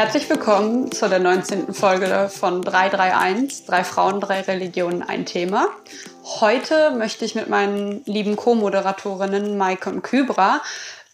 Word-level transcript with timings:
Herzlich 0.00 0.30
willkommen 0.30 0.90
zu 0.90 1.10
der 1.10 1.18
19. 1.18 1.74
Folge 1.74 2.30
von 2.34 2.62
331, 2.62 3.66
drei 3.66 3.84
Frauen, 3.84 4.18
drei 4.18 4.40
Religionen, 4.40 5.02
ein 5.02 5.26
Thema. 5.26 5.68
Heute 6.40 6.92
möchte 6.92 7.26
ich 7.26 7.34
mit 7.34 7.50
meinen 7.50 8.02
lieben 8.06 8.34
Co-Moderatorinnen 8.34 9.58
Maike 9.58 9.90
und 9.90 10.00
Kybra 10.00 10.62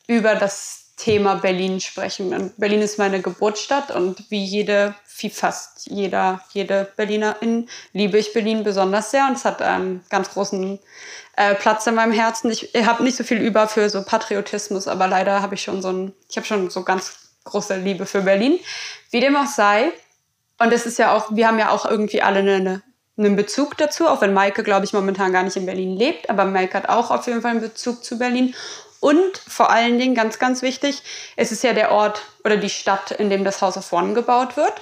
über 0.07 0.37
das 0.37 0.93
Thema 0.97 1.35
Berlin 1.35 1.81
sprechen. 1.81 2.53
Berlin 2.59 2.81
ist 2.81 2.97
meine 2.97 3.21
Geburtsstadt 3.21 3.91
und 3.91 4.31
wie 4.31 4.45
jede, 4.45 4.95
wie 5.19 5.31
fast 5.31 5.89
jeder, 5.91 6.43
jede 6.53 6.89
Berlinerin 6.95 7.69
liebe 7.93 8.19
ich 8.19 8.33
Berlin 8.33 8.63
besonders 8.63 9.11
sehr 9.11 9.27
und 9.27 9.33
es 9.33 9.45
hat 9.45 9.63
einen 9.63 10.05
ganz 10.11 10.31
großen 10.31 10.79
äh, 11.37 11.57
Platz 11.57 11.89
in 11.89 11.97
meinem 11.97 12.13
Herzen. 12.13 12.53
Ich, 12.53 12.73
ich 12.73 12.87
habe 12.87 13.03
nicht 13.03 13.17
so 13.17 13.25
viel 13.25 13.39
über 13.39 13.67
für 13.67 13.91
so 13.91 14.05
Patriotismus, 14.05 14.87
aber 14.87 15.09
leider 15.09 15.43
habe 15.43 15.57
ich 15.57 15.63
schon 15.63 15.83
so 15.83 15.91
ein, 15.91 16.13
ich 16.31 16.37
habe 16.37 16.47
schon 16.47 16.71
so 16.71 16.85
ganz 16.85 17.26
große 17.47 17.77
Liebe 17.77 18.05
für 18.05 18.21
Berlin. 18.21 18.61
Wie 19.11 19.21
dem 19.21 19.37
auch 19.37 19.47
sei. 19.47 19.93
Und 20.59 20.73
es 20.73 20.87
ist 20.87 20.99
ja 20.99 21.13
auch, 21.13 21.35
wir 21.35 21.49
haben 21.49 21.59
ja 21.59 21.71
auch 21.71 21.87
irgendwie 21.87 22.23
alle 22.23 22.41
eine, 22.41 22.83
einen 23.17 23.37
Bezug 23.37 23.77
dazu, 23.79 24.07
auch 24.07 24.21
wenn 24.21 24.35
Maike, 24.35 24.63
glaube 24.63 24.85
ich, 24.85 24.93
momentan 24.93 25.33
gar 25.33 25.43
nicht 25.43 25.57
in 25.57 25.67
Berlin 25.67 25.97
lebt, 25.97 26.29
aber 26.29 26.45
Maike 26.45 26.75
hat 26.75 26.89
auch 26.89 27.11
auf 27.11 27.27
jeden 27.27 27.43
Fall 27.43 27.53
einen 27.53 27.61
Bezug 27.61 28.05
zu 28.05 28.19
Berlin. 28.19 28.55
Und 29.01 29.39
vor 29.39 29.71
allen 29.71 29.99
Dingen, 29.99 30.15
ganz, 30.15 30.39
ganz 30.39 30.63
wichtig, 30.63 31.03
es 31.37 31.53
ist 31.53 31.63
ja 31.63 31.73
der 31.73 31.93
Ort 31.93 32.23
oder 32.45 32.57
die 32.57 32.71
Stadt, 32.71 33.11
in 33.11 33.31
dem 33.31 33.45
das 33.45 33.61
House 33.63 33.77
of 33.77 33.93
One 33.93 34.15
gebaut 34.15 34.57
wird. 34.57 34.73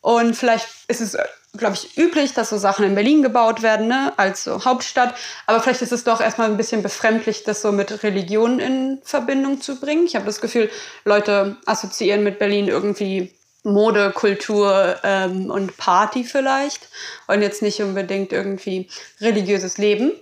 Und 0.00 0.34
vielleicht 0.34 0.68
ist 0.88 1.00
es, 1.00 1.16
glaube 1.56 1.74
ich, 1.74 1.96
üblich, 1.96 2.34
dass 2.34 2.50
so 2.50 2.58
Sachen 2.58 2.84
in 2.84 2.94
Berlin 2.94 3.22
gebaut 3.22 3.62
werden, 3.62 3.86
ne, 3.88 4.12
als 4.16 4.44
so 4.44 4.64
Hauptstadt. 4.64 5.14
Aber 5.46 5.60
vielleicht 5.60 5.82
ist 5.82 5.92
es 5.92 6.04
doch 6.04 6.20
erstmal 6.20 6.50
ein 6.50 6.56
bisschen 6.56 6.82
befremdlich, 6.82 7.44
das 7.44 7.62
so 7.62 7.72
mit 7.72 8.02
Religion 8.02 8.58
in 8.58 9.00
Verbindung 9.04 9.60
zu 9.60 9.78
bringen. 9.80 10.06
Ich 10.06 10.16
habe 10.16 10.26
das 10.26 10.40
Gefühl, 10.40 10.70
Leute 11.04 11.56
assoziieren 11.66 12.24
mit 12.24 12.38
Berlin 12.38 12.68
irgendwie 12.68 13.32
Mode, 13.62 14.12
Kultur 14.12 14.96
ähm, 15.04 15.50
und 15.50 15.76
Party 15.76 16.24
vielleicht 16.24 16.88
und 17.28 17.40
jetzt 17.40 17.62
nicht 17.62 17.80
unbedingt 17.80 18.32
irgendwie 18.32 18.88
religiöses 19.20 19.78
Leben. 19.78 20.12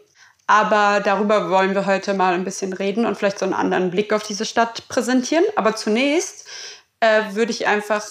Aber 0.46 1.00
darüber 1.00 1.50
wollen 1.50 1.74
wir 1.74 1.86
heute 1.86 2.14
mal 2.14 2.34
ein 2.34 2.44
bisschen 2.44 2.72
reden 2.72 3.06
und 3.06 3.16
vielleicht 3.16 3.38
so 3.38 3.44
einen 3.44 3.54
anderen 3.54 3.90
Blick 3.90 4.12
auf 4.12 4.22
diese 4.22 4.44
Stadt 4.44 4.86
präsentieren. 4.88 5.44
Aber 5.56 5.74
zunächst 5.74 6.46
äh, 7.00 7.34
würde 7.34 7.52
ich 7.52 7.66
einfach 7.66 8.02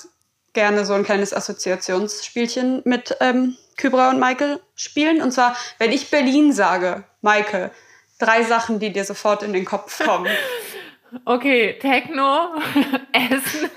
gerne 0.53 0.85
so 0.85 0.93
ein 0.93 1.03
kleines 1.03 1.33
Assoziationsspielchen 1.33 2.81
mit 2.85 3.15
ähm, 3.19 3.57
Kybra 3.77 4.09
und 4.09 4.19
Michael 4.19 4.59
spielen. 4.75 5.21
Und 5.21 5.31
zwar, 5.31 5.55
wenn 5.77 5.91
ich 5.91 6.11
Berlin 6.11 6.53
sage, 6.53 7.03
Michael, 7.21 7.71
drei 8.19 8.43
Sachen, 8.43 8.79
die 8.79 8.91
dir 8.91 9.05
sofort 9.05 9.43
in 9.43 9.53
den 9.53 9.65
Kopf 9.65 10.03
kommen. 10.03 10.31
Okay, 11.25 11.77
Techno, 11.77 12.55
Essen 13.11 13.69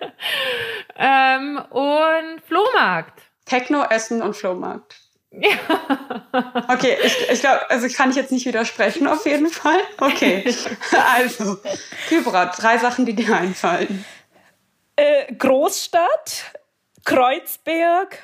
ähm, 0.96 1.60
und 1.70 2.40
Flohmarkt. 2.46 3.20
Techno, 3.44 3.82
Essen 3.82 4.22
und 4.22 4.36
Flohmarkt. 4.36 4.94
Ja. 5.32 5.56
Okay, 6.68 6.98
ich, 7.02 7.30
ich 7.30 7.40
glaube, 7.40 7.68
also 7.68 7.88
kann 7.88 8.10
ich 8.10 8.16
jetzt 8.16 8.30
nicht 8.30 8.46
widersprechen 8.46 9.08
auf 9.08 9.26
jeden 9.26 9.48
Fall. 9.48 9.80
Okay, 9.98 10.44
also, 11.16 11.58
Kybra, 12.08 12.46
drei 12.46 12.78
Sachen, 12.78 13.06
die 13.06 13.14
dir 13.14 13.34
einfallen. 13.34 14.04
Äh, 14.96 15.32
Großstadt, 15.34 16.52
Kreuzberg 17.04 18.18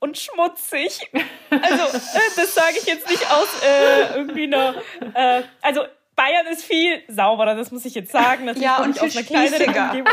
und 0.00 0.18
schmutzig. 0.18 1.10
Also, 1.50 1.98
äh, 1.98 2.20
das 2.36 2.54
sage 2.54 2.76
ich 2.78 2.86
jetzt 2.86 3.08
nicht 3.08 3.30
aus 3.30 3.48
äh, 3.62 4.16
irgendwie 4.16 4.44
einer. 4.44 4.74
Äh, 5.14 5.42
also, 5.60 5.82
Bayern 6.16 6.46
ist 6.48 6.64
viel 6.64 7.02
sauberer, 7.08 7.54
das 7.54 7.70
muss 7.70 7.84
ich 7.84 7.94
jetzt 7.94 8.12
sagen. 8.12 8.46
Das 8.46 8.60
ja, 8.60 8.82
und 8.82 9.00
aus 9.00 9.16
einer 9.16 9.26
kleineren 9.26 9.68
Umgebung. 9.68 10.12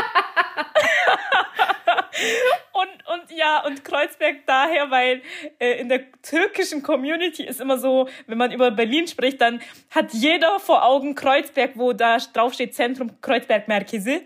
und, 2.72 2.88
und 3.12 3.30
ja, 3.36 3.64
und 3.66 3.84
Kreuzberg 3.84 4.46
daher, 4.46 4.90
weil 4.90 5.22
äh, 5.58 5.80
in 5.80 5.88
der 5.88 6.10
türkischen 6.22 6.82
Community 6.82 7.44
ist 7.44 7.60
immer 7.60 7.78
so, 7.78 8.08
wenn 8.26 8.38
man 8.38 8.52
über 8.52 8.70
Berlin 8.70 9.06
spricht, 9.06 9.40
dann 9.40 9.60
hat 9.90 10.12
jeder 10.12 10.58
vor 10.60 10.84
Augen 10.84 11.14
Kreuzberg, 11.14 11.72
wo 11.74 11.92
da 11.92 12.16
drauf 12.32 12.54
steht 12.54 12.74
Zentrum 12.74 13.20
Kreuzberg 13.20 13.68
Merkese. 13.68 14.22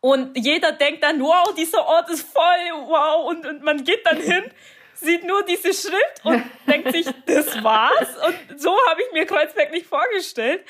Und 0.00 0.36
jeder 0.36 0.72
denkt 0.72 1.02
dann, 1.02 1.20
wow, 1.20 1.52
dieser 1.56 1.84
Ort 1.86 2.08
ist 2.10 2.22
voll, 2.22 2.86
wow, 2.86 3.28
und, 3.28 3.44
und 3.46 3.62
man 3.62 3.82
geht 3.84 4.06
dann 4.06 4.20
hin, 4.20 4.44
sieht 4.94 5.24
nur 5.24 5.42
diese 5.44 5.74
Schrift 5.74 6.24
und 6.24 6.44
denkt 6.66 6.92
sich, 6.92 7.06
das 7.26 7.62
war's. 7.62 8.16
Und 8.26 8.60
so 8.60 8.76
habe 8.88 9.02
ich 9.02 9.12
mir 9.12 9.26
Kreuzberg 9.26 9.70
nicht 9.72 9.86
vorgestellt. 9.86 10.64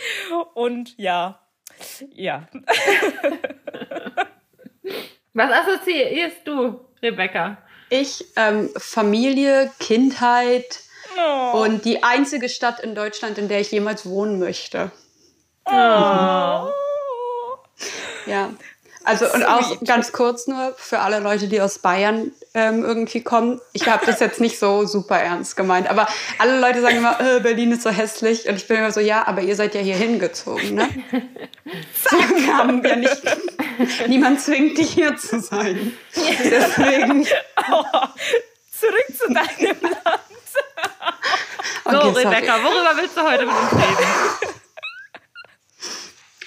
Und 0.54 0.96
ja, 0.98 1.40
ja. 2.12 2.46
Was 5.34 5.52
assoziierst 5.52 6.38
du, 6.44 6.80
Rebecca? 7.02 7.58
Ich, 7.90 8.24
ähm, 8.36 8.70
Familie, 8.76 9.70
Kindheit 9.78 10.80
oh. 11.16 11.62
und 11.62 11.84
die 11.84 12.02
einzige 12.02 12.48
Stadt 12.48 12.80
in 12.80 12.94
Deutschland, 12.94 13.38
in 13.38 13.48
der 13.48 13.60
ich 13.60 13.70
jemals 13.70 14.04
wohnen 14.06 14.38
möchte. 14.38 14.90
Oh. 15.64 16.70
Ja. 18.26 18.50
Also 19.04 19.32
und 19.32 19.44
auch 19.44 19.80
ganz 19.84 20.12
kurz 20.12 20.46
nur 20.46 20.74
für 20.76 20.98
alle 21.00 21.20
Leute, 21.20 21.48
die 21.48 21.60
aus 21.60 21.78
Bayern 21.78 22.32
ähm, 22.54 22.84
irgendwie 22.84 23.22
kommen. 23.22 23.60
Ich 23.72 23.88
habe 23.88 24.04
das 24.04 24.20
jetzt 24.20 24.40
nicht 24.40 24.58
so 24.58 24.86
super 24.86 25.18
ernst 25.18 25.56
gemeint, 25.56 25.88
aber 25.88 26.08
alle 26.38 26.60
Leute 26.60 26.80
sagen 26.80 26.96
immer, 26.96 27.20
äh, 27.20 27.40
Berlin 27.40 27.72
ist 27.72 27.82
so 27.82 27.90
hässlich 27.90 28.48
und 28.48 28.56
ich 28.56 28.66
bin 28.66 28.78
immer 28.78 28.92
so, 28.92 29.00
ja, 29.00 29.26
aber 29.26 29.42
ihr 29.42 29.56
seid 29.56 29.74
ja 29.74 29.80
hier 29.80 29.96
hingezogen, 29.96 30.74
ne? 30.74 30.88
Wir 32.36 32.56
haben 32.56 32.84
ja 32.84 32.96
nicht, 32.96 33.22
niemand 34.08 34.40
zwingt 34.40 34.78
dich 34.78 34.90
hier 34.90 35.16
zu 35.16 35.40
sein. 35.40 35.96
Deswegen. 36.14 37.26
Oh, 37.70 37.82
zurück 38.78 39.06
zu 39.16 39.32
deinem 39.32 39.76
Land. 39.82 40.20
Okay, 41.84 42.12
so, 42.12 42.18
Rebecca, 42.18 42.62
worüber 42.62 42.92
willst 42.96 43.16
du 43.16 43.22
heute 43.22 43.46
mit 43.46 43.54
uns 43.54 43.72
reden? 43.72 44.54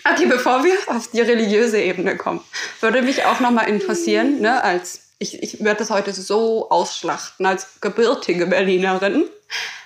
Okay, 0.04 0.26
bevor 0.26 0.64
wir 0.64 0.74
auf 0.88 1.10
die 1.12 1.22
religiöse 1.22 1.80
Ebene 1.80 2.18
kommen, 2.18 2.42
würde 2.80 3.02
mich 3.02 3.26
auch 3.26 3.40
noch 3.40 3.52
mal 3.52 3.64
interessieren, 3.64 4.42
ne, 4.42 4.64
als 4.64 5.02
ich, 5.22 5.42
ich 5.44 5.64
werde 5.64 5.80
das 5.80 5.92
heute 5.92 6.12
so 6.14 6.70
ausschlachten, 6.72 7.46
als 7.46 7.80
gebürtige 7.80 8.48
Berlinerin. 8.48 9.26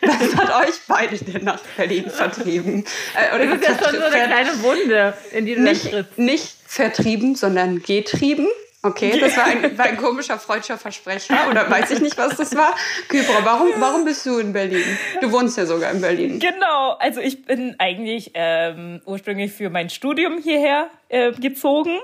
Was 0.02 0.36
hat 0.38 0.68
euch 0.68 0.76
beide 0.88 1.18
denn 1.18 1.44
nach 1.44 1.60
Berlin 1.76 2.10
vertrieben? 2.10 2.86
Äh, 3.16 3.36
oder 3.36 3.58
das 3.58 3.72
ist 3.72 3.82
ja 3.82 3.90
schon 3.90 4.00
so 4.00 4.06
eine 4.06 4.28
kleine 4.28 4.64
Wunde, 4.64 5.14
in 5.32 5.46
die 5.46 5.56
du 5.56 5.62
nicht, 5.62 6.18
nicht 6.18 6.56
vertrieben, 6.66 7.36
sondern 7.36 7.82
getrieben. 7.82 8.48
Okay, 8.86 9.20
das 9.20 9.36
war 9.36 9.46
ein, 9.46 9.78
war 9.78 9.86
ein 9.86 9.98
komischer 9.98 10.38
freudscher 10.38 10.78
Versprecher 10.78 11.50
oder 11.50 11.68
weiß 11.70 11.90
ich 11.90 12.02
nicht, 12.02 12.16
was 12.20 12.38
das 12.38 12.56
war. 12.56 12.76
Kybra, 13.08 13.44
warum, 13.44 13.70
warum 13.80 14.06
bist 14.06 14.24
du 14.28 14.38
in 14.38 14.54
Berlin? 14.54 14.86
Du 15.22 15.32
wohnst 15.32 15.58
ja 15.58 15.66
sogar 15.66 15.92
in 15.92 16.02
Berlin. 16.02 16.40
Genau, 16.40 16.92
also 17.00 17.20
ich 17.20 17.46
bin 17.46 17.76
eigentlich 17.80 18.32
ähm, 18.36 19.02
ursprünglich 19.06 19.54
für 19.54 19.72
mein 19.72 19.90
Studium 19.90 20.38
hierher 20.38 20.90
äh, 21.10 21.32
gezogen. 21.32 21.98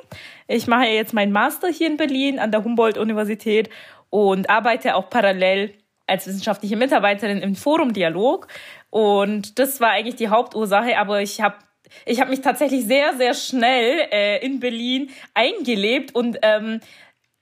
Ich 0.48 0.66
mache 0.66 0.88
jetzt 0.88 1.14
meinen 1.14 1.32
Master 1.32 1.68
hier 1.68 1.86
in 1.86 1.98
Berlin 1.98 2.40
an 2.40 2.50
der 2.50 2.64
Humboldt-Universität 2.64 3.70
und 4.10 4.50
arbeite 4.50 4.96
auch 4.96 5.12
parallel 5.12 5.76
als 6.08 6.26
wissenschaftliche 6.26 6.78
Mitarbeiterin 6.78 7.38
im 7.44 7.56
Forum 7.56 7.94
Dialog. 7.94 8.48
Und 8.90 9.60
das 9.60 9.80
war 9.82 9.92
eigentlich 9.92 10.16
die 10.16 10.30
Hauptursache, 10.30 10.98
aber 10.98 11.22
ich 11.22 11.42
habe 11.42 11.58
ich 12.06 12.20
habe 12.20 12.30
mich 12.30 12.42
tatsächlich 12.42 12.86
sehr, 12.86 13.16
sehr 13.18 13.34
schnell 13.34 14.08
äh, 14.12 14.46
in 14.46 14.60
Berlin 14.60 15.10
eingelebt 15.34 16.16
und 16.16 16.38
ähm, 16.42 16.80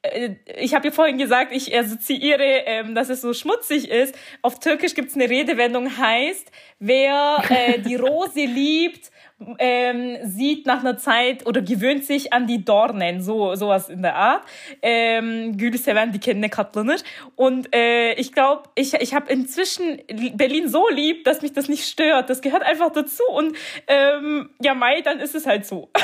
äh, 0.02 0.36
ich 0.58 0.74
habe 0.74 0.88
ja 0.88 0.94
vorhin 0.94 1.18
gesagt, 1.18 1.52
ich 1.52 1.76
assoziiere, 1.78 2.64
ähm, 2.66 2.96
dass 2.96 3.10
es 3.10 3.22
so 3.22 3.34
schmutzig 3.34 3.90
ist. 3.90 4.16
Auf 4.42 4.60
Türkisch 4.60 4.96
gibt 4.96 5.10
es 5.10 5.16
eine 5.16 5.30
Redewendung, 5.30 5.98
heißt, 5.98 6.52
wer 6.80 7.44
äh, 7.50 7.80
die 7.80 7.96
Rose 7.96 8.46
liebt, 8.46 9.12
ähm, 9.57 10.18
sieht 10.24 10.65
nach 10.65 10.80
einer 10.80 10.97
Zeit 10.97 11.45
oder 11.45 11.62
gewöhnt 11.62 12.06
sich 12.06 12.33
an 12.33 12.47
die 12.47 12.63
Dornen, 12.65 13.21
so 13.21 13.56
sowas 13.56 13.89
in 13.89 14.01
der 14.01 14.15
Art. 14.15 14.44
Ähm, 14.81 15.57
Gülü 15.57 15.77
seven 15.77 16.12
dikenine 16.12 16.50
katlanır. 16.50 16.97
Und 17.36 17.74
äh, 17.74 18.13
ich 18.13 18.33
glaube, 18.33 18.63
ich, 18.75 18.94
ich 18.95 19.13
habe 19.13 19.31
inzwischen 19.31 20.01
Berlin 20.36 20.68
so 20.68 20.89
lieb, 20.89 21.24
dass 21.24 21.41
mich 21.41 21.53
das 21.53 21.69
nicht 21.69 21.86
stört. 21.86 22.30
Das 22.30 22.41
gehört 22.41 22.63
einfach 22.63 22.91
dazu. 22.91 23.24
Und 23.30 23.56
ähm, 23.88 24.50
ja, 24.62 24.74
Mai, 24.74 25.01
dann 25.01 25.19
ist 25.19 25.36
es 25.36 25.45
halt 25.45 25.65
so. 25.65 25.89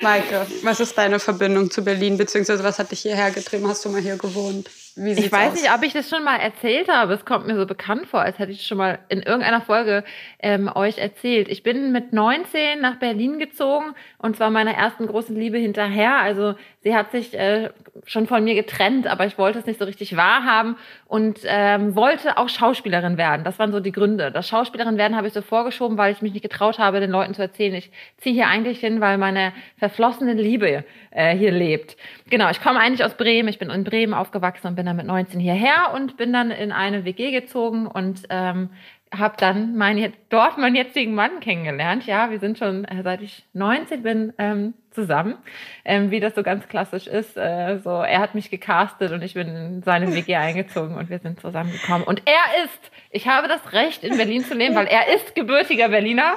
Maike, 0.00 0.46
was 0.62 0.80
ist 0.80 0.96
deine 0.96 1.18
Verbindung 1.18 1.70
zu 1.70 1.84
Berlin, 1.84 2.16
beziehungsweise 2.16 2.64
was 2.64 2.78
hat 2.78 2.90
dich 2.90 3.00
hierher 3.00 3.30
getrieben? 3.30 3.68
Hast 3.68 3.84
du 3.84 3.90
mal 3.90 4.00
hier 4.00 4.16
gewohnt? 4.16 4.70
Ich 5.06 5.32
weiß 5.32 5.52
aus? 5.52 5.62
nicht, 5.62 5.72
ob 5.72 5.82
ich 5.82 5.94
das 5.94 6.10
schon 6.10 6.24
mal 6.24 6.36
erzählt 6.36 6.88
habe. 6.88 7.14
Es 7.14 7.24
kommt 7.24 7.46
mir 7.46 7.56
so 7.56 7.64
bekannt 7.64 8.06
vor, 8.06 8.20
als 8.20 8.38
hätte 8.38 8.52
ich 8.52 8.66
schon 8.66 8.76
mal 8.76 8.98
in 9.08 9.22
irgendeiner 9.22 9.62
Folge 9.62 10.04
ähm, 10.40 10.70
euch 10.74 10.98
erzählt. 10.98 11.48
Ich 11.48 11.62
bin 11.62 11.90
mit 11.90 12.12
19 12.12 12.80
nach 12.80 12.96
Berlin 12.96 13.38
gezogen 13.38 13.94
und 14.18 14.36
zwar 14.36 14.50
meiner 14.50 14.74
ersten 14.74 15.06
großen 15.06 15.34
Liebe 15.34 15.56
hinterher. 15.56 16.16
Also 16.16 16.54
sie 16.82 16.94
hat 16.94 17.12
sich 17.12 17.32
äh, 17.38 17.70
schon 18.04 18.26
von 18.26 18.44
mir 18.44 18.54
getrennt, 18.54 19.06
aber 19.06 19.24
ich 19.24 19.38
wollte 19.38 19.58
es 19.58 19.66
nicht 19.66 19.78
so 19.78 19.86
richtig 19.86 20.16
wahrhaben 20.16 20.76
und 21.06 21.40
ähm, 21.44 21.94
wollte 21.96 22.36
auch 22.36 22.50
Schauspielerin 22.50 23.16
werden. 23.16 23.42
Das 23.42 23.58
waren 23.58 23.72
so 23.72 23.80
die 23.80 23.92
Gründe. 23.92 24.30
Das 24.30 24.48
Schauspielerin 24.48 24.98
werden 24.98 25.16
habe 25.16 25.26
ich 25.26 25.32
so 25.32 25.40
vorgeschoben, 25.40 25.96
weil 25.96 26.12
ich 26.12 26.20
mich 26.20 26.34
nicht 26.34 26.42
getraut 26.42 26.78
habe, 26.78 27.00
den 27.00 27.10
Leuten 27.10 27.32
zu 27.32 27.40
erzählen. 27.40 27.74
Ich 27.74 27.90
ziehe 28.18 28.34
hier 28.34 28.48
eigentlich 28.48 28.80
hin, 28.80 29.00
weil 29.00 29.16
meine 29.16 29.52
verflossene 29.78 30.34
Liebe 30.34 30.84
äh, 31.10 31.34
hier 31.34 31.52
lebt. 31.52 31.96
Genau, 32.28 32.50
ich 32.50 32.60
komme 32.60 32.78
eigentlich 32.80 33.04
aus 33.04 33.14
Bremen. 33.14 33.48
Ich 33.48 33.58
bin 33.58 33.70
in 33.70 33.84
Bremen 33.84 34.14
aufgewachsen 34.14 34.66
und 34.66 34.76
bin 34.76 34.89
dann 34.90 34.96
mit 34.96 35.06
19 35.06 35.40
hierher 35.40 35.92
und 35.94 36.16
bin 36.16 36.32
dann 36.32 36.50
in 36.50 36.72
eine 36.72 37.04
WG 37.04 37.30
gezogen 37.30 37.86
und 37.86 38.22
ähm, 38.28 38.70
habe 39.16 39.34
dann 39.38 39.76
mein, 39.76 40.12
dort 40.28 40.58
meinen 40.58 40.76
jetzigen 40.76 41.14
Mann 41.14 41.40
kennengelernt. 41.40 42.06
Ja, 42.06 42.30
wir 42.30 42.38
sind 42.38 42.58
schon 42.58 42.84
äh, 42.84 43.02
seit 43.02 43.22
ich 43.22 43.44
19 43.54 44.02
bin 44.02 44.32
ähm, 44.38 44.74
zusammen, 44.92 45.36
ähm, 45.84 46.10
wie 46.10 46.20
das 46.20 46.34
so 46.34 46.42
ganz 46.42 46.68
klassisch 46.68 47.06
ist. 47.06 47.36
Äh, 47.36 47.78
so, 47.82 47.90
er 47.90 48.20
hat 48.20 48.34
mich 48.34 48.50
gecastet 48.50 49.10
und 49.12 49.22
ich 49.22 49.34
bin 49.34 49.48
in 49.48 49.82
seine 49.82 50.14
WG 50.14 50.36
eingezogen 50.36 50.96
und 50.96 51.10
wir 51.10 51.18
sind 51.18 51.40
zusammengekommen. 51.40 52.04
Und 52.04 52.22
er 52.26 52.64
ist, 52.64 52.90
ich 53.10 53.26
habe 53.26 53.48
das 53.48 53.72
Recht 53.72 54.04
in 54.04 54.16
Berlin 54.16 54.44
zu 54.44 54.54
leben, 54.54 54.74
weil 54.74 54.86
er 54.86 55.14
ist 55.14 55.34
gebürtiger 55.34 55.88
Berliner. 55.88 56.34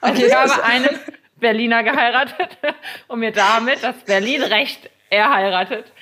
Also 0.00 0.22
okay, 0.22 0.28
ich 0.28 0.34
habe 0.34 0.64
einen 0.64 0.98
Berliner 1.36 1.84
geheiratet 1.84 2.58
und 3.08 3.18
mir 3.20 3.32
damit 3.32 3.82
das 3.82 3.96
Berlin-Recht 4.04 4.90
er 5.10 5.32
heiratet. 5.32 5.92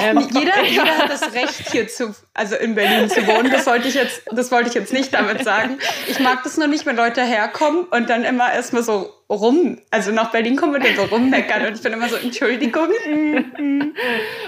Ähm, 0.00 0.28
jeder, 0.32 0.62
jeder 0.68 0.98
hat 0.98 1.10
das 1.10 1.34
Recht 1.34 1.70
hier 1.70 1.88
zu, 1.88 2.14
also 2.32 2.56
in 2.56 2.74
Berlin 2.74 3.08
zu 3.08 3.26
wohnen. 3.26 3.50
Das 3.50 3.66
wollte 3.66 3.88
ich 3.88 3.94
jetzt, 3.94 4.22
das 4.30 4.52
wollte 4.52 4.68
ich 4.68 4.74
jetzt 4.74 4.92
nicht 4.92 5.12
damit 5.12 5.42
sagen. 5.44 5.78
Ich 6.08 6.20
mag 6.20 6.42
das 6.44 6.56
nur 6.56 6.68
nicht, 6.68 6.86
wenn 6.86 6.96
Leute 6.96 7.22
herkommen 7.22 7.84
und 7.84 8.08
dann 8.08 8.24
immer 8.24 8.52
erstmal 8.52 8.82
so 8.82 9.12
rum, 9.28 9.80
also 9.90 10.12
nach 10.12 10.30
Berlin 10.30 10.56
kommen 10.56 10.74
und 10.74 10.84
dann 10.84 10.94
so 10.94 11.04
rummeckern 11.04 11.66
und 11.66 11.74
ich 11.74 11.82
bin 11.82 11.92
immer 11.92 12.08
so, 12.08 12.16
Entschuldigung. 12.16 12.88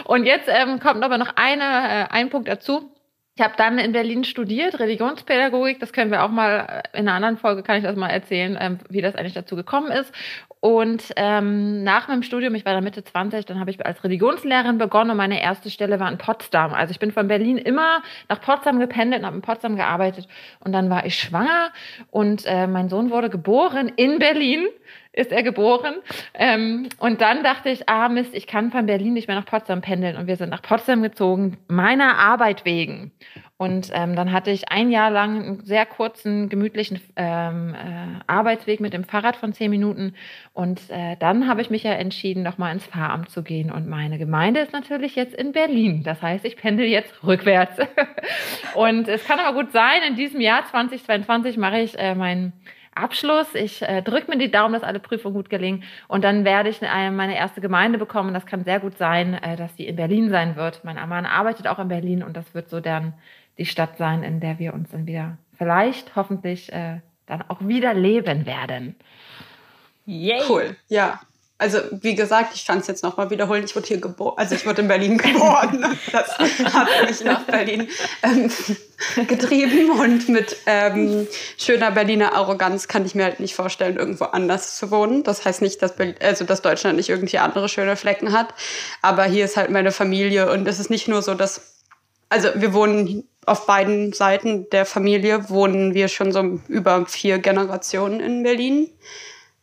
und 0.05 0.25
jetzt 0.26 0.49
ähm, 0.49 0.78
kommt 0.78 1.02
aber 1.02 1.19
noch 1.19 1.32
eine, 1.37 1.64
äh, 1.64 2.06
ein 2.11 2.31
Punkt 2.31 2.49
dazu. 2.49 2.90
Ich 3.37 3.43
habe 3.43 3.55
dann 3.56 3.81
in 3.81 3.90
Berlin 3.90 4.22
studiert, 4.22 4.78
Religionspädagogik. 4.78 5.81
Das 5.81 5.93
können 5.93 6.12
wir 6.12 6.22
auch 6.22 6.31
mal 6.31 6.82
äh, 6.94 6.99
in 6.99 7.08
einer 7.08 7.14
anderen 7.16 7.37
Folge, 7.37 7.64
kann 7.64 7.78
ich 7.78 7.82
das 7.82 7.96
mal 7.96 8.11
erzählen, 8.11 8.56
ähm, 8.61 8.78
wie 8.88 9.00
das 9.00 9.16
eigentlich 9.16 9.34
dazu 9.34 9.56
gekommen 9.56 9.90
ist. 9.90 10.12
Und 10.64 11.12
ähm, 11.16 11.84
nach 11.84 12.08
meinem 12.08 12.22
Studium, 12.22 12.55
ich 12.55 12.64
war 12.64 12.72
dann 12.72 12.84
Mitte 12.84 13.05
20, 13.05 13.44
dann 13.44 13.61
habe 13.61 13.70
ich 13.70 13.84
als 13.84 14.02
Religionslehrerin 14.02 14.78
begonnen 14.78 15.11
und 15.11 15.19
meine 15.19 15.43
erste 15.43 15.69
Stelle 15.69 16.00
war 16.00 16.11
in 16.11 16.16
Potsdam. 16.16 16.72
Also 16.72 16.90
ich 16.90 16.99
bin 16.99 17.12
von 17.12 17.28
Berlin 17.28 17.58
immer 17.58 18.02
nach 18.31 18.40
Potsdam 18.40 18.81
gependelt 18.81 19.20
und 19.20 19.26
habe 19.26 19.37
in 19.37 19.43
Potsdam 19.43 19.76
gearbeitet. 19.76 20.26
Und 20.61 20.72
dann 20.72 20.88
war 20.88 21.05
ich 21.05 21.19
schwanger 21.19 21.70
und 22.11 22.46
äh, 22.46 22.66
mein 22.66 22.88
Sohn 22.88 23.11
wurde 23.11 23.28
geboren 23.28 23.93
in 23.94 24.19
Berlin 24.19 24.66
ist 25.12 25.31
er 25.31 25.43
geboren. 25.43 25.94
Ähm, 26.32 26.88
und 26.99 27.20
dann 27.20 27.44
dachte 27.44 27.69
ich, 27.69 27.88
ah 27.88 28.08
Mist, 28.08 28.34
ich 28.34 28.46
kann 28.46 28.72
von 28.72 28.87
Berlin 28.87 29.12
nicht 29.12 29.28
mehr 29.28 29.37
nach 29.37 29.44
Potsdam 29.44 29.81
pendeln. 29.81 30.16
Und 30.16 30.26
wir 30.26 30.37
sind 30.37 30.49
nach 30.49 30.62
Potsdam 30.62 31.02
gezogen, 31.02 31.58
meiner 31.69 32.19
Arbeit 32.19 32.64
wegen. 32.64 33.12
Und 33.56 33.90
ähm, 33.92 34.16
dann 34.16 34.32
hatte 34.32 34.50
ich 34.50 34.70
ein 34.70 34.90
Jahr 34.90 35.12
lang 35.12 35.42
einen 35.42 35.64
sehr 35.64 35.86
kurzen, 35.86 36.48
gemütlichen 36.48 37.00
ähm, 37.14 37.74
äh, 37.74 38.20
Arbeitsweg 38.26 38.80
mit 38.80 38.92
dem 38.92 39.04
Fahrrad 39.04 39.36
von 39.36 39.52
zehn 39.52 39.70
Minuten. 39.70 40.14
Und 40.52 40.90
äh, 40.90 41.16
dann 41.20 41.46
habe 41.46 41.62
ich 41.62 41.70
mich 41.70 41.84
ja 41.84 41.92
entschieden, 41.92 42.42
nochmal 42.42 42.72
ins 42.72 42.86
Pfarramt 42.86 43.30
zu 43.30 43.44
gehen. 43.44 43.70
Und 43.70 43.86
meine 43.86 44.18
Gemeinde 44.18 44.58
ist 44.58 44.72
natürlich 44.72 45.14
jetzt 45.14 45.34
in 45.34 45.52
Berlin. 45.52 46.02
Das 46.02 46.20
heißt, 46.20 46.44
ich 46.44 46.56
pendel 46.56 46.86
jetzt 46.86 47.12
rückwärts. 47.24 47.78
und 48.74 49.06
es 49.06 49.24
kann 49.24 49.38
aber 49.38 49.56
gut 49.56 49.70
sein, 49.70 50.02
in 50.08 50.16
diesem 50.16 50.40
Jahr 50.40 50.64
2022 50.66 51.56
mache 51.56 51.78
ich 51.78 51.96
äh, 51.96 52.16
mein 52.16 52.52
Abschluss. 52.94 53.54
Ich 53.54 53.82
äh, 53.82 54.02
drücke 54.02 54.30
mir 54.30 54.38
die 54.38 54.50
Daumen, 54.50 54.72
dass 54.72 54.82
alle 54.82 55.00
Prüfungen 55.00 55.34
gut 55.34 55.50
gelingen. 55.50 55.84
Und 56.08 56.24
dann 56.24 56.44
werde 56.44 56.70
ich 56.70 56.82
eine, 56.82 57.14
meine 57.14 57.36
erste 57.36 57.60
Gemeinde 57.60 57.98
bekommen. 57.98 58.34
Das 58.34 58.46
kann 58.46 58.64
sehr 58.64 58.80
gut 58.80 58.98
sein, 58.98 59.34
äh, 59.34 59.56
dass 59.56 59.74
die 59.76 59.86
in 59.86 59.96
Berlin 59.96 60.30
sein 60.30 60.56
wird. 60.56 60.84
Mein 60.84 60.96
Mann 61.08 61.26
arbeitet 61.26 61.68
auch 61.68 61.78
in 61.78 61.88
Berlin 61.88 62.22
und 62.22 62.36
das 62.36 62.54
wird 62.54 62.68
so 62.68 62.80
dann 62.80 63.14
die 63.58 63.66
Stadt 63.66 63.98
sein, 63.98 64.22
in 64.22 64.40
der 64.40 64.58
wir 64.58 64.74
uns 64.74 64.90
dann 64.90 65.06
wieder 65.06 65.38
vielleicht, 65.56 66.16
hoffentlich, 66.16 66.72
äh, 66.72 67.00
dann 67.26 67.42
auch 67.48 67.60
wieder 67.60 67.94
leben 67.94 68.46
werden. 68.46 68.96
Yay. 70.06 70.42
Cool, 70.48 70.76
ja 70.88 71.20
also 71.56 71.78
wie 71.92 72.14
gesagt, 72.14 72.54
ich 72.54 72.66
kann 72.66 72.78
es 72.78 72.88
jetzt 72.88 73.04
nochmal 73.04 73.30
wiederholen, 73.30 73.64
ich 73.64 73.76
wurde 73.76 73.86
hier 73.86 74.00
geboren, 74.00 74.34
also 74.36 74.54
ich 74.54 74.66
wurde 74.66 74.82
in 74.82 74.88
Berlin 74.88 75.18
geboren. 75.18 75.96
das 76.10 76.38
hat 76.38 76.88
mich 77.08 77.24
nach 77.24 77.42
Berlin 77.44 77.88
ähm, 78.22 78.50
getrieben 79.28 79.90
und 79.90 80.28
mit 80.28 80.56
ähm, 80.66 81.26
schöner 81.56 81.92
Berliner 81.92 82.34
Arroganz 82.34 82.88
kann 82.88 83.06
ich 83.06 83.14
mir 83.14 83.24
halt 83.24 83.40
nicht 83.40 83.54
vorstellen, 83.54 83.96
irgendwo 83.96 84.24
anders 84.24 84.76
zu 84.76 84.90
wohnen. 84.90 85.22
Das 85.22 85.44
heißt 85.44 85.62
nicht, 85.62 85.80
dass, 85.80 85.94
Berlin, 85.94 86.16
also, 86.20 86.44
dass 86.44 86.60
Deutschland 86.60 86.96
nicht 86.96 87.08
irgendwie 87.08 87.38
andere 87.38 87.68
schöne 87.68 87.96
Flecken 87.96 88.32
hat, 88.32 88.52
aber 89.00 89.24
hier 89.24 89.44
ist 89.44 89.56
halt 89.56 89.70
meine 89.70 89.92
Familie 89.92 90.50
und 90.50 90.66
es 90.66 90.80
ist 90.80 90.90
nicht 90.90 91.06
nur 91.06 91.22
so, 91.22 91.34
dass, 91.34 91.74
also 92.29 92.49
wir 92.55 92.73
wohnen 92.73 93.29
auf 93.47 93.67
beiden 93.67 94.12
Seiten 94.12 94.69
der 94.71 94.87
Familie, 94.87 95.50
wohnen 95.50 95.94
wir 95.94 96.09
schon 96.09 96.32
so 96.32 96.61
über 96.69 97.06
vier 97.06 97.38
Generationen 97.38 98.21
in 98.21 98.43
Berlin. 98.43 98.88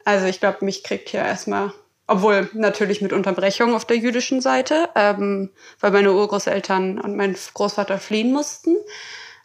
Also 0.05 0.27
ich 0.27 0.39
glaube, 0.39 0.63
mich 0.65 0.83
kriegt 0.83 1.09
hier 1.09 1.21
erstmal 1.21 1.73
obwohl 2.11 2.49
natürlich 2.53 3.01
mit 3.01 3.13
Unterbrechung 3.13 3.73
auf 3.73 3.85
der 3.85 3.95
jüdischen 3.95 4.41
Seite, 4.41 4.89
ähm, 4.95 5.49
weil 5.79 5.91
meine 5.91 6.11
Urgroßeltern 6.11 6.99
und 6.99 7.15
mein 7.15 7.37
Großvater 7.53 7.99
fliehen 7.99 8.33
mussten. 8.33 8.75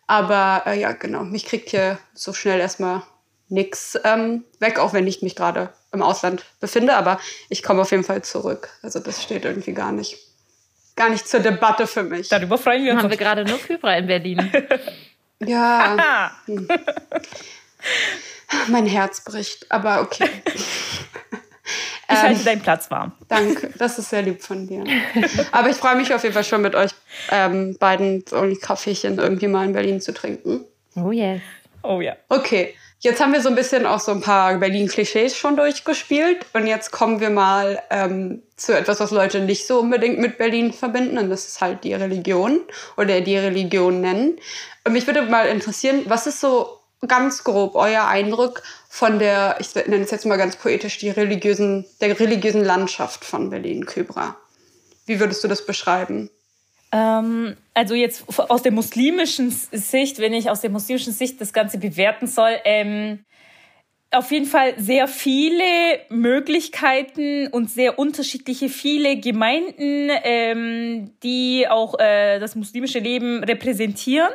Aber 0.08 0.64
äh, 0.66 0.80
ja, 0.80 0.90
genau, 0.90 1.22
mich 1.22 1.46
kriegt 1.46 1.70
hier 1.70 1.98
so 2.12 2.32
schnell 2.32 2.58
erstmal 2.58 3.02
nichts 3.48 3.96
ähm, 4.02 4.44
weg, 4.58 4.80
auch 4.80 4.92
wenn 4.92 5.06
ich 5.06 5.22
mich 5.22 5.36
gerade 5.36 5.72
im 5.92 6.02
Ausland 6.02 6.44
befinde. 6.58 6.96
Aber 6.96 7.20
ich 7.48 7.62
komme 7.62 7.82
auf 7.82 7.92
jeden 7.92 8.02
Fall 8.02 8.22
zurück. 8.22 8.70
Also 8.82 8.98
das 8.98 9.22
steht 9.22 9.44
irgendwie 9.44 9.72
gar 9.72 9.92
nicht, 9.92 10.18
gar 10.96 11.10
nicht 11.10 11.28
zur 11.28 11.40
Debatte 11.40 11.86
für 11.86 12.02
mich. 12.02 12.28
Darüber 12.28 12.58
freuen 12.58 12.84
wir 12.84 12.92
uns. 12.92 13.02
Haben 13.02 13.10
wir 13.10 13.16
gerade 13.16 13.44
nur 13.44 13.58
Kybra 13.58 13.96
in 13.96 14.06
Berlin. 14.06 14.50
ja. 15.40 16.32
Hm. 16.46 16.68
Mein 18.68 18.86
Herz 18.86 19.22
bricht, 19.22 19.70
aber 19.70 20.00
okay. 20.00 20.28
Ich 22.08 22.16
halte 22.16 22.38
ähm, 22.38 22.44
deinen 22.44 22.62
Platz 22.62 22.88
warm. 22.90 23.12
Danke, 23.26 23.70
das 23.76 23.98
ist 23.98 24.10
sehr 24.10 24.22
lieb 24.22 24.40
von 24.40 24.68
dir. 24.68 24.84
Aber 25.50 25.70
ich 25.70 25.76
freue 25.76 25.96
mich 25.96 26.14
auf 26.14 26.22
jeden 26.22 26.34
Fall 26.34 26.44
schon 26.44 26.62
mit 26.62 26.76
euch 26.76 26.92
ähm, 27.32 27.76
beiden 27.78 28.24
so 28.28 28.36
ein 28.36 28.60
Kaffeechen 28.60 29.18
irgendwie 29.18 29.48
mal 29.48 29.66
in 29.66 29.72
Berlin 29.72 30.00
zu 30.00 30.14
trinken. 30.14 30.64
Oh 30.94 31.10
yes. 31.10 31.40
Oh 31.82 32.00
ja. 32.00 32.14
Okay, 32.28 32.74
jetzt 33.06 33.20
haben 33.20 33.32
wir 33.32 33.40
so 33.40 33.48
ein 33.48 33.54
bisschen 33.54 33.86
auch 33.86 34.00
so 34.00 34.12
ein 34.12 34.20
paar 34.20 34.58
Berlin-Klischees 34.58 35.36
schon 35.36 35.56
durchgespielt. 35.56 36.44
Und 36.52 36.66
jetzt 36.66 36.90
kommen 36.90 37.20
wir 37.20 37.30
mal 37.30 37.80
ähm, 37.88 38.42
zu 38.56 38.76
etwas, 38.76 39.00
was 39.00 39.12
Leute 39.12 39.40
nicht 39.40 39.66
so 39.66 39.80
unbedingt 39.80 40.18
mit 40.18 40.36
Berlin 40.36 40.72
verbinden. 40.72 41.16
Und 41.16 41.30
das 41.30 41.46
ist 41.46 41.60
halt 41.60 41.84
die 41.84 41.94
Religion 41.94 42.60
oder 42.96 43.20
die 43.20 43.36
Religion 43.38 44.00
nennen. 44.00 44.38
Und 44.84 44.92
mich 44.92 45.06
würde 45.06 45.22
mal 45.22 45.46
interessieren, 45.46 46.02
was 46.06 46.26
ist 46.26 46.40
so 46.40 46.80
ganz 47.06 47.44
grob 47.44 47.76
euer 47.76 48.06
Eindruck 48.06 48.62
von 48.88 49.18
der, 49.18 49.56
ich 49.60 49.74
nenne 49.74 50.04
es 50.04 50.10
jetzt 50.10 50.26
mal 50.26 50.36
ganz 50.36 50.56
poetisch, 50.56 50.98
die 50.98 51.10
religiösen, 51.10 51.86
der 52.00 52.18
religiösen 52.18 52.64
Landschaft 52.64 53.24
von 53.24 53.50
Berlin-Kybra. 53.50 54.36
Wie 55.06 55.20
würdest 55.20 55.44
du 55.44 55.48
das 55.48 55.64
beschreiben? 55.64 56.30
Ähm, 56.92 57.56
also 57.74 57.94
jetzt 57.94 58.24
aus 58.38 58.62
der 58.62 58.72
muslimischen 58.72 59.50
Sicht, 59.50 60.18
wenn 60.18 60.32
ich 60.32 60.50
aus 60.50 60.60
der 60.60 60.70
muslimischen 60.70 61.12
Sicht 61.12 61.40
das 61.40 61.52
Ganze 61.52 61.78
bewerten 61.78 62.26
soll, 62.26 62.56
ähm, 62.64 63.24
auf 64.12 64.30
jeden 64.30 64.46
Fall 64.46 64.74
sehr 64.78 65.08
viele 65.08 65.64
Möglichkeiten 66.08 67.48
und 67.48 67.70
sehr 67.70 67.98
unterschiedliche 67.98 68.68
viele 68.68 69.18
Gemeinden, 69.18 70.10
ähm, 70.22 71.10
die 71.22 71.66
auch 71.68 71.98
äh, 71.98 72.38
das 72.38 72.54
muslimische 72.54 73.00
Leben 73.00 73.42
repräsentieren. 73.42 74.30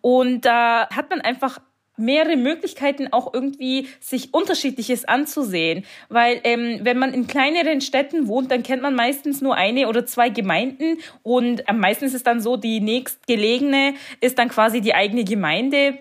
Und 0.00 0.44
da 0.44 0.88
hat 0.90 1.08
man 1.08 1.20
einfach 1.20 1.60
mehrere 1.96 2.36
Möglichkeiten, 2.36 3.12
auch 3.12 3.32
irgendwie 3.32 3.88
sich 4.00 4.32
Unterschiedliches 4.32 5.04
anzusehen. 5.04 5.84
Weil 6.08 6.40
ähm, 6.44 6.80
wenn 6.82 6.98
man 6.98 7.14
in 7.14 7.26
kleineren 7.26 7.80
Städten 7.80 8.28
wohnt, 8.28 8.50
dann 8.50 8.62
kennt 8.62 8.82
man 8.82 8.94
meistens 8.94 9.40
nur 9.40 9.56
eine 9.56 9.88
oder 9.88 10.06
zwei 10.06 10.28
Gemeinden 10.28 10.98
und 11.22 11.68
am 11.68 11.78
meisten 11.78 12.04
ist 12.04 12.14
es 12.14 12.22
dann 12.22 12.40
so, 12.40 12.56
die 12.56 12.80
nächstgelegene 12.80 13.94
ist 14.20 14.38
dann 14.38 14.48
quasi 14.48 14.80
die 14.80 14.94
eigene 14.94 15.24
Gemeinde. 15.24 15.98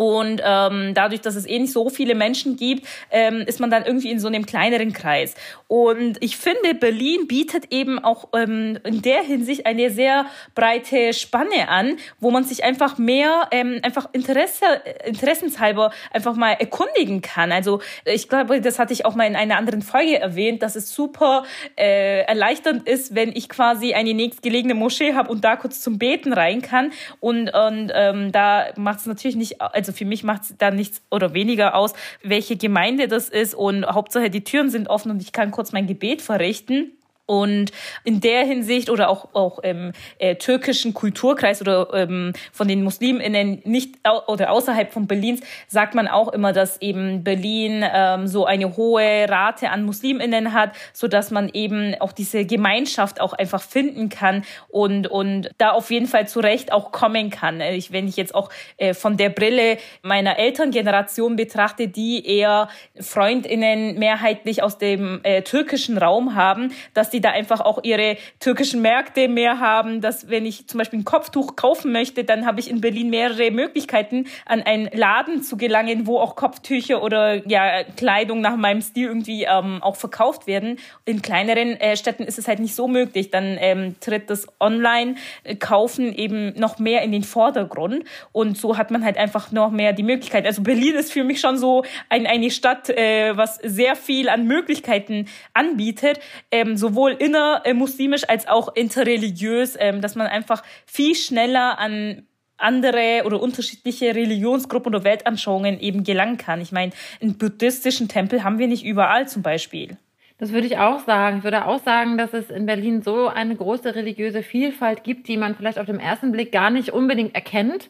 Und 0.00 0.40
ähm, 0.42 0.94
dadurch, 0.94 1.20
dass 1.20 1.34
es 1.34 1.44
eh 1.46 1.58
nicht 1.58 1.74
so 1.74 1.90
viele 1.90 2.14
Menschen 2.14 2.56
gibt, 2.56 2.86
ähm, 3.10 3.42
ist 3.46 3.60
man 3.60 3.68
dann 3.68 3.84
irgendwie 3.84 4.10
in 4.10 4.18
so 4.18 4.28
einem 4.28 4.46
kleineren 4.46 4.94
Kreis. 4.94 5.34
Und 5.68 6.16
ich 6.22 6.38
finde, 6.38 6.74
Berlin 6.74 7.26
bietet 7.28 7.66
eben 7.70 7.98
auch 7.98 8.28
ähm, 8.34 8.78
in 8.82 9.02
der 9.02 9.22
Hinsicht 9.22 9.66
eine 9.66 9.90
sehr 9.90 10.24
breite 10.54 11.12
Spanne 11.12 11.68
an, 11.68 11.98
wo 12.18 12.30
man 12.30 12.44
sich 12.44 12.64
einfach 12.64 12.96
mehr, 12.96 13.48
ähm, 13.50 13.80
einfach 13.82 14.08
Interesse, 14.14 14.64
interessenshalber 15.04 15.90
einfach 16.10 16.34
mal 16.34 16.52
erkundigen 16.52 17.20
kann. 17.20 17.52
Also 17.52 17.82
ich 18.06 18.30
glaube, 18.30 18.62
das 18.62 18.78
hatte 18.78 18.94
ich 18.94 19.04
auch 19.04 19.14
mal 19.14 19.26
in 19.26 19.36
einer 19.36 19.58
anderen 19.58 19.82
Folge 19.82 20.18
erwähnt, 20.18 20.62
dass 20.62 20.76
es 20.76 20.94
super 20.94 21.44
äh, 21.76 22.22
erleichternd 22.22 22.88
ist, 22.88 23.14
wenn 23.14 23.36
ich 23.36 23.50
quasi 23.50 23.92
eine 23.92 24.14
nächstgelegene 24.14 24.72
Moschee 24.72 25.12
habe 25.12 25.30
und 25.30 25.44
da 25.44 25.56
kurz 25.56 25.82
zum 25.82 25.98
Beten 25.98 26.32
rein 26.32 26.62
kann. 26.62 26.90
Und, 27.20 27.52
und 27.52 27.92
ähm, 27.94 28.32
da 28.32 28.68
macht 28.76 29.00
es 29.00 29.06
natürlich 29.06 29.36
nicht, 29.36 29.60
also 29.60 29.89
also 29.90 29.98
für 29.98 30.04
mich 30.04 30.22
macht 30.22 30.42
es 30.42 30.54
dann 30.56 30.76
nichts 30.76 31.02
oder 31.10 31.34
weniger 31.34 31.74
aus, 31.74 31.94
welche 32.22 32.56
Gemeinde 32.56 33.08
das 33.08 33.28
ist 33.28 33.54
und 33.54 33.84
Hauptsache 33.84 34.30
die 34.30 34.44
Türen 34.44 34.70
sind 34.70 34.88
offen 34.88 35.10
und 35.10 35.20
ich 35.20 35.32
kann 35.32 35.50
kurz 35.50 35.72
mein 35.72 35.88
Gebet 35.88 36.22
verrichten. 36.22 36.92
Und 37.30 37.70
in 38.02 38.20
der 38.20 38.44
Hinsicht 38.44 38.90
oder 38.90 39.08
auch, 39.08 39.34
auch 39.34 39.60
im 39.60 39.92
äh, 40.18 40.34
türkischen 40.34 40.94
Kulturkreis 40.94 41.60
oder 41.60 41.94
ähm, 41.94 42.32
von 42.50 42.66
den 42.66 42.82
MuslimInnen 42.82 43.62
nicht 43.64 43.94
oder 44.26 44.50
außerhalb 44.50 44.92
von 44.92 45.06
Berlins 45.06 45.40
sagt 45.68 45.94
man 45.94 46.08
auch 46.08 46.32
immer, 46.32 46.52
dass 46.52 46.82
eben 46.82 47.22
Berlin 47.22 47.84
ähm, 47.94 48.26
so 48.26 48.46
eine 48.46 48.76
hohe 48.76 49.28
Rate 49.28 49.70
an 49.70 49.84
MuslimInnen 49.84 50.52
hat, 50.52 50.72
so 50.92 51.06
dass 51.06 51.30
man 51.30 51.48
eben 51.50 51.94
auch 52.00 52.10
diese 52.10 52.44
Gemeinschaft 52.44 53.20
auch 53.20 53.32
einfach 53.32 53.62
finden 53.62 54.08
kann 54.08 54.42
und, 54.66 55.06
und 55.06 55.50
da 55.58 55.70
auf 55.70 55.92
jeden 55.92 56.08
Fall 56.08 56.26
zurecht 56.26 56.72
auch 56.72 56.90
kommen 56.90 57.30
kann. 57.30 57.60
Äh, 57.60 57.76
ich, 57.76 57.92
wenn 57.92 58.08
ich 58.08 58.16
jetzt 58.16 58.34
auch 58.34 58.50
äh, 58.76 58.92
von 58.92 59.16
der 59.16 59.28
Brille 59.28 59.78
meiner 60.02 60.36
Elterngeneration 60.36 61.36
betrachte, 61.36 61.86
die 61.86 62.26
eher 62.26 62.68
FreundInnen 62.98 64.00
mehrheitlich 64.00 64.64
aus 64.64 64.78
dem 64.78 65.20
äh, 65.22 65.42
türkischen 65.42 65.96
Raum 65.96 66.34
haben, 66.34 66.72
dass 66.92 67.08
die 67.10 67.19
die 67.20 67.22
da 67.22 67.32
einfach 67.32 67.60
auch 67.60 67.80
ihre 67.82 68.16
türkischen 68.38 68.80
Märkte 68.80 69.28
mehr 69.28 69.60
haben, 69.60 70.00
dass 70.00 70.30
wenn 70.30 70.46
ich 70.46 70.66
zum 70.66 70.78
Beispiel 70.78 71.00
ein 71.00 71.04
Kopftuch 71.04 71.54
kaufen 71.54 71.92
möchte, 71.92 72.24
dann 72.24 72.46
habe 72.46 72.60
ich 72.60 72.70
in 72.70 72.80
Berlin 72.80 73.10
mehrere 73.10 73.50
Möglichkeiten, 73.50 74.26
an 74.46 74.62
einen 74.62 74.88
Laden 74.92 75.42
zu 75.42 75.58
gelangen, 75.58 76.06
wo 76.06 76.18
auch 76.18 76.34
Kopftücher 76.34 77.02
oder 77.02 77.46
ja 77.46 77.84
Kleidung 77.96 78.40
nach 78.40 78.56
meinem 78.56 78.80
Stil 78.80 79.08
irgendwie 79.08 79.44
ähm, 79.44 79.82
auch 79.82 79.96
verkauft 79.96 80.46
werden. 80.46 80.78
In 81.04 81.20
kleineren 81.20 81.78
äh, 81.78 81.94
Städten 81.96 82.22
ist 82.22 82.38
es 82.38 82.48
halt 82.48 82.58
nicht 82.58 82.74
so 82.74 82.88
möglich. 82.88 83.30
Dann 83.30 83.58
ähm, 83.60 83.96
tritt 84.00 84.30
das 84.30 84.46
Online-Kaufen 84.58 86.14
eben 86.14 86.58
noch 86.58 86.78
mehr 86.78 87.02
in 87.02 87.12
den 87.12 87.22
Vordergrund 87.22 88.04
und 88.32 88.56
so 88.56 88.78
hat 88.78 88.90
man 88.90 89.04
halt 89.04 89.18
einfach 89.18 89.52
noch 89.52 89.70
mehr 89.70 89.92
die 89.92 90.02
Möglichkeit. 90.02 90.46
Also 90.46 90.62
Berlin 90.62 90.94
ist 90.94 91.12
für 91.12 91.24
mich 91.24 91.40
schon 91.40 91.58
so 91.58 91.84
ein, 92.08 92.26
eine 92.26 92.50
Stadt, 92.50 92.88
äh, 92.88 93.36
was 93.36 93.56
sehr 93.56 93.94
viel 93.94 94.30
an 94.30 94.46
Möglichkeiten 94.46 95.26
anbietet, 95.52 96.20
ähm, 96.50 96.76
sowohl 96.76 97.09
sowohl 97.10 97.16
innermuslimisch 97.18 98.28
als 98.28 98.46
auch 98.48 98.74
interreligiös, 98.74 99.76
ähm, 99.78 100.00
dass 100.00 100.14
man 100.14 100.26
einfach 100.26 100.62
viel 100.86 101.14
schneller 101.14 101.78
an 101.78 102.26
andere 102.56 103.22
oder 103.24 103.40
unterschiedliche 103.40 104.14
Religionsgruppen 104.14 104.94
oder 104.94 105.04
Weltanschauungen 105.04 105.80
eben 105.80 106.04
gelangen 106.04 106.36
kann. 106.36 106.60
Ich 106.60 106.72
meine, 106.72 106.92
einen 107.20 107.38
buddhistischen 107.38 108.08
Tempel 108.08 108.44
haben 108.44 108.58
wir 108.58 108.68
nicht 108.68 108.84
überall 108.84 109.26
zum 109.28 109.42
Beispiel. 109.42 109.96
Das 110.36 110.52
würde 110.52 110.66
ich 110.66 110.78
auch 110.78 111.00
sagen. 111.00 111.38
Ich 111.38 111.44
würde 111.44 111.66
auch 111.66 111.82
sagen, 111.82 112.18
dass 112.18 112.32
es 112.32 112.50
in 112.50 112.66
Berlin 112.66 113.02
so 113.02 113.28
eine 113.28 113.56
große 113.56 113.94
religiöse 113.94 114.42
Vielfalt 114.42 115.04
gibt, 115.04 115.28
die 115.28 115.36
man 115.36 115.54
vielleicht 115.54 115.78
auf 115.78 115.86
den 115.86 116.00
ersten 116.00 116.32
Blick 116.32 116.52
gar 116.52 116.70
nicht 116.70 116.90
unbedingt 116.90 117.34
erkennt. 117.34 117.88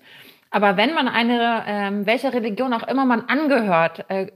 Aber 0.53 0.77
wenn 0.77 0.95
man 0.95 1.07
eine, 1.07 1.65
ähm, 1.69 2.07
welcher 2.07 2.35
Religion 2.35 2.73
auch 2.73 2.87
immer 2.89 3.05
man 3.05 3.27
angehört, 3.29 4.05
äh, 4.09 4.27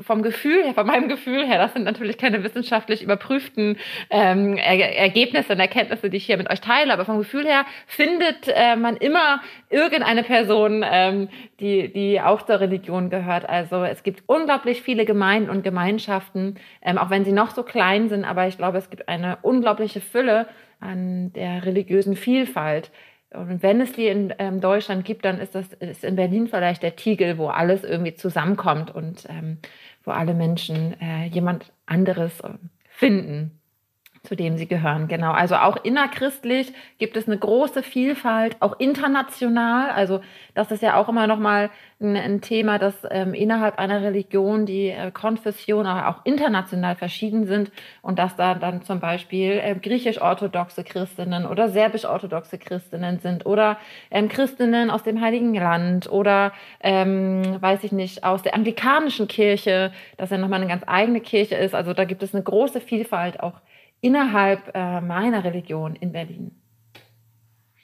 vom 0.00 0.22
Gefühl 0.22 0.64
her, 0.64 0.74
von 0.74 0.86
meinem 0.86 1.08
Gefühl 1.08 1.46
her, 1.46 1.56
das 1.56 1.72
sind 1.72 1.84
natürlich 1.84 2.18
keine 2.18 2.44
wissenschaftlich 2.44 3.02
überprüften 3.02 3.78
ähm, 4.10 4.58
er 4.58 4.98
Ergebnisse 4.98 5.54
und 5.54 5.60
Erkenntnisse, 5.60 6.10
die 6.10 6.18
ich 6.18 6.26
hier 6.26 6.36
mit 6.36 6.50
euch 6.50 6.60
teile, 6.60 6.92
aber 6.92 7.06
vom 7.06 7.18
Gefühl 7.18 7.46
her 7.46 7.64
findet 7.86 8.48
äh, 8.48 8.76
man 8.76 8.98
immer 8.98 9.40
irgendeine 9.70 10.22
Person, 10.24 10.84
ähm, 10.86 11.28
die, 11.58 11.90
die 11.90 12.20
auch 12.20 12.42
zur 12.42 12.60
Religion 12.60 13.08
gehört. 13.08 13.48
Also 13.48 13.82
es 13.82 14.02
gibt 14.02 14.24
unglaublich 14.26 14.82
viele 14.82 15.06
Gemeinden 15.06 15.48
und 15.48 15.64
Gemeinschaften, 15.64 16.56
ähm, 16.82 16.98
auch 16.98 17.08
wenn 17.08 17.24
sie 17.24 17.32
noch 17.32 17.50
so 17.50 17.62
klein 17.62 18.10
sind, 18.10 18.26
aber 18.26 18.46
ich 18.46 18.58
glaube, 18.58 18.76
es 18.76 18.90
gibt 18.90 19.08
eine 19.08 19.38
unglaubliche 19.40 20.02
Fülle 20.02 20.48
an 20.80 21.32
der 21.32 21.64
religiösen 21.64 22.16
Vielfalt 22.16 22.90
und 23.34 23.62
wenn 23.62 23.80
es 23.80 23.92
die 23.92 24.06
in 24.06 24.34
ähm, 24.38 24.60
Deutschland 24.60 25.04
gibt, 25.04 25.24
dann 25.24 25.40
ist 25.40 25.54
das 25.54 25.72
ist 25.74 26.04
in 26.04 26.16
Berlin 26.16 26.48
vielleicht 26.48 26.82
der 26.82 26.96
Tiegel, 26.96 27.38
wo 27.38 27.48
alles 27.48 27.84
irgendwie 27.84 28.14
zusammenkommt 28.14 28.94
und 28.94 29.26
ähm, 29.28 29.58
wo 30.04 30.10
alle 30.10 30.34
Menschen 30.34 31.00
äh, 31.00 31.26
jemand 31.26 31.72
anderes 31.86 32.40
äh, 32.40 32.50
finden 32.88 33.61
zu 34.24 34.36
dem 34.36 34.56
sie 34.56 34.68
gehören. 34.68 35.08
Genau. 35.08 35.32
Also 35.32 35.56
auch 35.56 35.76
innerchristlich 35.82 36.72
gibt 36.98 37.16
es 37.16 37.26
eine 37.26 37.38
große 37.38 37.82
Vielfalt, 37.82 38.56
auch 38.60 38.78
international. 38.78 39.90
Also 39.90 40.20
das 40.54 40.70
ist 40.70 40.82
ja 40.82 40.96
auch 40.96 41.08
immer 41.08 41.26
noch 41.26 41.40
mal 41.40 41.70
ein, 42.00 42.16
ein 42.16 42.40
Thema, 42.40 42.78
dass 42.78 42.94
ähm, 43.10 43.34
innerhalb 43.34 43.80
einer 43.80 44.00
Religion 44.00 44.64
die 44.64 44.90
äh, 44.90 45.10
Konfessionen 45.10 45.90
auch 46.04 46.24
international 46.24 46.94
verschieden 46.94 47.46
sind 47.46 47.72
und 48.00 48.20
dass 48.20 48.36
da 48.36 48.54
dann 48.54 48.82
zum 48.82 49.00
Beispiel 49.00 49.60
äh, 49.60 49.74
griechisch-orthodoxe 49.74 50.84
Christinnen 50.84 51.44
oder 51.44 51.68
serbisch-orthodoxe 51.68 52.58
Christinnen 52.58 53.18
sind 53.18 53.44
oder 53.44 53.76
ähm, 54.12 54.28
Christinnen 54.28 54.90
aus 54.90 55.02
dem 55.02 55.20
Heiligen 55.20 55.52
Land 55.54 56.10
oder 56.10 56.52
ähm, 56.80 57.60
weiß 57.60 57.82
ich 57.82 57.90
nicht 57.90 58.22
aus 58.22 58.42
der 58.42 58.54
anglikanischen 58.54 59.26
Kirche, 59.26 59.92
das 60.16 60.30
ja 60.30 60.38
noch 60.38 60.48
mal 60.48 60.56
eine 60.56 60.68
ganz 60.68 60.84
eigene 60.86 61.20
Kirche 61.20 61.56
ist. 61.56 61.74
Also 61.74 61.92
da 61.92 62.04
gibt 62.04 62.22
es 62.22 62.34
eine 62.34 62.44
große 62.44 62.80
Vielfalt 62.80 63.40
auch 63.40 63.54
innerhalb 64.02 64.74
äh, 64.74 65.00
meiner 65.00 65.42
Religion 65.44 65.96
in 65.96 66.12
Berlin. 66.12 66.50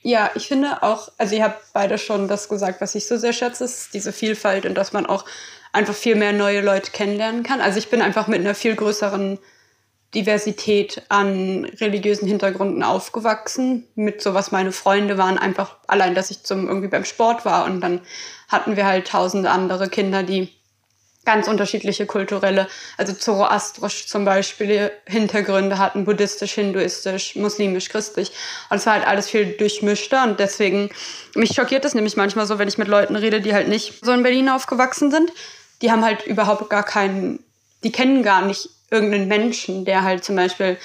Ja, 0.03 0.31
ich 0.35 0.49
finde 0.49 0.83
auch, 0.83 1.09
also 1.17 1.35
ihr 1.35 1.45
habt 1.45 1.73
beide 1.73 1.97
schon 1.97 2.29
das 2.29 2.49
gesagt, 2.49 2.81
was 2.81 2.95
ich 2.95 3.07
so 3.07 3.17
sehr 3.17 3.33
schätze, 3.33 3.65
ist 3.65 3.95
diese 3.95 4.13
Vielfalt 4.13 4.67
und 4.67 4.75
dass 4.75 4.93
man 4.93 5.07
auch 5.07 5.25
einfach 5.73 5.95
viel 5.95 6.17
mehr 6.17 6.33
neue 6.33 6.61
Leute 6.61 6.91
kennenlernen 6.91 7.43
kann. 7.43 7.61
Also 7.61 7.79
ich 7.79 7.89
bin 7.89 8.03
einfach 8.03 8.27
mit 8.27 8.41
einer 8.41 8.55
viel 8.55 8.75
größeren 8.75 9.39
Diversität 10.15 11.03
an 11.09 11.67
religiösen 11.81 12.27
Hintergründen 12.27 12.83
aufgewachsen, 12.83 13.87
mit 13.95 14.23
so 14.23 14.35
was 14.35 14.51
meine 14.51 14.73
Freunde 14.73 15.19
waren, 15.19 15.39
einfach 15.39 15.77
allein, 15.87 16.15
dass 16.15 16.31
ich 16.31 16.43
zum 16.45 16.67
irgendwie 16.67 16.89
beim 16.89 17.05
Sport 17.05 17.45
war 17.45 17.67
und 17.67 17.81
dann 17.81 18.01
hatten 18.49 18.77
wir 18.77 18.87
halt 18.87 19.09
tausende 19.09 19.51
andere 19.51 19.89
Kinder, 19.89 20.23
die 20.23 20.49
ganz 21.29 21.47
unterschiedliche 21.47 22.07
kulturelle, 22.07 22.69
also 22.97 23.13
zoroastrisch 23.13 24.07
zum 24.07 24.25
Beispiel 24.25 24.91
Hintergründe 25.05 25.77
hatten, 25.77 26.07
buddhistisch, 26.07 26.55
hinduistisch, 26.55 27.37
muslimisch, 27.37 27.91
christlich. 27.91 28.33
Und 28.71 28.79
es 28.79 28.87
war 28.87 28.95
halt 28.95 29.07
alles 29.07 29.29
viel 29.29 29.45
durchmischter 29.45 30.25
und 30.25 30.41
deswegen, 30.41 30.89
mich 31.35 31.51
schockiert 31.55 31.85
es 31.85 31.95
nämlich 31.95 32.17
manchmal 32.17 32.47
so, 32.47 32.59
wenn 32.59 32.67
ich 32.67 32.79
mit 32.79 32.89
Leuten 32.89 33.15
rede, 33.15 33.43
die 33.43 33.53
halt 33.53 33.69
nicht 33.69 34.03
so 34.03 34.13
in 34.13 34.23
Berlin 34.23 34.49
aufgewachsen 34.49 35.11
sind. 35.11 35.31
Die 35.83 35.93
haben 35.93 36.03
halt 36.03 36.27
überhaupt 36.27 36.71
gar 36.71 36.83
keinen, 36.83 37.45
die 37.85 37.93
kennen 37.93 38.23
gar 38.23 38.41
nicht 38.41 38.71
irgendeinen 38.91 39.29
Menschen, 39.29 39.85
der 39.85 40.05
halt 40.05 40.25
zum 40.25 40.35
Beispiel 40.35 40.79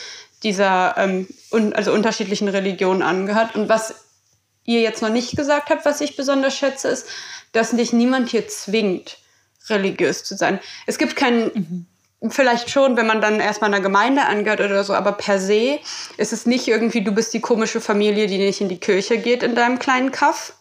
dieser, 0.44 0.96
ähm, 0.98 1.26
un, 1.54 1.72
also 1.72 1.94
unterschiedlichen 1.94 2.50
Religionen 2.50 3.02
angehört. 3.02 3.56
Und 3.56 3.70
was 3.70 3.96
ihr 4.66 4.82
jetzt 4.82 5.02
noch 5.02 5.10
nicht 5.10 5.38
gesagt 5.38 5.70
habt, 5.70 5.86
was 5.86 6.02
ich 6.02 6.18
besonders 6.18 6.54
schätze, 6.54 6.90
ist, 6.90 7.08
dass 7.54 7.72
dich 7.72 7.94
niemand 7.94 8.28
hier 8.28 8.46
zwingt 8.50 9.23
religiös 9.70 10.24
zu 10.24 10.36
sein. 10.36 10.60
Es 10.86 10.98
gibt 10.98 11.16
keinen, 11.16 11.88
mhm. 12.22 12.32
vielleicht 12.32 12.70
schon, 12.70 12.98
wenn 12.98 13.08
man 13.08 13.22
dann 13.22 13.40
erstmal 13.40 13.74
einer 13.74 13.82
Gemeinde 13.82 14.26
angehört 14.26 14.62
oder 14.62 14.84
so, 14.84 14.94
aber 14.94 15.14
per 15.14 15.40
se 15.40 15.80
ist 16.18 16.34
es 16.34 16.46
nicht 16.46 16.68
irgendwie, 16.68 17.02
du 17.02 17.12
bist 17.12 17.34
die 17.34 17.42
komische 17.42 17.82
Familie, 17.82 18.28
die 18.28 18.38
nicht 18.38 18.62
in 18.62 18.70
die 18.70 18.80
Kirche 18.80 19.18
geht 19.18 19.44
in 19.44 19.56
deinem 19.56 19.80
kleinen 19.80 20.12
Kaff 20.12 20.54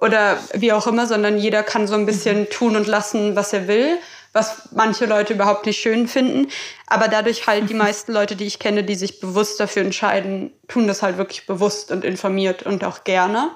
oder 0.00 0.38
wie 0.54 0.72
auch 0.72 0.86
immer, 0.86 1.06
sondern 1.06 1.38
jeder 1.38 1.62
kann 1.62 1.86
so 1.86 1.94
ein 1.94 2.06
bisschen 2.06 2.40
mhm. 2.40 2.50
tun 2.50 2.76
und 2.76 2.86
lassen, 2.86 3.36
was 3.36 3.52
er 3.52 3.68
will, 3.68 3.98
was 4.32 4.70
manche 4.72 5.06
Leute 5.06 5.34
überhaupt 5.34 5.66
nicht 5.66 5.80
schön 5.80 6.08
finden. 6.08 6.48
Aber 6.86 7.08
dadurch 7.08 7.46
halt 7.46 7.68
die 7.68 7.74
meisten 7.86 8.12
Leute, 8.12 8.36
die 8.36 8.46
ich 8.46 8.58
kenne, 8.58 8.84
die 8.84 8.94
sich 8.94 9.20
bewusst 9.20 9.60
dafür 9.60 9.82
entscheiden, 9.82 10.52
tun 10.68 10.86
das 10.86 11.02
halt 11.02 11.18
wirklich 11.18 11.46
bewusst 11.46 11.90
und 11.90 12.04
informiert 12.04 12.62
und 12.62 12.84
auch 12.84 13.04
gerne. 13.04 13.50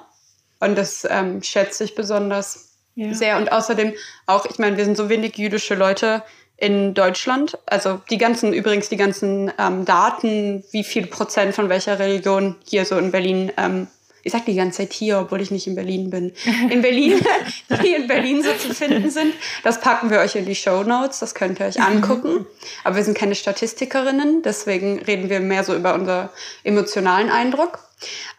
Und 0.59 0.77
das 0.77 1.05
ähm, 1.09 1.41
schätze 1.41 1.83
ich 1.83 1.95
besonders 1.95 2.74
ja. 2.95 3.13
sehr. 3.13 3.37
Und 3.37 3.51
außerdem 3.51 3.93
auch, 4.25 4.45
ich 4.45 4.57
meine, 4.57 4.77
wir 4.77 4.85
sind 4.85 4.97
so 4.97 5.09
wenig 5.09 5.37
jüdische 5.37 5.75
Leute 5.75 6.23
in 6.57 6.93
Deutschland. 6.93 7.57
Also 7.65 8.01
die 8.09 8.17
ganzen, 8.17 8.53
übrigens 8.53 8.89
die 8.89 8.97
ganzen 8.97 9.51
ähm, 9.59 9.85
Daten, 9.85 10.63
wie 10.71 10.83
viel 10.83 11.07
Prozent 11.07 11.53
von 11.53 11.69
welcher 11.69 11.99
Religion 11.99 12.55
hier 12.65 12.85
so 12.85 12.97
in 12.97 13.11
Berlin, 13.11 13.51
ähm, 13.57 13.87
ich 14.23 14.31
sag 14.31 14.45
die 14.45 14.55
ganze 14.55 14.79
Zeit 14.79 14.93
hier, 14.93 15.19
obwohl 15.19 15.41
ich 15.41 15.51
nicht 15.51 15.67
in 15.67 15.75
Berlin 15.75 16.09
bin, 16.09 16.33
in 16.71 16.81
Berlin, 16.81 17.19
die 17.83 17.93
in 17.93 18.07
Berlin 18.07 18.41
so 18.41 18.53
zu 18.53 18.73
finden 18.73 19.11
sind, 19.11 19.33
das 19.63 19.81
packen 19.81 20.09
wir 20.09 20.19
euch 20.19 20.35
in 20.35 20.45
die 20.45 20.55
Show 20.55 20.83
Notes, 20.83 21.19
das 21.19 21.35
könnt 21.35 21.59
ihr 21.59 21.67
euch 21.67 21.79
angucken. 21.79 22.47
Aber 22.83 22.95
wir 22.95 23.03
sind 23.03 23.17
keine 23.17 23.35
Statistikerinnen, 23.35 24.41
deswegen 24.41 24.99
reden 24.99 25.29
wir 25.29 25.41
mehr 25.41 25.63
so 25.63 25.75
über 25.75 25.93
unseren 25.93 26.29
emotionalen 26.63 27.29
Eindruck. 27.29 27.79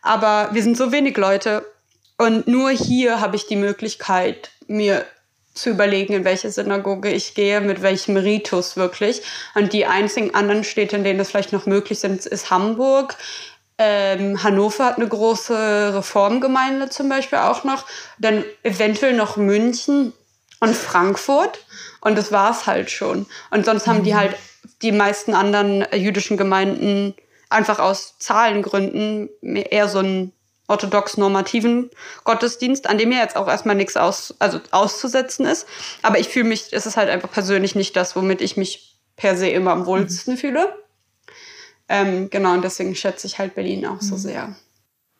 Aber 0.02 0.48
wir 0.52 0.62
sind 0.62 0.76
so 0.76 0.90
wenig 0.90 1.16
Leute 1.16 1.64
und 2.18 2.46
nur 2.46 2.70
hier 2.70 3.20
habe 3.20 3.37
ich 3.37 3.46
die 3.46 3.56
Möglichkeit, 3.56 4.50
mir 4.66 5.04
zu 5.56 5.70
überlegen, 5.70 6.12
in 6.12 6.25
welche 6.25 6.50
Synagoge 6.50 7.11
ich 7.11 7.35
gehe, 7.35 7.61
mit 7.61 7.82
welchem 7.82 8.16
Ritus 8.16 8.76
wirklich. 8.76 9.23
Und 9.54 9.73
die 9.73 9.87
einzigen 9.87 10.35
anderen 10.35 10.64
Städte, 10.64 10.96
in 10.96 11.04
denen 11.04 11.18
das 11.18 11.30
vielleicht 11.30 11.52
noch 11.52 11.66
möglich 11.66 11.99
sind, 11.99 12.25
ist 12.26 12.50
Hamburg. 12.50 13.16
Ähm, 13.78 14.42
Hannover 14.42 14.87
hat 14.87 14.96
eine 14.96 15.08
große 15.08 15.92
Reformgemeinde 15.94 16.90
zum 16.90 17.08
Beispiel 17.08 17.38
auch 17.38 17.64
noch. 17.64 17.87
Dann 18.18 18.44
eventuell 18.62 19.14
noch 19.14 19.37
München 19.37 20.12
und 20.61 20.76
Frankfurt. 20.76 21.64
Und 22.00 22.16
das 22.16 22.32
war's 22.32 22.66
halt 22.66 22.90
schon. 22.90 23.26
Und 23.50 23.64
sonst 23.64 23.87
haben 23.87 24.04
die 24.04 24.12
mhm. 24.12 24.18
halt 24.18 24.37
die 24.82 24.92
meisten 24.92 25.35
anderen 25.35 25.87
jüdischen 25.92 26.37
Gemeinden 26.37 27.14
einfach 27.49 27.78
aus 27.78 28.18
Zahlengründen 28.18 29.30
eher 29.42 29.88
so 29.88 30.00
einen 30.00 30.32
orthodox-normativen 30.68 31.90
Gottesdienst, 32.25 32.88
an 32.88 32.99
dem 32.99 33.12
ja 33.12 33.18
jetzt 33.18 33.37
auch 33.37 33.49
erstmal 33.49 33.76
nichts 33.76 33.96
aus, 33.96 34.35
also 34.38 34.61
auszusetzen 34.70 35.46
ist. 35.46 35.66
Aber 36.02 36.18
ich 36.18 36.28
fühle 36.28 36.49
mich, 36.49 36.73
es 36.73 36.87
ist 36.87 36.96
halt 36.96 37.08
einfach 37.08 37.30
persönlich 37.30 37.75
nicht 37.75 37.96
das, 37.96 38.16
womit 38.16 38.40
ich 38.40 38.56
mich 38.56 38.96
per 39.16 39.37
se 39.37 39.49
immer 39.49 39.73
am 39.73 39.87
wohlsten 39.87 40.35
mhm. 40.35 40.38
fühle. 40.38 40.75
Ähm, 41.88 42.30
genau, 42.30 42.52
und 42.52 42.64
deswegen 42.64 42.94
schätze 42.94 43.26
ich 43.26 43.38
halt 43.38 43.54
Berlin 43.54 43.87
auch 43.87 44.00
so 44.00 44.14
mhm. 44.14 44.20
sehr. 44.20 44.56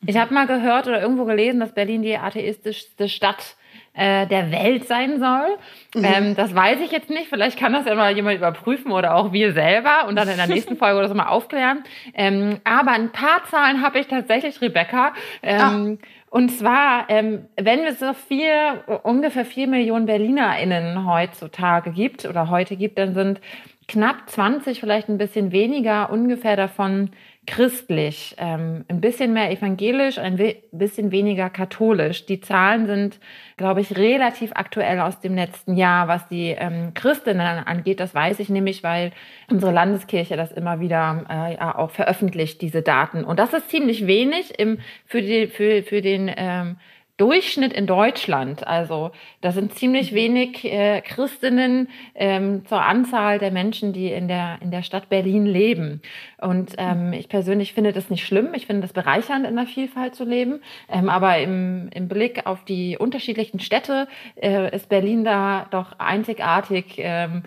Ich 0.05 0.17
habe 0.17 0.35
mal 0.35 0.47
gehört 0.47 0.87
oder 0.87 1.00
irgendwo 1.00 1.25
gelesen, 1.25 1.61
dass 1.61 1.73
Berlin 1.73 2.03
die 2.03 2.17
atheistischste 2.17 3.09
Stadt 3.09 3.57
äh, 3.97 4.26
der 4.26 4.53
Welt 4.53 4.87
sein 4.87 5.19
soll. 5.19 5.57
Mhm. 5.95 6.05
Ähm, 6.05 6.37
das 6.37 6.55
weiß 6.55 6.81
ich 6.81 6.93
jetzt 6.93 7.11
nicht. 7.11 7.29
Vielleicht 7.29 7.59
kann 7.59 7.73
das 7.73 7.87
ja 7.87 7.95
mal 7.95 8.15
jemand 8.15 8.37
überprüfen 8.37 8.93
oder 8.93 9.15
auch 9.15 9.33
wir 9.33 9.53
selber 9.53 10.07
und 10.07 10.17
dann 10.17 10.29
in 10.29 10.37
der 10.37 10.47
nächsten 10.47 10.76
Folge 10.79 10.99
oder 10.99 11.09
so 11.09 11.15
mal 11.15 11.29
aufklären. 11.29 11.83
Ähm, 12.15 12.61
aber 12.65 12.93
ein 12.93 13.11
paar 13.11 13.45
Zahlen 13.50 13.83
habe 13.83 13.99
ich 13.99 14.07
tatsächlich, 14.07 14.61
Rebecca. 14.61 15.12
Ähm, 15.43 15.99
und 16.29 16.50
zwar, 16.50 17.09
ähm, 17.09 17.47
wenn 17.57 17.81
es 17.85 17.99
so 18.00 18.12
vier, 18.12 18.85
ungefähr 19.05 19.47
vier 19.47 19.67
Millionen 19.69 20.07
BerlinerInnen 20.07 21.11
heutzutage 21.11 21.91
gibt 21.93 22.26
oder 22.26 22.50
heute 22.50 22.76
gibt, 22.76 22.99
dann 22.99 23.15
sind 23.15 23.41
knapp 23.88 24.29
20, 24.29 24.81
vielleicht 24.81 25.09
ein 25.09 25.19
bisschen 25.19 25.53
weniger, 25.53 26.11
ungefähr 26.11 26.57
davon 26.57 27.11
christlich, 27.47 28.35
ähm, 28.38 28.85
ein 28.88 29.00
bisschen 29.00 29.33
mehr 29.33 29.50
evangelisch, 29.50 30.19
ein 30.19 30.37
bisschen 30.73 31.11
weniger 31.12 31.49
katholisch. 31.49 32.26
Die 32.26 32.41
Zahlen 32.41 32.87
sind, 32.87 33.21
glaube 33.57 33.81
ich, 33.81 33.97
relativ 33.97 34.50
aktuell 34.55 35.00
aus 35.00 35.21
dem 35.21 35.35
letzten 35.37 35.76
Jahr, 35.76 36.09
was 36.09 36.29
die 36.29 36.49
ähm, 36.49 36.93
Christinnen 36.95 37.65
angeht. 37.65 38.00
Das 38.00 38.15
weiß 38.15 38.41
ich 38.41 38.49
nämlich, 38.49 38.83
weil 38.83 39.12
unsere 39.50 39.73
Landeskirche 39.73 40.37
das 40.37 40.53
immer 40.53 40.81
wieder 40.81 41.25
äh, 41.31 41.55
ja, 41.55 41.76
auch 41.76 41.91
veröffentlicht, 41.91 42.61
diese 42.62 42.83
Daten. 42.83 43.25
Und 43.25 43.38
das 43.38 43.53
ist 43.53 43.71
ziemlich 43.71 44.07
wenig 44.07 44.59
im, 44.59 44.79
für, 45.07 45.23
die, 45.23 45.47
für, 45.47 45.83
für 45.83 46.03
den 46.03 46.31
ähm, 46.37 46.76
Durchschnitt 47.16 47.73
in 47.73 47.87
Deutschland. 47.87 48.66
Also 48.66 49.11
da 49.40 49.50
sind 49.50 49.75
ziemlich 49.75 50.12
mhm. 50.12 50.16
wenig 50.16 50.64
äh, 50.64 51.00
Christinnen 51.00 51.88
ähm, 52.14 52.66
zur 52.66 52.82
Anzahl 52.82 53.38
der 53.38 53.50
Menschen, 53.50 53.94
die 53.94 54.12
in 54.12 54.28
der, 54.28 54.58
in 54.61 54.70
der 54.70 54.82
Stadt 54.82 55.08
Berlin 55.08 55.46
leben. 55.46 56.02
Und 56.38 56.75
ähm, 56.76 57.08
mhm. 57.08 57.12
ich 57.14 57.30
persönlich 57.30 57.73
finde 57.73 57.94
das 57.94 58.11
nicht 58.11 58.26
schlimm. 58.26 58.52
Ich 58.52 58.66
finde 58.66 58.82
das 58.82 58.92
bereichernd, 58.92 59.46
in 59.46 59.56
der 59.56 59.66
Vielfalt 59.66 60.14
zu 60.14 60.25
leben. 60.25 60.61
Ähm, 60.90 61.08
aber 61.08 61.38
im, 61.38 61.88
im 61.94 62.08
Blick 62.08 62.46
auf 62.46 62.64
die 62.64 62.99
unterschiedlichen 62.99 63.61
Städte 63.61 64.08
äh, 64.35 64.75
ist 64.75 64.90
Berlin 64.90 65.25
da 65.25 65.66
doch 65.70 65.99
einzigartig, 65.99 66.96
ähm, 66.99 67.44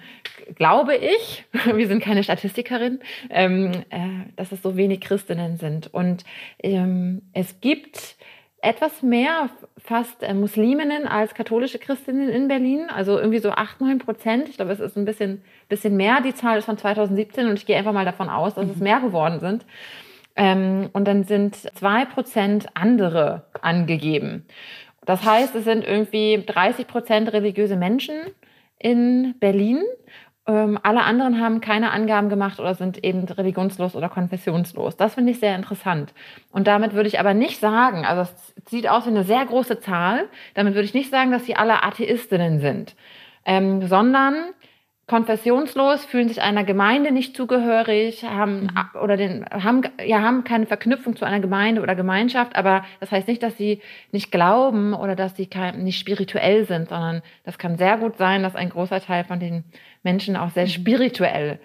glaube 0.56 0.96
ich. 0.96 1.46
Wir 1.76 1.88
sind 1.88 2.02
keine 2.02 2.24
Statistikerin, 2.24 3.02
ähm, 3.30 3.72
äh, 3.92 4.00
dass 4.36 4.52
es 4.52 4.64
so 4.64 4.76
wenig 4.76 5.02
Christinnen 5.02 5.58
sind. 5.58 5.94
Und 5.94 6.24
ähm, 6.64 7.22
es 7.34 7.62
gibt 7.62 8.18
etwas 8.62 9.02
mehr 9.02 9.50
fast 9.78 10.22
äh, 10.24 10.34
Musliminnen 10.34 11.08
als 11.08 11.34
katholische 11.34 11.80
Christinnen 11.80 12.30
in 12.30 12.48
Berlin. 12.48 12.88
Also 12.90 13.18
irgendwie 13.18 13.40
so 13.40 13.52
8, 13.52 13.82
9 13.82 14.00
Prozent. 14.00 14.50
Ich 14.50 14.58
glaube, 14.58 14.72
es 14.72 14.80
ist 14.80 14.98
ein 14.98 15.06
bisschen, 15.06 15.44
bisschen 15.70 15.96
mehr. 15.96 16.22
Die 16.22 16.34
Zahl 16.34 16.58
ist 16.58 16.66
von 16.66 16.78
2017 16.78 17.48
und 17.48 17.54
ich 17.54 17.66
gehe 17.66 17.78
einfach 17.78 17.94
mal 17.94 18.06
davon 18.06 18.30
aus, 18.30 18.56
dass 18.56 18.66
mhm. 18.66 18.72
es 18.72 18.78
mehr 18.78 19.00
geworden 19.00 19.40
sind. 19.40 19.66
Ähm, 20.36 20.90
und 20.94 21.08
dann 21.08 21.24
sind 21.24 21.56
2 21.56 22.06
Prozent 22.06 22.68
andere 22.74 23.46
angegeben. 23.62 24.46
Das 25.06 25.24
heißt, 25.24 25.56
es 25.56 25.64
sind 25.64 25.88
irgendwie 25.88 26.44
30 26.46 26.88
Prozent 26.88 27.34
religiöse 27.34 27.76
Menschen 27.76 28.16
in 28.78 29.36
Berlin 29.40 29.84
ähm, 30.50 30.80
alle 30.82 31.04
anderen 31.04 31.40
haben 31.40 31.62
keine 31.62 31.92
Angaben 31.92 32.28
gemacht 32.28 32.60
oder 32.60 32.74
sind 32.74 33.04
eben 33.04 33.24
religionslos 33.26 33.96
oder 33.96 34.10
konfessionslos. 34.10 34.98
Das 34.98 35.14
finde 35.14 35.32
ich 35.32 35.40
sehr 35.40 35.56
interessant. 35.56 36.12
Und 36.52 36.66
damit 36.66 36.94
würde 36.94 37.08
ich 37.08 37.20
aber 37.20 37.36
nicht 37.36 37.60
sagen, 37.60 38.04
also 38.04 38.24
es 38.24 38.54
sieht 38.68 38.90
aus 38.90 39.06
wie 39.06 39.12
eine 39.12 39.24
sehr 39.24 39.46
große 39.46 39.80
Zahl, 39.80 40.28
damit 40.56 40.74
würde 40.74 40.86
ich 40.86 40.96
nicht 40.96 41.12
sagen, 41.12 41.32
dass 41.32 41.46
sie 41.46 41.56
alle 41.56 41.84
Atheistinnen 41.84 42.60
sind, 42.60 42.96
ähm, 43.46 43.86
sondern 43.86 44.34
konfessionslos, 45.10 46.06
fühlen 46.06 46.30
sich 46.30 46.40
einer 46.40 46.64
Gemeinde 46.64 47.12
nicht 47.12 47.36
zugehörig, 47.36 48.24
haben 48.24 48.68
mhm. 48.68 49.00
oder 49.02 49.18
den 49.18 49.44
haben 49.50 49.82
ja 50.06 50.22
haben 50.22 50.44
keine 50.44 50.68
Verknüpfung 50.68 51.16
zu 51.16 51.26
einer 51.26 51.40
Gemeinde 51.40 51.82
oder 51.82 51.96
Gemeinschaft, 51.96 52.56
aber 52.56 52.86
das 53.00 53.12
heißt 53.12 53.28
nicht, 53.28 53.42
dass 53.42 53.58
sie 53.58 53.82
nicht 54.12 54.32
glauben 54.32 54.94
oder 54.94 55.16
dass 55.16 55.36
sie 55.36 55.48
kein, 55.48 55.84
nicht 55.84 55.98
spirituell 55.98 56.66
sind, 56.66 56.90
sondern 56.90 57.24
das 57.44 57.58
kann 57.58 57.78
sehr 57.78 57.98
gut 57.98 58.18
sein, 58.18 58.44
dass 58.44 58.56
ein 58.56 58.70
großer 58.70 59.02
Teil 59.02 59.24
von 59.24 59.40
den 59.40 59.64
Menschen 60.04 60.36
auch 60.36 60.52
sehr 60.52 60.66
mhm. 60.66 60.70
spirituell 60.70 61.60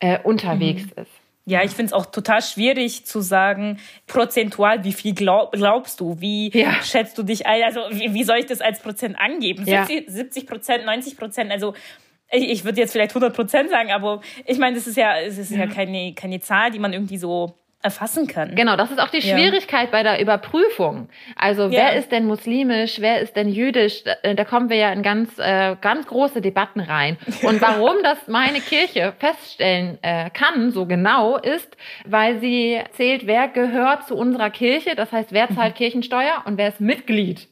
äh, 0.00 0.18
unterwegs 0.22 0.84
mhm. 0.84 1.02
ist. 1.02 1.12
Ja, 1.48 1.62
ich 1.62 1.72
finde 1.72 1.86
es 1.86 1.92
auch 1.92 2.06
total 2.06 2.42
schwierig 2.42 3.04
zu 3.04 3.20
sagen, 3.20 3.78
prozentual, 4.08 4.82
wie 4.82 4.92
viel 4.92 5.14
glaub, 5.14 5.52
glaubst 5.52 6.00
du? 6.00 6.18
Wie 6.18 6.50
ja. 6.58 6.82
schätzt 6.82 7.16
du 7.18 7.22
dich 7.22 7.46
ein? 7.46 7.62
Also, 7.62 7.80
wie, 7.90 8.14
wie, 8.14 8.24
soll 8.24 8.38
ich 8.38 8.46
das 8.46 8.60
als 8.60 8.80
Prozent 8.80 9.16
angeben? 9.16 9.64
Ja. 9.64 9.84
70 9.84 10.46
Prozent, 10.46 10.86
90 10.86 11.16
Prozent? 11.16 11.52
Also, 11.52 11.74
ich, 12.30 12.50
ich 12.50 12.64
würde 12.64 12.80
jetzt 12.80 12.92
vielleicht 12.92 13.10
100 13.12 13.34
Prozent 13.34 13.70
sagen, 13.70 13.90
aber 13.90 14.20
ich 14.44 14.58
meine, 14.58 14.76
das 14.76 14.86
ist 14.86 14.96
ja, 14.96 15.18
es 15.18 15.38
ist 15.38 15.50
ja, 15.50 15.58
ja 15.58 15.66
keine, 15.66 16.14
keine 16.14 16.40
Zahl, 16.40 16.70
die 16.70 16.78
man 16.78 16.92
irgendwie 16.92 17.18
so 17.18 17.54
erfassen 17.82 18.26
kann. 18.26 18.56
Genau, 18.56 18.76
das 18.76 18.90
ist 18.90 18.98
auch 18.98 19.10
die 19.10 19.22
Schwierigkeit 19.22 19.84
ja. 19.84 19.90
bei 19.92 20.02
der 20.02 20.20
Überprüfung. 20.20 21.08
Also 21.36 21.70
wer 21.70 21.94
ist 21.94 22.10
denn 22.10 22.26
muslimisch, 22.26 23.00
wer 23.00 23.20
ist 23.20 23.36
denn 23.36 23.48
jüdisch? 23.48 24.02
Da, 24.02 24.34
da 24.34 24.44
kommen 24.44 24.70
wir 24.70 24.76
ja 24.76 24.92
in 24.92 25.02
ganz, 25.02 25.38
äh, 25.38 25.76
ganz 25.80 26.06
große 26.06 26.40
Debatten 26.40 26.80
rein. 26.80 27.16
Und 27.42 27.62
warum 27.62 27.94
das 28.02 28.26
meine 28.26 28.60
Kirche 28.60 29.14
feststellen 29.18 29.98
äh, 30.02 30.30
kann, 30.30 30.72
so 30.72 30.86
genau, 30.86 31.36
ist, 31.36 31.76
weil 32.04 32.40
sie 32.40 32.80
zählt, 32.92 33.26
wer 33.28 33.46
gehört 33.46 34.08
zu 34.08 34.16
unserer 34.16 34.50
Kirche, 34.50 34.96
das 34.96 35.12
heißt, 35.12 35.32
wer 35.32 35.48
zahlt 35.54 35.74
mhm. 35.74 35.78
Kirchensteuer 35.78 36.42
und 36.44 36.58
wer 36.58 36.68
ist 36.68 36.80
Mitglied 36.80 37.46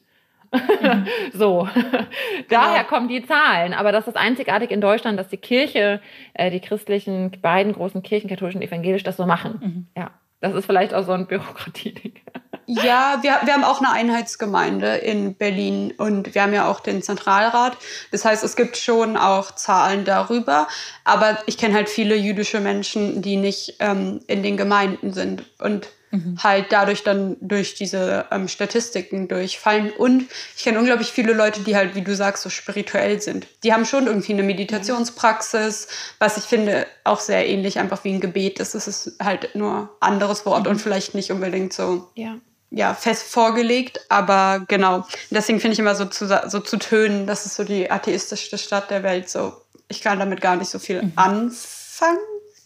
Mhm. 0.55 1.07
so, 1.33 1.69
daher 2.49 2.85
genau. 2.85 2.89
kommen 2.89 3.09
die 3.09 3.25
Zahlen. 3.27 3.75
Aber 3.75 3.93
das 3.93 4.07
ist 4.07 4.17
einzigartig 4.17 4.71
in 4.71 4.81
Deutschland, 4.81 5.19
dass 5.19 5.29
die 5.29 5.37
Kirche, 5.37 6.01
äh, 6.35 6.51
die 6.51 6.61
christlichen, 6.61 7.31
beiden 7.43 7.73
großen 7.73 8.03
Kirchen, 8.03 8.29
katholisch 8.29 8.55
und 8.55 8.63
evangelisch, 8.63 9.03
das 9.03 9.17
so 9.17 9.27
machen. 9.27 9.61
Mhm. 9.63 10.01
Ja, 10.01 10.11
das 10.41 10.55
ist 10.55 10.67
vielleicht 10.67 10.95
auch 10.95 11.05
so 11.05 11.13
ein 11.13 11.27
Bürokratie-Ding. 11.27 12.15
Ja, 12.67 13.19
wir, 13.21 13.41
wir 13.45 13.53
haben 13.53 13.63
auch 13.63 13.81
eine 13.81 13.93
Einheitsgemeinde 13.93 14.97
in 14.97 15.35
Berlin 15.35 15.93
und 15.99 16.35
wir 16.35 16.43
haben 16.43 16.55
ja 16.55 16.67
auch 16.67 16.81
den 16.81 17.03
Zentralrat. 17.03 17.77
Das 18.11 18.25
heißt, 18.25 18.43
es 18.43 18.57
gibt 18.57 18.79
schon 18.79 19.19
auch 19.19 19.55
Zahlen 19.55 20.07
darüber. 20.07 20.67
Aber 21.05 21.37
ich 21.45 21.59
kenne 21.59 21.75
halt 21.75 21.91
viele 21.91 22.15
jüdische 22.17 22.61
Menschen, 22.61 23.21
die 23.21 23.37
nicht 23.37 23.77
ähm, 23.81 24.21
in 24.29 24.43
den 24.43 24.57
Gemeinden 24.57 25.13
sind. 25.13 25.45
Und 25.61 25.89
mhm. 26.15 26.39
halt 26.43 26.67
dadurch 26.71 27.03
dann 27.03 27.37
durch 27.41 27.75
diese 27.75 28.27
ähm, 28.31 28.49
Statistiken 28.49 29.29
durchfallen. 29.29 29.91
Und 29.91 30.27
ich 30.57 30.65
kenne 30.65 30.79
unglaublich 30.79 31.13
viele 31.13 31.33
Leute, 31.33 31.61
die 31.61 31.77
halt, 31.77 31.95
wie 31.95 32.03
du 32.03 32.15
sagst, 32.15 32.43
so 32.43 32.51
spirituell 32.51 33.21
sind. 33.21 33.47
Die 33.63 33.73
haben 33.73 33.85
schon 33.85 34.07
irgendwie 34.07 34.33
eine 34.33 34.43
Meditationspraxis, 34.43 35.89
was 36.19 36.37
ich 36.37 36.45
finde 36.45 36.87
auch 37.05 37.21
sehr 37.21 37.47
ähnlich 37.47 37.79
einfach 37.79 38.05
wie 38.05 38.13
ein 38.13 38.21
Gebet 38.21 38.61
ist. 38.61 38.75
Es 38.75 38.87
ist 38.87 39.17
halt 39.23 39.55
nur 39.55 39.91
anderes 40.01 40.47
Wort 40.47 40.65
mhm. 40.65 40.73
und 40.73 40.81
vielleicht 40.81 41.15
nicht 41.15 41.31
unbedingt 41.31 41.73
so. 41.73 42.09
Ja 42.15 42.37
ja, 42.75 42.93
fest 42.93 43.23
vorgelegt, 43.29 44.01
aber 44.09 44.65
genau. 44.67 45.07
Deswegen 45.31 45.61
finde 45.61 45.75
ich 45.75 45.79
immer 45.79 45.95
so 45.95 46.07
zu, 46.07 46.27
so 46.49 46.59
zu 46.59 46.77
tönen, 46.77 47.27
das 47.27 47.47
ist 47.47 47.55
so 47.55 47.63
die 47.63 47.89
atheistischste 47.89 48.59
Stadt 48.59 48.91
der 48.91 49.05
Welt. 49.05 49.31
So, 49.31 49.53
ich 49.89 50.01
kann 50.01 50.19
damit 50.19 50.41
gar 50.41 50.57
nicht 50.57 50.71
so 50.71 50.79
viel 50.79 51.03
mhm. 51.03 51.13
anfangen. 51.15 52.19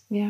Ja 0.08 0.28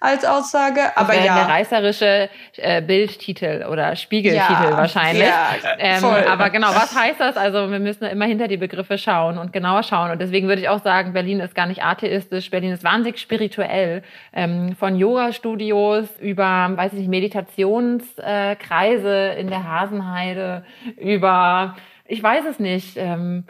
als 0.00 0.24
Aussage. 0.24 0.96
Aber 0.96 1.14
das 1.14 1.24
ja. 1.24 1.34
Der 1.34 1.48
reißerische 1.48 2.30
äh, 2.56 2.82
Bildtitel 2.82 3.66
oder 3.68 3.96
Spiegeltitel 3.96 4.70
ja, 4.70 4.76
wahrscheinlich. 4.76 5.26
Ja, 5.26 5.56
ähm, 5.78 6.04
aber 6.04 6.50
genau, 6.50 6.68
was 6.68 6.94
heißt 6.94 7.18
das? 7.20 7.36
Also 7.36 7.68
wir 7.70 7.80
müssen 7.80 8.04
immer 8.04 8.26
hinter 8.26 8.46
die 8.48 8.58
Begriffe 8.58 8.98
schauen 8.98 9.38
und 9.38 9.52
genauer 9.52 9.82
schauen. 9.82 10.10
Und 10.10 10.20
deswegen 10.20 10.48
würde 10.48 10.62
ich 10.62 10.68
auch 10.68 10.82
sagen, 10.82 11.12
Berlin 11.12 11.40
ist 11.40 11.54
gar 11.54 11.66
nicht 11.66 11.82
atheistisch, 11.82 12.50
Berlin 12.50 12.72
ist 12.72 12.84
wahnsinnig 12.84 13.18
spirituell. 13.18 14.02
Ähm, 14.32 14.74
von 14.76 14.96
Yoga-Studios 14.96 16.08
über, 16.20 16.72
weiß 16.74 16.92
ich 16.92 17.00
nicht, 17.00 17.08
Meditationskreise 17.08 19.08
äh, 19.08 19.40
in 19.40 19.48
der 19.48 19.64
Hasenheide, 19.64 20.64
über, 20.96 21.76
ich 22.04 22.22
weiß 22.22 22.44
es 22.48 22.60
nicht, 22.60 22.96
ähm, 22.96 23.44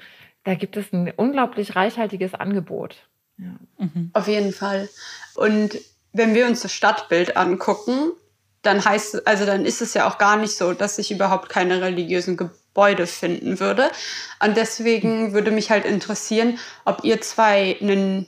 da 0.44 0.54
gibt 0.54 0.78
es 0.78 0.92
ein 0.92 1.12
unglaublich 1.14 1.76
reichhaltiges 1.76 2.34
Angebot. 2.34 2.96
Ja. 3.38 3.54
Mhm. 3.78 4.10
Auf 4.14 4.26
jeden 4.26 4.52
Fall. 4.52 4.88
Und 5.38 5.78
wenn 6.12 6.34
wir 6.34 6.46
uns 6.46 6.62
das 6.62 6.72
Stadtbild 6.72 7.36
angucken, 7.36 8.10
dann 8.62 8.84
heißt 8.84 9.24
also 9.26 9.46
dann 9.46 9.64
ist 9.64 9.80
es 9.80 9.94
ja 9.94 10.08
auch 10.08 10.18
gar 10.18 10.36
nicht 10.36 10.56
so, 10.56 10.72
dass 10.72 10.96
sich 10.96 11.12
überhaupt 11.12 11.48
keine 11.48 11.80
religiösen 11.80 12.36
Gebäude 12.36 13.06
finden 13.06 13.60
würde. 13.60 13.88
Und 14.44 14.56
deswegen 14.56 15.32
würde 15.32 15.52
mich 15.52 15.70
halt 15.70 15.84
interessieren, 15.84 16.58
ob 16.84 17.04
ihr 17.04 17.20
zwei 17.20 17.76
einen 17.80 18.26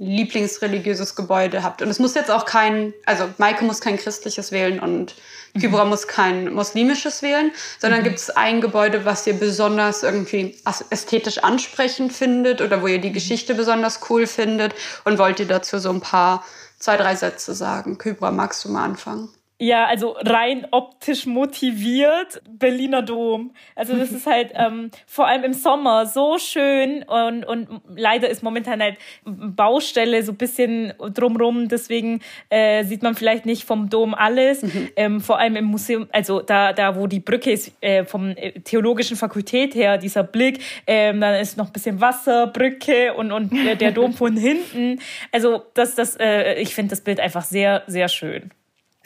lieblingsreligiöses 0.00 1.14
Gebäude 1.14 1.62
habt. 1.62 1.82
Und 1.82 1.88
es 1.88 1.98
muss 1.98 2.14
jetzt 2.14 2.30
auch 2.30 2.46
kein, 2.46 2.94
also 3.04 3.28
Maike 3.36 3.64
muss 3.64 3.82
kein 3.82 3.98
christliches 3.98 4.50
wählen 4.50 4.80
und 4.80 5.14
Kybra 5.60 5.84
mhm. 5.84 5.90
muss 5.90 6.08
kein 6.08 6.54
muslimisches 6.54 7.20
wählen, 7.20 7.52
sondern 7.78 8.00
mhm. 8.00 8.04
gibt 8.04 8.18
es 8.18 8.30
ein 8.30 8.62
Gebäude, 8.62 9.04
was 9.04 9.26
ihr 9.26 9.34
besonders 9.34 10.02
irgendwie 10.02 10.56
ästhetisch 10.88 11.44
ansprechend 11.44 12.14
findet 12.14 12.62
oder 12.62 12.80
wo 12.80 12.86
ihr 12.86 13.00
die 13.00 13.12
Geschichte 13.12 13.54
besonders 13.54 14.00
cool 14.08 14.26
findet 14.26 14.74
und 15.04 15.18
wollt 15.18 15.38
ihr 15.38 15.46
dazu 15.46 15.78
so 15.78 15.90
ein 15.90 16.00
paar, 16.00 16.44
zwei, 16.78 16.96
drei 16.96 17.14
Sätze 17.14 17.54
sagen? 17.54 17.98
Kybra, 17.98 18.30
magst 18.30 18.64
du 18.64 18.70
mal 18.70 18.84
anfangen? 18.84 19.28
Ja, 19.62 19.84
also 19.84 20.16
rein 20.18 20.66
optisch 20.70 21.26
motiviert, 21.26 22.40
Berliner 22.48 23.02
Dom. 23.02 23.50
Also 23.76 23.94
das 23.94 24.10
ist 24.10 24.26
halt 24.26 24.52
ähm, 24.54 24.90
vor 25.06 25.26
allem 25.26 25.44
im 25.44 25.52
Sommer 25.52 26.06
so 26.06 26.38
schön 26.38 27.02
und, 27.02 27.44
und 27.44 27.68
leider 27.94 28.30
ist 28.30 28.42
momentan 28.42 28.80
halt 28.80 28.96
Baustelle 29.26 30.22
so 30.22 30.32
ein 30.32 30.38
bisschen 30.38 30.94
drumrum, 30.98 31.68
deswegen 31.68 32.20
äh, 32.48 32.84
sieht 32.84 33.02
man 33.02 33.14
vielleicht 33.14 33.44
nicht 33.44 33.64
vom 33.64 33.90
Dom 33.90 34.14
alles. 34.14 34.62
Mhm. 34.62 34.88
Ähm, 34.96 35.20
vor 35.20 35.38
allem 35.38 35.56
im 35.56 35.66
Museum, 35.66 36.08
also 36.10 36.40
da, 36.40 36.72
da 36.72 36.96
wo 36.96 37.06
die 37.06 37.20
Brücke 37.20 37.52
ist, 37.52 37.70
äh, 37.82 38.04
vom 38.06 38.30
äh, 38.30 38.52
Theologischen 38.60 39.18
Fakultät 39.18 39.74
her, 39.74 39.98
dieser 39.98 40.22
Blick, 40.22 40.60
ähm, 40.86 41.20
dann 41.20 41.34
ist 41.34 41.58
noch 41.58 41.66
ein 41.66 41.72
bisschen 41.74 42.00
Wasser, 42.00 42.46
Brücke 42.46 43.12
und, 43.12 43.30
und 43.30 43.52
der 43.52 43.92
Dom 43.92 44.14
von 44.14 44.38
hinten. 44.38 45.00
Also 45.32 45.64
das, 45.74 45.96
das, 45.96 46.16
äh, 46.16 46.54
ich 46.54 46.74
finde 46.74 46.90
das 46.90 47.02
Bild 47.02 47.20
einfach 47.20 47.44
sehr, 47.44 47.82
sehr 47.86 48.08
schön. 48.08 48.50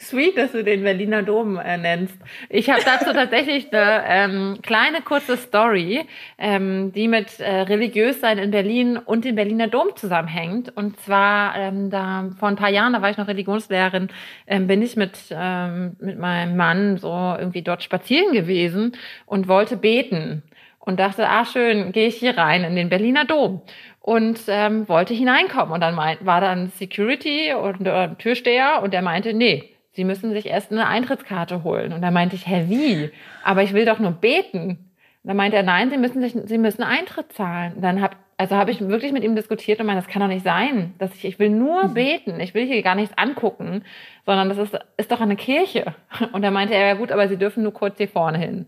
Sweet, 0.09 0.37
dass 0.37 0.51
du 0.51 0.63
den 0.63 0.83
Berliner 0.83 1.23
Dom 1.23 1.57
äh, 1.57 1.77
nennst. 1.77 2.15
Ich 2.49 2.69
habe 2.69 2.81
dazu 2.85 3.05
tatsächlich 3.13 3.73
eine 3.73 4.03
ähm, 4.07 4.57
kleine 4.61 5.01
kurze 5.01 5.35
Story, 5.37 6.05
ähm, 6.37 6.91
die 6.93 7.07
mit 7.07 7.39
äh, 7.39 7.61
Religiössein 7.61 8.37
in 8.37 8.51
Berlin 8.51 8.97
und 8.97 9.25
dem 9.25 9.35
Berliner 9.35 9.67
Dom 9.67 9.95
zusammenhängt. 9.95 10.75
Und 10.75 10.99
zwar 10.99 11.55
ähm, 11.57 11.89
da 11.89 12.29
vor 12.39 12.49
ein 12.49 12.55
paar 12.55 12.69
Jahren, 12.69 12.93
da 12.93 13.01
war 13.01 13.09
ich 13.09 13.17
noch 13.17 13.27
Religionslehrerin, 13.27 14.09
ähm, 14.47 14.67
bin 14.67 14.81
ich 14.81 14.95
mit 14.95 15.17
ähm, 15.31 15.95
mit 15.99 16.19
meinem 16.19 16.55
Mann 16.55 16.97
so 16.97 17.09
irgendwie 17.09 17.61
dort 17.61 17.81
spazieren 17.81 18.33
gewesen 18.33 18.95
und 19.25 19.47
wollte 19.47 19.77
beten 19.77 20.43
und 20.79 20.99
dachte, 20.99 21.27
ah 21.27 21.45
schön, 21.45 21.91
gehe 21.91 22.07
ich 22.07 22.17
hier 22.17 22.37
rein 22.37 22.63
in 22.63 22.75
den 22.75 22.89
Berliner 22.89 23.25
Dom 23.25 23.61
und 24.01 24.41
ähm, 24.47 24.87
wollte 24.87 25.15
hineinkommen 25.15 25.73
und 25.73 25.81
dann 25.81 25.95
meint, 25.95 26.25
war 26.25 26.41
dann 26.41 26.67
Security 26.69 27.53
und 27.53 27.87
äh, 27.87 28.09
Türsteher 28.19 28.81
und 28.83 28.93
der 28.93 29.01
meinte, 29.01 29.33
nee 29.33 29.74
Sie 29.95 30.03
müssen 30.03 30.31
sich 30.33 30.47
erst 30.47 30.71
eine 30.71 30.87
Eintrittskarte 30.87 31.63
holen. 31.63 31.93
Und 31.93 32.01
da 32.01 32.11
meinte 32.11 32.35
ich, 32.35 32.45
hä, 32.45 32.65
wie? 32.67 33.11
Aber 33.43 33.63
ich 33.63 33.73
will 33.73 33.85
doch 33.85 33.99
nur 33.99 34.11
beten. 34.11 34.69
Und 34.69 34.79
dann 35.23 35.37
meinte 35.37 35.57
er, 35.57 35.63
nein, 35.63 35.89
Sie 35.89 35.97
müssen 35.97 36.21
sich, 36.21 36.35
Sie 36.45 36.57
müssen 36.57 36.83
Eintritt 36.83 37.31
zahlen. 37.31 37.75
Und 37.75 37.81
dann 37.81 38.01
hab, 38.01 38.17
also 38.37 38.57
habe 38.57 38.71
ich 38.71 38.81
wirklich 38.81 39.13
mit 39.13 39.23
ihm 39.23 39.35
diskutiert 39.35 39.79
und 39.79 39.85
meinte, 39.85 40.03
das 40.03 40.11
kann 40.11 40.21
doch 40.21 40.27
nicht 40.27 40.43
sein, 40.43 40.93
dass 40.97 41.15
ich, 41.15 41.23
ich 41.23 41.39
will 41.39 41.49
nur 41.49 41.87
mhm. 41.87 41.93
beten. 41.93 42.39
Ich 42.41 42.53
will 42.53 42.65
hier 42.65 42.81
gar 42.81 42.95
nichts 42.95 43.17
angucken, 43.17 43.83
sondern 44.25 44.49
das 44.49 44.57
ist, 44.57 44.77
ist 44.97 45.11
doch 45.11 45.21
eine 45.21 45.37
Kirche. 45.37 45.95
Und 46.33 46.41
da 46.41 46.51
meinte 46.51 46.73
er, 46.75 46.87
ja 46.87 46.93
gut, 46.95 47.11
aber 47.11 47.29
Sie 47.29 47.37
dürfen 47.37 47.63
nur 47.63 47.73
kurz 47.73 47.97
hier 47.97 48.09
vorne 48.09 48.37
hin. 48.37 48.67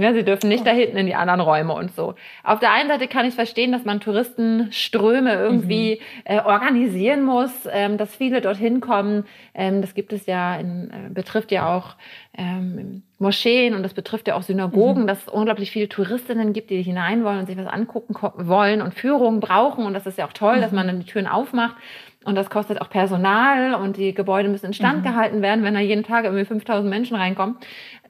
Ja, 0.00 0.12
sie 0.12 0.24
dürfen 0.24 0.48
nicht 0.48 0.66
da 0.66 0.70
hinten 0.70 0.96
in 0.96 1.06
die 1.06 1.14
anderen 1.14 1.40
Räume 1.40 1.74
und 1.74 1.94
so. 1.94 2.14
Auf 2.42 2.58
der 2.60 2.72
einen 2.72 2.88
Seite 2.88 3.08
kann 3.08 3.26
ich 3.26 3.34
verstehen, 3.34 3.72
dass 3.72 3.84
man 3.84 4.00
Touristenströme 4.00 5.34
irgendwie 5.34 6.00
mhm. 6.00 6.36
äh, 6.36 6.40
organisieren 6.40 7.24
muss, 7.24 7.52
ähm, 7.70 7.98
dass 7.98 8.14
viele 8.14 8.40
dorthin 8.40 8.80
kommen. 8.80 9.24
Ähm, 9.54 9.80
das 9.80 9.94
gibt 9.94 10.12
es 10.12 10.26
ja, 10.26 10.56
in, 10.56 10.90
äh, 10.90 11.10
betrifft 11.10 11.52
ja 11.52 11.76
auch 11.76 11.96
ähm, 12.36 13.02
Moscheen 13.18 13.74
und 13.74 13.82
das 13.82 13.92
betrifft 13.92 14.28
ja 14.28 14.34
auch 14.34 14.42
Synagogen, 14.42 15.02
mhm. 15.02 15.06
dass 15.06 15.22
es 15.22 15.28
unglaublich 15.28 15.70
viele 15.70 15.88
Touristinnen 15.88 16.52
gibt, 16.52 16.70
die 16.70 16.82
hinein 16.82 17.22
wollen 17.24 17.40
und 17.40 17.46
sich 17.46 17.56
was 17.56 17.66
angucken 17.66 18.14
wollen 18.48 18.80
und 18.80 18.94
Führungen 18.94 19.40
brauchen. 19.40 19.84
Und 19.84 19.94
das 19.94 20.06
ist 20.06 20.18
ja 20.18 20.26
auch 20.26 20.32
toll, 20.32 20.56
mhm. 20.56 20.60
dass 20.62 20.72
man 20.72 20.86
dann 20.86 21.00
die 21.00 21.06
Türen 21.06 21.26
aufmacht. 21.26 21.76
Und 22.24 22.34
das 22.34 22.50
kostet 22.50 22.82
auch 22.82 22.90
Personal 22.90 23.74
und 23.74 23.96
die 23.96 24.12
Gebäude 24.12 24.50
müssen 24.50 24.66
instand 24.66 24.98
mhm. 24.98 25.04
gehalten 25.04 25.40
werden, 25.40 25.64
wenn 25.64 25.72
da 25.72 25.80
jeden 25.80 26.04
Tag 26.04 26.24
irgendwie 26.24 26.44
5000 26.44 26.88
Menschen 26.90 27.16
reinkommen. 27.16 27.56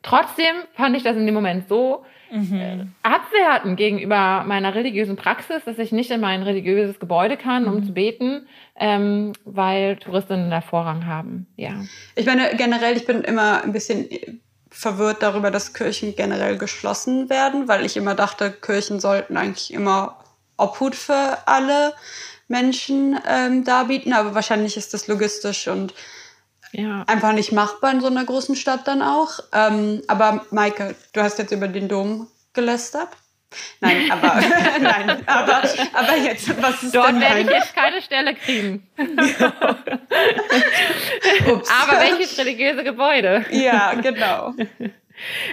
Trotzdem 0.02 0.56
fand 0.74 0.96
ich 0.96 1.02
das 1.02 1.16
in 1.16 1.26
dem 1.26 1.34
Moment 1.34 1.68
so 1.68 2.04
mhm. 2.30 2.54
Äh, 2.54 2.86
abwertend 3.02 3.76
gegenüber 3.76 4.44
meiner 4.46 4.74
religiösen 4.74 5.16
Praxis, 5.16 5.62
dass 5.64 5.78
ich 5.78 5.92
nicht 5.92 6.10
in 6.10 6.20
mein 6.20 6.42
religiöses 6.42 6.98
Gebäude 6.98 7.36
kann, 7.36 7.66
um 7.66 7.76
mhm. 7.76 7.84
zu 7.86 7.92
beten, 7.92 8.46
ähm, 8.76 9.32
weil 9.44 9.96
Touristinnen 9.96 10.50
da 10.50 10.60
Vorrang 10.60 11.06
haben. 11.06 11.46
Ja. 11.56 11.84
Ich 12.16 12.26
meine, 12.26 12.56
generell, 12.56 12.96
ich 12.96 13.06
bin 13.06 13.22
immer 13.22 13.62
ein 13.62 13.72
bisschen 13.72 14.08
verwirrt 14.70 15.22
darüber, 15.22 15.50
dass 15.50 15.74
Kirchen 15.74 16.14
generell 16.14 16.56
geschlossen 16.56 17.28
werden, 17.28 17.68
weil 17.68 17.84
ich 17.84 17.96
immer 17.96 18.14
dachte, 18.14 18.50
Kirchen 18.50 19.00
sollten 19.00 19.36
eigentlich 19.36 19.72
immer 19.72 20.18
Obhut 20.56 20.94
für 20.94 21.38
alle 21.46 21.94
Menschen 22.48 23.18
ähm, 23.28 23.64
darbieten, 23.64 24.12
aber 24.12 24.34
wahrscheinlich 24.34 24.76
ist 24.76 24.94
das 24.94 25.06
logistisch 25.06 25.68
und 25.68 25.94
ja. 26.72 27.04
einfach 27.06 27.32
nicht 27.32 27.52
machbar 27.52 27.92
in 27.92 28.00
so 28.00 28.06
einer 28.06 28.24
großen 28.24 28.56
Stadt 28.56 28.86
dann 28.86 29.02
auch. 29.02 29.40
Ähm, 29.52 30.02
aber 30.08 30.46
Maike, 30.50 30.94
du 31.12 31.22
hast 31.22 31.38
jetzt 31.38 31.52
über 31.52 31.68
den 31.68 31.88
Dom 31.88 32.28
gelästert. 32.52 33.08
Nein, 33.80 34.10
aber 34.10 34.40
nein, 34.80 35.22
aber, 35.26 35.62
aber 35.92 36.16
jetzt, 36.16 36.62
was 36.62 36.82
ist 36.82 36.94
Dort 36.94 37.08
denn 37.08 37.20
werde 37.20 37.40
ich 37.40 37.50
jetzt 37.50 37.74
keine 37.74 38.00
Stelle 38.00 38.34
kriegen. 38.34 38.86
aber 38.96 39.10
welches 42.00 42.38
religiöse 42.38 42.84
Gebäude? 42.84 43.44
Ja, 43.50 43.94
genau. 43.94 44.54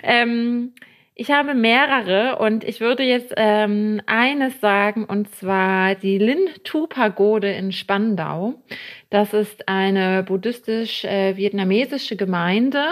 ähm, 0.04 0.74
ich 1.20 1.32
habe 1.32 1.56
mehrere 1.56 2.38
und 2.38 2.64
ich 2.64 2.80
würde 2.80 3.02
jetzt 3.02 3.34
ähm, 3.38 4.02
eines 4.06 4.62
sagen, 4.62 5.04
und 5.04 5.34
zwar 5.34 5.96
die 5.96 6.20
Lin-Tu-Pagode 6.20 7.52
in 7.52 7.72
Spandau. 7.72 8.54
Das 9.10 9.34
ist 9.34 9.70
eine 9.70 10.24
buddhistisch-vietnamesische 10.24 12.16
äh, 12.16 12.18
Gemeinde, 12.18 12.84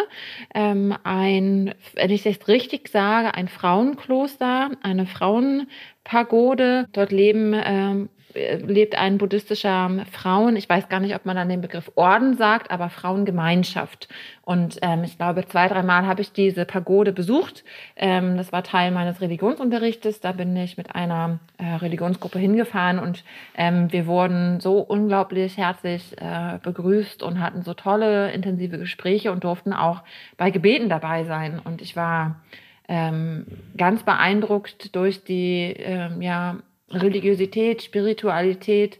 ähm, 0.53 0.95
ein, 1.03 1.73
wenn 1.93 2.09
ich 2.09 2.25
es 2.25 2.47
richtig 2.47 2.87
sage, 2.87 3.33
ein 3.35 3.49
Frauenkloster, 3.49 4.71
eine 4.81 5.05
Frauenpagode. 5.05 6.87
Dort 6.93 7.11
leben 7.11 7.53
ähm, 7.53 8.09
lebt 8.35 8.97
ein 8.97 9.17
buddhistischer 9.17 10.05
Frauen, 10.11 10.55
ich 10.55 10.69
weiß 10.69 10.89
gar 10.89 10.99
nicht, 10.99 11.15
ob 11.15 11.25
man 11.25 11.35
dann 11.35 11.49
den 11.49 11.61
Begriff 11.61 11.91
Orden 11.95 12.35
sagt, 12.35 12.71
aber 12.71 12.89
Frauengemeinschaft. 12.89 14.07
Und 14.43 14.77
ähm, 14.81 15.03
ich 15.03 15.17
glaube, 15.17 15.45
zwei, 15.47 15.67
dreimal 15.67 16.05
habe 16.05 16.21
ich 16.21 16.31
diese 16.31 16.65
Pagode 16.65 17.13
besucht. 17.13 17.63
Ähm, 17.95 18.37
das 18.37 18.51
war 18.51 18.63
Teil 18.63 18.91
meines 18.91 19.21
Religionsunterrichtes. 19.21 20.19
Da 20.19 20.33
bin 20.33 20.55
ich 20.55 20.77
mit 20.77 20.93
einer 20.93 21.39
äh, 21.57 21.75
Religionsgruppe 21.75 22.37
hingefahren 22.37 22.99
und 22.99 23.23
ähm, 23.55 23.91
wir 23.91 24.05
wurden 24.05 24.59
so 24.59 24.79
unglaublich 24.79 25.57
herzlich 25.57 26.15
äh, 26.21 26.59
begrüßt 26.61 27.23
und 27.23 27.39
hatten 27.39 27.63
so 27.63 27.73
tolle, 27.73 28.31
intensive 28.31 28.77
Gespräche 28.77 29.31
und 29.31 29.43
durften 29.43 29.73
auch 29.73 30.03
bei 30.37 30.51
Gebeten 30.51 30.89
dabei 30.89 31.23
sein. 31.23 31.59
Und 31.63 31.81
ich 31.81 31.95
war 31.95 32.41
ähm, 32.87 33.45
ganz 33.77 34.03
beeindruckt 34.03 34.95
durch 34.95 35.23
die 35.23 35.73
ähm, 35.77 36.21
ja, 36.21 36.57
Religiosität, 36.89 37.81
Spiritualität, 37.81 38.99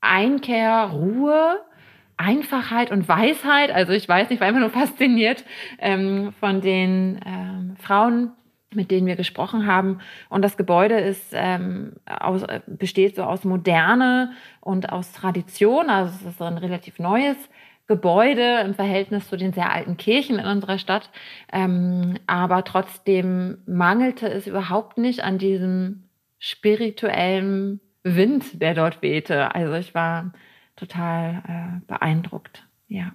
Einkehr, 0.00 0.90
Ruhe, 0.92 1.60
Einfachheit 2.16 2.90
und 2.90 3.08
Weisheit. 3.08 3.70
Also 3.70 3.92
ich 3.92 4.08
weiß 4.08 4.28
nicht, 4.28 4.40
war 4.40 4.48
immer 4.48 4.60
nur 4.60 4.70
fasziniert 4.70 5.44
ähm, 5.78 6.32
von 6.38 6.60
den 6.60 7.20
ähm, 7.24 7.76
Frauen, 7.80 8.32
mit 8.74 8.90
denen 8.90 9.06
wir 9.06 9.16
gesprochen 9.16 9.66
haben. 9.66 10.00
Und 10.28 10.42
das 10.42 10.56
Gebäude 10.56 10.98
ist, 11.00 11.32
ähm, 11.32 11.94
aus, 12.06 12.44
besteht 12.66 13.16
so 13.16 13.22
aus 13.22 13.44
Moderne 13.44 14.32
und 14.60 14.92
aus 14.92 15.12
Tradition. 15.12 15.88
Also 15.88 16.14
es 16.14 16.34
ist 16.34 16.42
ein 16.42 16.58
relativ 16.58 16.98
neues 16.98 17.36
Gebäude 17.86 18.60
im 18.60 18.74
Verhältnis 18.74 19.28
zu 19.28 19.36
den 19.36 19.52
sehr 19.52 19.72
alten 19.72 19.96
Kirchen 19.96 20.38
in 20.38 20.46
unserer 20.46 20.78
Stadt. 20.78 21.10
Ähm, 21.52 22.18
aber 22.26 22.64
trotzdem 22.64 23.58
mangelte 23.66 24.28
es 24.28 24.46
überhaupt 24.46 24.98
nicht 24.98 25.24
an 25.24 25.38
diesem 25.38 26.04
spirituellem 26.40 27.78
Wind, 28.02 28.60
der 28.60 28.74
dort 28.74 29.02
wehte. 29.02 29.54
Also 29.54 29.74
ich 29.74 29.94
war 29.94 30.32
total 30.74 31.42
äh, 31.46 31.86
beeindruckt. 31.86 32.66
Ja. 32.88 33.12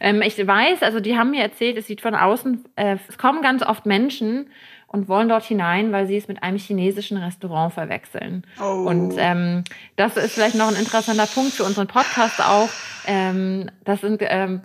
Ähm, 0.00 0.22
ich 0.22 0.44
weiß, 0.44 0.82
also 0.82 1.00
die 1.00 1.16
haben 1.16 1.30
mir 1.30 1.42
erzählt, 1.42 1.76
es 1.76 1.86
sieht 1.86 2.00
von 2.00 2.14
außen, 2.14 2.64
äh, 2.76 2.96
es 3.08 3.18
kommen 3.18 3.42
ganz 3.42 3.62
oft 3.62 3.86
Menschen 3.86 4.50
und 4.92 5.08
wollen 5.08 5.28
dort 5.28 5.44
hinein, 5.44 5.90
weil 5.90 6.06
sie 6.06 6.16
es 6.16 6.28
mit 6.28 6.42
einem 6.42 6.58
chinesischen 6.58 7.16
Restaurant 7.16 7.72
verwechseln. 7.72 8.44
Oh. 8.60 8.84
Und 8.86 9.14
ähm, 9.16 9.64
das 9.96 10.16
ist 10.16 10.34
vielleicht 10.34 10.54
noch 10.54 10.68
ein 10.68 10.76
interessanter 10.76 11.26
Punkt 11.26 11.52
für 11.52 11.64
unseren 11.64 11.86
Podcast 11.86 12.40
auch. 12.40 12.68
Ähm, 13.06 13.70
das 13.84 14.02
sind 14.02 14.22
ähm, 14.24 14.60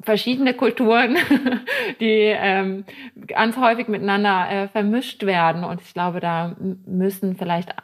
verschiedene 0.00 0.54
Kulturen, 0.54 1.16
die 2.00 2.32
ähm, 2.34 2.84
ganz 3.26 3.56
häufig 3.56 3.88
miteinander 3.88 4.48
äh, 4.50 4.68
vermischt 4.68 5.26
werden. 5.26 5.64
Und 5.64 5.82
ich 5.82 5.92
glaube, 5.92 6.20
da 6.20 6.54
müssen 6.86 7.36
vielleicht 7.36 7.74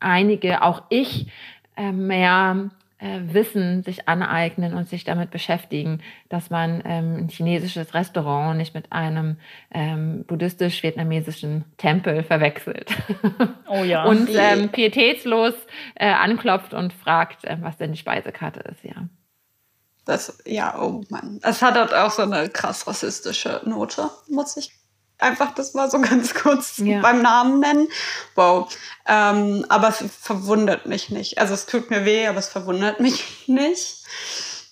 einige, 0.00 0.62
auch 0.62 0.84
ich, 0.88 1.26
äh, 1.76 1.92
mehr 1.92 2.70
äh, 3.00 3.20
Wissen 3.32 3.82
sich 3.82 4.08
aneignen 4.08 4.74
und 4.74 4.88
sich 4.88 5.04
damit 5.04 5.30
beschäftigen, 5.30 6.02
dass 6.28 6.50
man 6.50 6.82
ähm, 6.84 7.16
ein 7.16 7.28
chinesisches 7.28 7.94
Restaurant 7.94 8.58
nicht 8.58 8.74
mit 8.74 8.92
einem 8.92 9.36
ähm, 9.72 10.24
buddhistisch-vietnamesischen 10.26 11.64
Tempel 11.76 12.22
verwechselt. 12.22 12.90
Oh 13.68 13.84
ja. 13.84 14.04
und 14.08 14.28
ähm, 14.32 14.68
pietätslos 14.68 15.54
äh, 15.94 16.10
anklopft 16.10 16.74
und 16.74 16.92
fragt, 16.92 17.44
äh, 17.44 17.56
was 17.60 17.76
denn 17.76 17.92
die 17.92 17.98
Speisekarte 17.98 18.60
ist, 18.60 18.84
ja. 18.84 19.08
Das, 20.04 20.38
ja, 20.44 20.80
oh 20.80 21.02
Mann. 21.08 21.40
Es 21.42 21.62
hat 21.62 21.74
halt 21.74 21.94
auch 21.94 22.10
so 22.10 22.22
eine 22.22 22.48
krass 22.48 22.86
rassistische 22.86 23.60
Note, 23.64 24.10
muss 24.28 24.56
ich 24.56 24.72
einfach 25.22 25.54
das 25.54 25.74
mal 25.74 25.90
so 25.90 26.00
ganz 26.02 26.34
kurz 26.34 26.78
ja. 26.78 27.00
beim 27.00 27.22
Namen 27.22 27.60
nennen. 27.60 27.88
Wow. 28.34 28.72
Ähm, 29.06 29.64
aber 29.68 29.88
es 29.88 30.04
verwundert 30.20 30.86
mich 30.86 31.10
nicht. 31.10 31.38
Also 31.38 31.54
es 31.54 31.66
tut 31.66 31.90
mir 31.90 32.04
weh, 32.04 32.26
aber 32.26 32.38
es 32.38 32.48
verwundert 32.48 33.00
mich 33.00 33.24
nicht. 33.46 34.04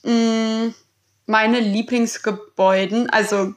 Mm, 0.02 0.68
meine 1.26 1.60
Lieblingsgebäuden, 1.60 3.10
also 3.10 3.54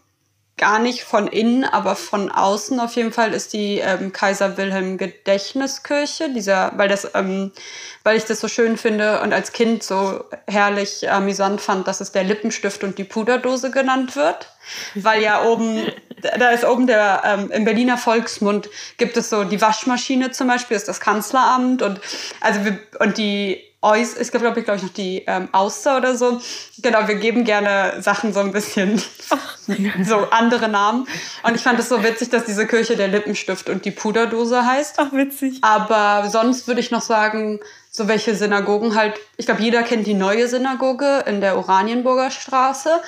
gar 0.62 0.78
nicht 0.78 1.04
von 1.04 1.26
innen, 1.26 1.66
aber 1.66 1.96
von 1.96 2.32
außen. 2.32 2.80
Auf 2.80 2.96
jeden 2.96 3.12
Fall 3.12 3.34
ist 3.34 3.52
die 3.52 3.80
ähm, 3.80 4.14
Kaiser 4.14 4.58
Wilhelm 4.58 5.00
Gedächtniskirche, 5.00 6.30
dieser, 6.30 6.72
weil 6.76 6.88
das, 6.88 7.10
ähm, 7.16 7.52
weil 8.04 8.16
ich 8.16 8.26
das 8.26 8.40
so 8.40 8.48
schön 8.48 8.78
finde 8.78 9.22
und 9.22 9.34
als 9.34 9.54
Kind 9.54 9.82
so 9.82 10.24
herrlich 10.48 11.12
amüsant 11.12 11.62
fand, 11.62 11.88
dass 11.88 12.00
es 12.00 12.12
der 12.12 12.24
Lippenstift 12.24 12.84
und 12.84 13.00
die 13.00 13.04
Puderdose 13.04 13.72
genannt 13.72 14.16
wird, 14.16 14.50
weil 14.94 15.24
ja 15.24 15.44
oben, 15.44 15.92
da 16.38 16.52
ist 16.52 16.64
oben 16.64 16.86
der 16.86 17.24
ähm, 17.26 17.50
im 17.50 17.66
Berliner 17.66 17.98
Volksmund 17.98 18.70
gibt 18.98 19.18
es 19.18 19.32
so 19.32 19.44
die 19.44 19.60
Waschmaschine 19.60 20.30
zum 20.30 20.48
Beispiel 20.48 20.78
ist 20.78 20.88
das 20.88 21.00
Kanzleramt 21.00 21.82
und 21.82 22.00
also 22.40 22.64
wir, 22.66 22.78
und 23.00 23.18
die 23.18 23.71
Eus, 23.84 24.16
ich 24.16 24.30
glaube, 24.30 24.60
ich, 24.60 24.66
glaube 24.66 24.78
ich, 24.78 24.84
noch 24.84 24.94
die 24.94 25.24
ähm, 25.26 25.50
Auster 25.54 25.98
oder 25.98 26.16
so. 26.16 26.40
Genau, 26.84 27.08
wir 27.08 27.16
geben 27.16 27.44
gerne 27.46 28.00
Sachen 28.00 28.32
so 28.32 28.40
ein 28.40 28.52
bisschen 28.52 29.02
so 30.06 30.30
andere 30.30 30.70
Namen. 30.70 31.08
Und 31.42 31.56
ich 31.56 31.62
fand 31.62 31.80
es 31.80 31.90
so 31.90 32.04
witzig, 32.04 32.30
dass 32.30 32.46
diese 32.46 32.68
Kirche 32.68 32.96
der 32.96 33.08
Lippenstift 33.08 33.70
und 33.70 33.84
die 33.86 33.92
Puderdose 33.92 34.68
heißt. 34.68 34.98
Ach, 35.00 35.12
witzig. 35.14 35.58
Aber 35.64 36.30
sonst 36.30 36.68
würde 36.68 36.80
ich 36.80 36.92
noch 36.92 37.02
sagen, 37.02 37.60
so 37.90 38.08
welche 38.08 38.36
Synagogen 38.36 38.96
halt, 38.96 39.16
ich 39.38 39.48
glaube, 39.48 39.64
jeder 39.64 39.82
kennt 39.82 40.06
die 40.06 40.14
neue 40.14 40.48
Synagoge 40.48 41.24
in 41.26 41.42
der 41.42 41.58
Oranienburger 41.58 42.30
Straße. 42.30 43.02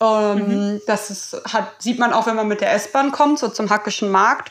Ähm, 0.00 0.72
mhm. 0.72 0.80
Das 0.88 1.10
ist, 1.10 1.40
hat, 1.52 1.80
sieht 1.80 2.00
man 2.00 2.12
auch, 2.12 2.26
wenn 2.26 2.34
man 2.36 2.48
mit 2.48 2.60
der 2.60 2.72
S-Bahn 2.72 3.12
kommt, 3.12 3.38
so 3.38 3.48
zum 3.48 3.70
Hackischen 3.70 4.10
Markt. 4.10 4.50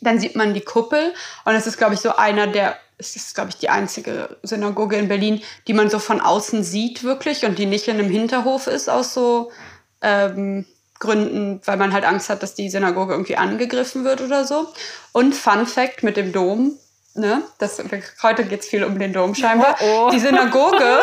Dann 0.00 0.18
sieht 0.18 0.34
man 0.34 0.54
die 0.54 0.62
Kuppel. 0.62 1.12
Und 1.44 1.54
es 1.54 1.66
ist, 1.66 1.76
glaube 1.76 1.92
ich, 1.92 2.00
so 2.00 2.16
einer 2.16 2.46
der 2.46 2.78
es 2.98 3.14
ist, 3.14 3.34
glaube 3.34 3.50
ich, 3.50 3.56
die 3.56 3.70
einzige 3.70 4.36
Synagoge 4.42 4.96
in 4.96 5.08
Berlin, 5.08 5.40
die 5.66 5.72
man 5.72 5.88
so 5.88 6.00
von 6.00 6.20
außen 6.20 6.64
sieht 6.64 7.04
wirklich 7.04 7.44
und 7.44 7.58
die 7.58 7.66
nicht 7.66 7.88
in 7.88 7.98
einem 7.98 8.10
Hinterhof 8.10 8.66
ist 8.66 8.90
aus 8.90 9.14
so 9.14 9.52
ähm, 10.02 10.66
Gründen, 10.98 11.60
weil 11.64 11.76
man 11.76 11.92
halt 11.92 12.04
Angst 12.04 12.28
hat, 12.28 12.42
dass 12.42 12.54
die 12.54 12.68
Synagoge 12.68 13.12
irgendwie 13.12 13.36
angegriffen 13.36 14.04
wird 14.04 14.20
oder 14.20 14.44
so. 14.44 14.72
Und 15.12 15.34
Fun 15.34 15.66
Fact 15.66 16.02
mit 16.02 16.16
dem 16.16 16.32
Dom, 16.32 16.76
ne, 17.14 17.42
das, 17.58 17.80
heute 18.22 18.44
geht 18.44 18.60
es 18.60 18.66
viel 18.66 18.82
um 18.82 18.98
den 18.98 19.12
Dom 19.12 19.36
scheinbar. 19.36 19.76
Oh, 19.80 20.06
oh. 20.06 20.10
Die 20.10 20.18
Synagoge, 20.18 21.00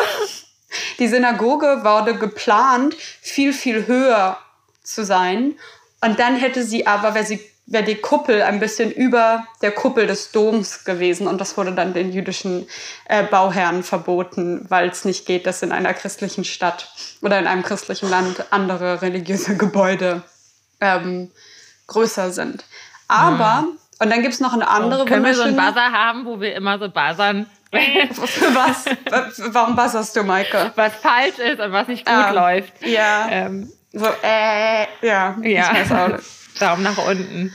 die 0.98 1.08
Synagoge 1.08 1.82
wurde 1.82 2.18
geplant, 2.18 2.94
viel, 2.94 3.54
viel 3.54 3.86
höher 3.86 4.38
zu 4.82 5.02
sein. 5.02 5.54
Und 6.02 6.20
dann 6.20 6.36
hätte 6.36 6.62
sie 6.62 6.86
aber, 6.86 7.14
weil 7.14 7.26
sie 7.26 7.40
wäre 7.66 7.84
die 7.84 7.96
Kuppel 7.96 8.42
ein 8.42 8.60
bisschen 8.60 8.92
über 8.92 9.44
der 9.60 9.72
Kuppel 9.72 10.06
des 10.06 10.30
Doms 10.30 10.84
gewesen 10.84 11.26
und 11.26 11.40
das 11.40 11.56
wurde 11.56 11.72
dann 11.72 11.94
den 11.94 12.12
jüdischen 12.12 12.66
äh, 13.06 13.24
Bauherren 13.24 13.82
verboten, 13.82 14.64
weil 14.68 14.88
es 14.88 15.04
nicht 15.04 15.26
geht, 15.26 15.46
dass 15.46 15.62
in 15.62 15.72
einer 15.72 15.92
christlichen 15.92 16.44
Stadt 16.44 16.88
oder 17.22 17.38
in 17.38 17.46
einem 17.46 17.64
christlichen 17.64 18.08
Land 18.08 18.44
andere 18.50 19.02
religiöse 19.02 19.56
Gebäude 19.56 20.22
ähm, 20.80 21.32
größer 21.88 22.30
sind. 22.30 22.64
Aber, 23.08 23.62
mhm. 23.62 23.78
und 24.00 24.10
dann 24.10 24.22
gibt 24.22 24.34
es 24.34 24.40
noch 24.40 24.52
eine 24.52 24.68
andere 24.68 25.02
oh, 25.02 25.04
Können 25.06 25.24
wir 25.24 25.34
so 25.34 25.42
einen 25.42 25.56
Buzzer 25.56 25.92
haben, 25.92 26.24
wo 26.24 26.40
wir 26.40 26.54
immer 26.54 26.78
so 26.78 26.88
buzzern? 26.88 27.46
Was? 27.72 28.84
Warum 29.52 29.74
buzzerst 29.74 30.14
du, 30.14 30.22
Maike? 30.22 30.72
Was 30.76 30.94
falsch 30.94 31.38
ist 31.38 31.60
und 31.60 31.72
was 31.72 31.88
nicht 31.88 32.06
gut 32.06 32.14
ah, 32.14 32.30
läuft. 32.30 32.72
Ja. 32.86 33.26
Ähm, 33.28 33.70
so, 33.92 34.06
äh, 34.22 34.86
ja. 35.02 35.36
Ja. 35.42 35.72
Ich 35.72 35.90
weiß 35.90 35.92
auch 35.92 36.08
nicht. 36.16 36.24
Daumen 36.58 36.82
nach 36.82 36.98
unten. 36.98 37.52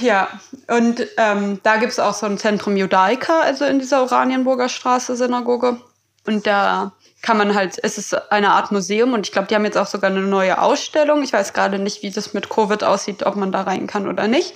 Ja, 0.00 0.28
und 0.68 1.06
ähm, 1.16 1.60
da 1.62 1.76
gibt 1.76 1.92
es 1.92 1.98
auch 1.98 2.14
so 2.14 2.26
ein 2.26 2.38
Zentrum 2.38 2.76
Judaica, 2.76 3.40
also 3.40 3.64
in 3.64 3.78
dieser 3.78 4.02
Oranienburger 4.02 4.68
Straße 4.68 5.16
Synagoge. 5.16 5.78
Und 6.26 6.46
da 6.46 6.92
kann 7.22 7.36
man 7.36 7.54
halt, 7.54 7.78
es 7.82 7.98
ist 7.98 8.32
eine 8.32 8.50
Art 8.50 8.72
Museum 8.72 9.12
und 9.12 9.26
ich 9.26 9.32
glaube, 9.32 9.48
die 9.48 9.54
haben 9.54 9.64
jetzt 9.64 9.76
auch 9.76 9.86
sogar 9.86 10.10
eine 10.10 10.22
neue 10.22 10.60
Ausstellung. 10.60 11.22
Ich 11.22 11.32
weiß 11.32 11.52
gerade 11.52 11.78
nicht, 11.78 12.02
wie 12.02 12.10
das 12.10 12.32
mit 12.34 12.48
Covid 12.48 12.82
aussieht, 12.82 13.24
ob 13.24 13.36
man 13.36 13.52
da 13.52 13.62
rein 13.62 13.86
kann 13.86 14.08
oder 14.08 14.26
nicht. 14.26 14.54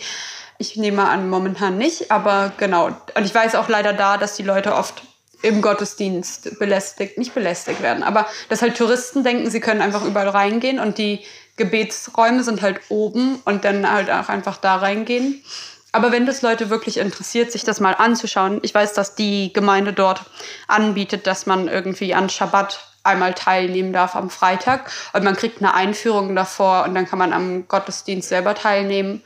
Ich 0.58 0.76
nehme 0.76 1.08
an, 1.08 1.28
momentan 1.28 1.78
nicht, 1.78 2.10
aber 2.10 2.52
genau. 2.56 2.86
Und 2.86 3.24
ich 3.24 3.34
weiß 3.34 3.54
auch 3.56 3.68
leider 3.68 3.92
da, 3.92 4.16
dass 4.16 4.36
die 4.36 4.42
Leute 4.42 4.74
oft 4.74 5.02
im 5.44 5.60
Gottesdienst 5.62 6.58
belästigt, 6.58 7.18
nicht 7.18 7.34
belästigt 7.34 7.82
werden, 7.82 8.02
aber 8.02 8.26
dass 8.48 8.62
halt 8.62 8.76
Touristen 8.76 9.24
denken, 9.24 9.50
sie 9.50 9.60
können 9.60 9.82
einfach 9.82 10.04
überall 10.04 10.30
reingehen 10.30 10.78
und 10.78 10.98
die 10.98 11.20
Gebetsräume 11.56 12.42
sind 12.42 12.62
halt 12.62 12.80
oben 12.88 13.40
und 13.44 13.64
dann 13.64 13.90
halt 13.90 14.10
auch 14.10 14.28
einfach 14.28 14.56
da 14.56 14.76
reingehen. 14.76 15.44
Aber 15.92 16.10
wenn 16.10 16.26
das 16.26 16.42
Leute 16.42 16.70
wirklich 16.70 16.96
interessiert, 16.96 17.52
sich 17.52 17.62
das 17.62 17.78
mal 17.78 17.92
anzuschauen, 17.92 18.58
ich 18.62 18.74
weiß, 18.74 18.94
dass 18.94 19.14
die 19.14 19.52
Gemeinde 19.52 19.92
dort 19.92 20.22
anbietet, 20.66 21.26
dass 21.28 21.46
man 21.46 21.68
irgendwie 21.68 22.14
an 22.14 22.28
Schabbat 22.28 22.80
einmal 23.04 23.34
teilnehmen 23.34 23.92
darf 23.92 24.16
am 24.16 24.30
Freitag 24.30 24.90
und 25.12 25.22
man 25.22 25.36
kriegt 25.36 25.58
eine 25.58 25.74
Einführung 25.74 26.34
davor 26.34 26.84
und 26.84 26.94
dann 26.94 27.06
kann 27.06 27.18
man 27.18 27.32
am 27.32 27.68
Gottesdienst 27.68 28.30
selber 28.30 28.54
teilnehmen. 28.54 29.22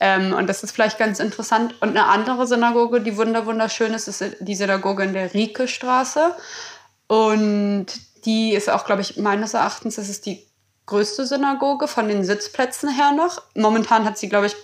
Ähm, 0.00 0.32
und 0.32 0.46
das 0.48 0.62
ist 0.62 0.72
vielleicht 0.72 0.98
ganz 0.98 1.18
interessant. 1.18 1.74
Und 1.80 1.90
eine 1.90 2.06
andere 2.06 2.46
Synagoge, 2.46 3.00
die 3.00 3.16
wunderschön 3.16 3.94
ist, 3.94 4.08
ist 4.08 4.36
die 4.40 4.54
Synagoge 4.54 5.02
in 5.02 5.12
der 5.12 5.34
Rieke-Straße. 5.34 6.34
Und 7.08 7.86
die 8.24 8.52
ist 8.52 8.70
auch, 8.70 8.84
glaube 8.84 9.02
ich, 9.02 9.16
meines 9.16 9.54
Erachtens, 9.54 9.96
das 9.96 10.08
ist 10.08 10.26
die 10.26 10.46
größte 10.86 11.26
Synagoge 11.26 11.88
von 11.88 12.08
den 12.08 12.24
Sitzplätzen 12.24 12.88
her 12.88 13.12
noch. 13.12 13.42
Momentan 13.54 14.04
hat 14.04 14.18
sie, 14.18 14.28
glaube 14.28 14.46
ich, 14.46 14.56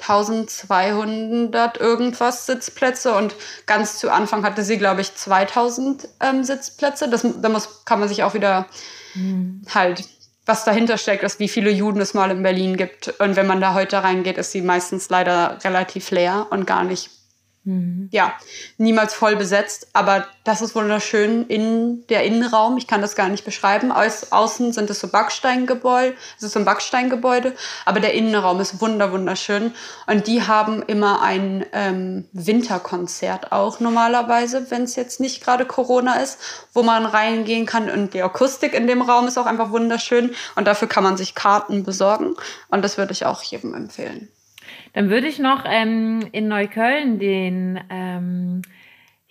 1200 0.00 1.78
irgendwas 1.78 2.46
Sitzplätze 2.46 3.14
und 3.14 3.34
ganz 3.66 3.98
zu 3.98 4.10
Anfang 4.10 4.44
hatte 4.44 4.64
sie, 4.64 4.78
glaube 4.78 5.02
ich, 5.02 5.14
2000 5.14 6.08
ähm, 6.20 6.42
Sitzplätze. 6.42 7.08
Das, 7.08 7.26
da 7.40 7.48
muss, 7.48 7.84
kann 7.84 8.00
man 8.00 8.08
sich 8.08 8.22
auch 8.22 8.34
wieder 8.34 8.66
mhm. 9.14 9.62
halt, 9.72 10.04
was 10.50 10.64
dahinter 10.64 10.98
steckt, 10.98 11.22
ist, 11.22 11.38
wie 11.38 11.48
viele 11.48 11.70
Juden 11.70 12.00
es 12.00 12.12
mal 12.12 12.30
in 12.32 12.42
Berlin 12.42 12.76
gibt. 12.76 13.14
Und 13.20 13.36
wenn 13.36 13.46
man 13.46 13.60
da 13.60 13.72
heute 13.74 14.02
reingeht, 14.02 14.36
ist 14.36 14.50
sie 14.50 14.62
meistens 14.62 15.08
leider 15.08 15.58
relativ 15.62 16.10
leer 16.10 16.48
und 16.50 16.66
gar 16.66 16.82
nicht 16.82 17.19
Mhm. 17.64 18.08
Ja, 18.10 18.32
niemals 18.78 19.12
voll 19.12 19.36
besetzt, 19.36 19.88
aber 19.92 20.26
das 20.44 20.62
ist 20.62 20.74
wunderschön 20.74 21.46
in 21.46 22.06
der 22.08 22.24
Innenraum. 22.24 22.78
Ich 22.78 22.86
kann 22.86 23.02
das 23.02 23.14
gar 23.14 23.28
nicht 23.28 23.44
beschreiben. 23.44 23.92
Aus, 23.92 24.32
außen 24.32 24.72
sind 24.72 24.88
es 24.88 25.00
so 25.00 25.08
Backsteingebäude, 25.08 26.16
es 26.38 26.42
ist 26.42 26.52
so 26.52 26.58
ein 26.58 26.64
Backsteingebäude, 26.64 27.54
aber 27.84 28.00
der 28.00 28.14
Innenraum 28.14 28.60
ist 28.60 28.80
wunder 28.80 29.12
wunderschön. 29.12 29.74
Und 30.06 30.26
die 30.26 30.42
haben 30.42 30.82
immer 30.82 31.20
ein 31.20 31.66
ähm, 31.72 32.26
Winterkonzert 32.32 33.52
auch 33.52 33.78
normalerweise, 33.78 34.70
wenn 34.70 34.84
es 34.84 34.96
jetzt 34.96 35.20
nicht 35.20 35.44
gerade 35.44 35.66
Corona 35.66 36.14
ist, 36.14 36.38
wo 36.72 36.82
man 36.82 37.04
reingehen 37.04 37.66
kann. 37.66 37.90
Und 37.90 38.14
die 38.14 38.22
Akustik 38.22 38.72
in 38.72 38.86
dem 38.86 39.02
Raum 39.02 39.28
ist 39.28 39.36
auch 39.36 39.46
einfach 39.46 39.70
wunderschön. 39.70 40.34
Und 40.56 40.66
dafür 40.66 40.88
kann 40.88 41.04
man 41.04 41.18
sich 41.18 41.34
Karten 41.34 41.84
besorgen. 41.84 42.36
Und 42.70 42.82
das 42.82 42.96
würde 42.96 43.12
ich 43.12 43.26
auch 43.26 43.42
jedem 43.42 43.74
empfehlen. 43.74 44.30
Dann 44.92 45.10
würde 45.10 45.26
ich 45.28 45.38
noch 45.38 45.64
ähm, 45.66 46.20
in 46.32 46.48
Neukölln 46.48 47.18
den 47.18 47.80
ähm, 47.90 48.62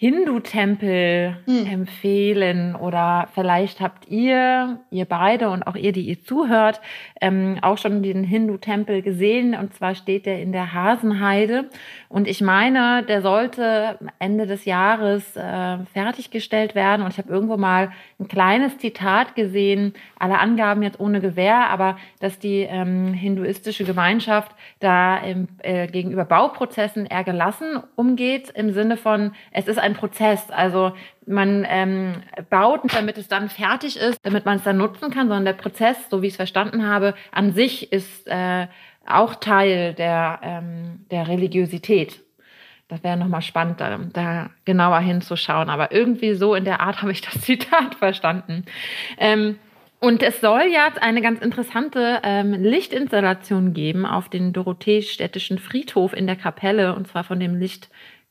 Hindu-Tempel 0.02 1.40
hm. 1.46 1.66
empfehlen 1.66 2.74
oder 2.74 3.28
vielleicht 3.36 3.82
habt 3.82 4.08
ihr, 4.08 4.80
ihr 4.92 5.04
beide 5.04 5.50
und 5.50 5.64
auch 5.64 5.76
ihr, 5.76 5.92
die 5.92 6.04
ihr 6.04 6.24
zuhört, 6.24 6.80
ähm, 7.20 7.58
auch 7.62 7.78
schon 7.78 8.02
den 8.02 8.24
Hindu-Tempel 8.24 9.02
gesehen. 9.02 9.56
Und 9.56 9.74
zwar 9.74 9.96
steht 9.96 10.26
der 10.26 10.42
in 10.42 10.54
der 10.54 10.74
Hasenheide. 10.74 11.70
Und 12.08 12.30
ich 12.30 12.40
meine, 12.40 13.04
der 13.04 13.22
sollte 13.22 14.00
Ende 14.20 14.48
des 14.48 14.64
Jahres 14.64 15.36
äh, 15.36 15.80
fertiggestellt 15.92 16.76
werden. 16.76 17.02
Und 17.04 17.12
ich 17.12 17.18
habe 17.18 17.28
irgendwo 17.28 17.58
mal 17.58 17.92
ein 18.22 18.30
kleines 18.30 18.78
Zitat 18.78 19.36
gesehen, 19.36 19.92
alle 20.18 20.40
Angaben 20.40 20.82
jetzt 20.82 21.02
ohne 21.02 21.20
Gewähr, 21.20 21.70
aber 21.70 21.98
dass 22.22 22.40
die 22.40 22.62
ähm, 22.62 23.14
hinduistische 23.14 23.84
Gemeinschaft 23.84 24.56
da 24.80 25.18
im, 25.18 25.50
äh, 25.58 25.88
gegenüber 25.88 26.24
Bauprozessen 26.24 27.06
eher 27.06 27.26
gelassen 27.26 27.84
umgeht 27.98 28.50
im 28.52 28.72
Sinne 28.72 28.96
von, 28.96 29.34
es 29.52 29.68
ist 29.68 29.78
ein 29.78 29.89
ein 29.90 29.96
Prozess. 29.96 30.50
Also 30.50 30.94
man 31.26 31.66
ähm, 31.70 32.24
baut, 32.50 32.82
damit 32.94 33.18
es 33.18 33.28
dann 33.28 33.50
fertig 33.50 33.98
ist, 33.98 34.20
damit 34.24 34.46
man 34.46 34.58
es 34.58 34.64
dann 34.64 34.78
nutzen 34.78 35.12
kann, 35.12 35.28
sondern 35.28 35.46
der 35.46 35.54
Prozess, 35.54 35.98
so 36.10 36.22
wie 36.22 36.28
ich 36.28 36.34
es 36.34 36.38
verstanden 36.38 36.88
habe, 36.88 37.14
an 37.32 37.54
sich 37.54 37.92
ist 37.92 38.28
äh, 38.28 38.68
auch 39.06 39.36
Teil 39.36 39.94
der, 39.94 40.40
ähm, 40.44 41.06
der 41.12 41.28
Religiosität. 41.28 42.22
das 42.88 43.04
wäre 43.04 43.18
nochmal 43.18 43.42
spannend, 43.42 43.80
da, 43.82 44.00
da, 44.14 44.50
genauer 44.66 45.00
hinzuschauen. 45.00 45.70
Aber 45.70 45.92
irgendwie 45.92 46.34
so 46.34 46.56
in 46.56 46.66
der 46.66 46.82
Art 46.82 47.02
habe 47.02 47.12
ich 47.12 47.22
das 47.22 47.42
Zitat 47.42 47.96
verstanden. 47.96 48.66
Ähm, 49.18 49.60
und 50.02 50.24
es 50.24 50.40
soll 50.40 50.64
jetzt 50.72 51.02
eine 51.02 51.22
ganz 51.22 51.42
interessante 51.42 52.22
ähm, 52.24 52.54
Lichtinstallation 52.54 53.74
geben 53.74 54.06
auf 54.06 54.30
den 54.30 54.54
Dorothee-städtischen 54.54 55.60
Friedhof 55.60 56.14
in 56.14 56.26
der 56.26 56.38
Kapelle, 56.38 56.96
und 56.96 57.08
zwar 57.08 57.26
von 57.26 57.40
dem 57.40 57.60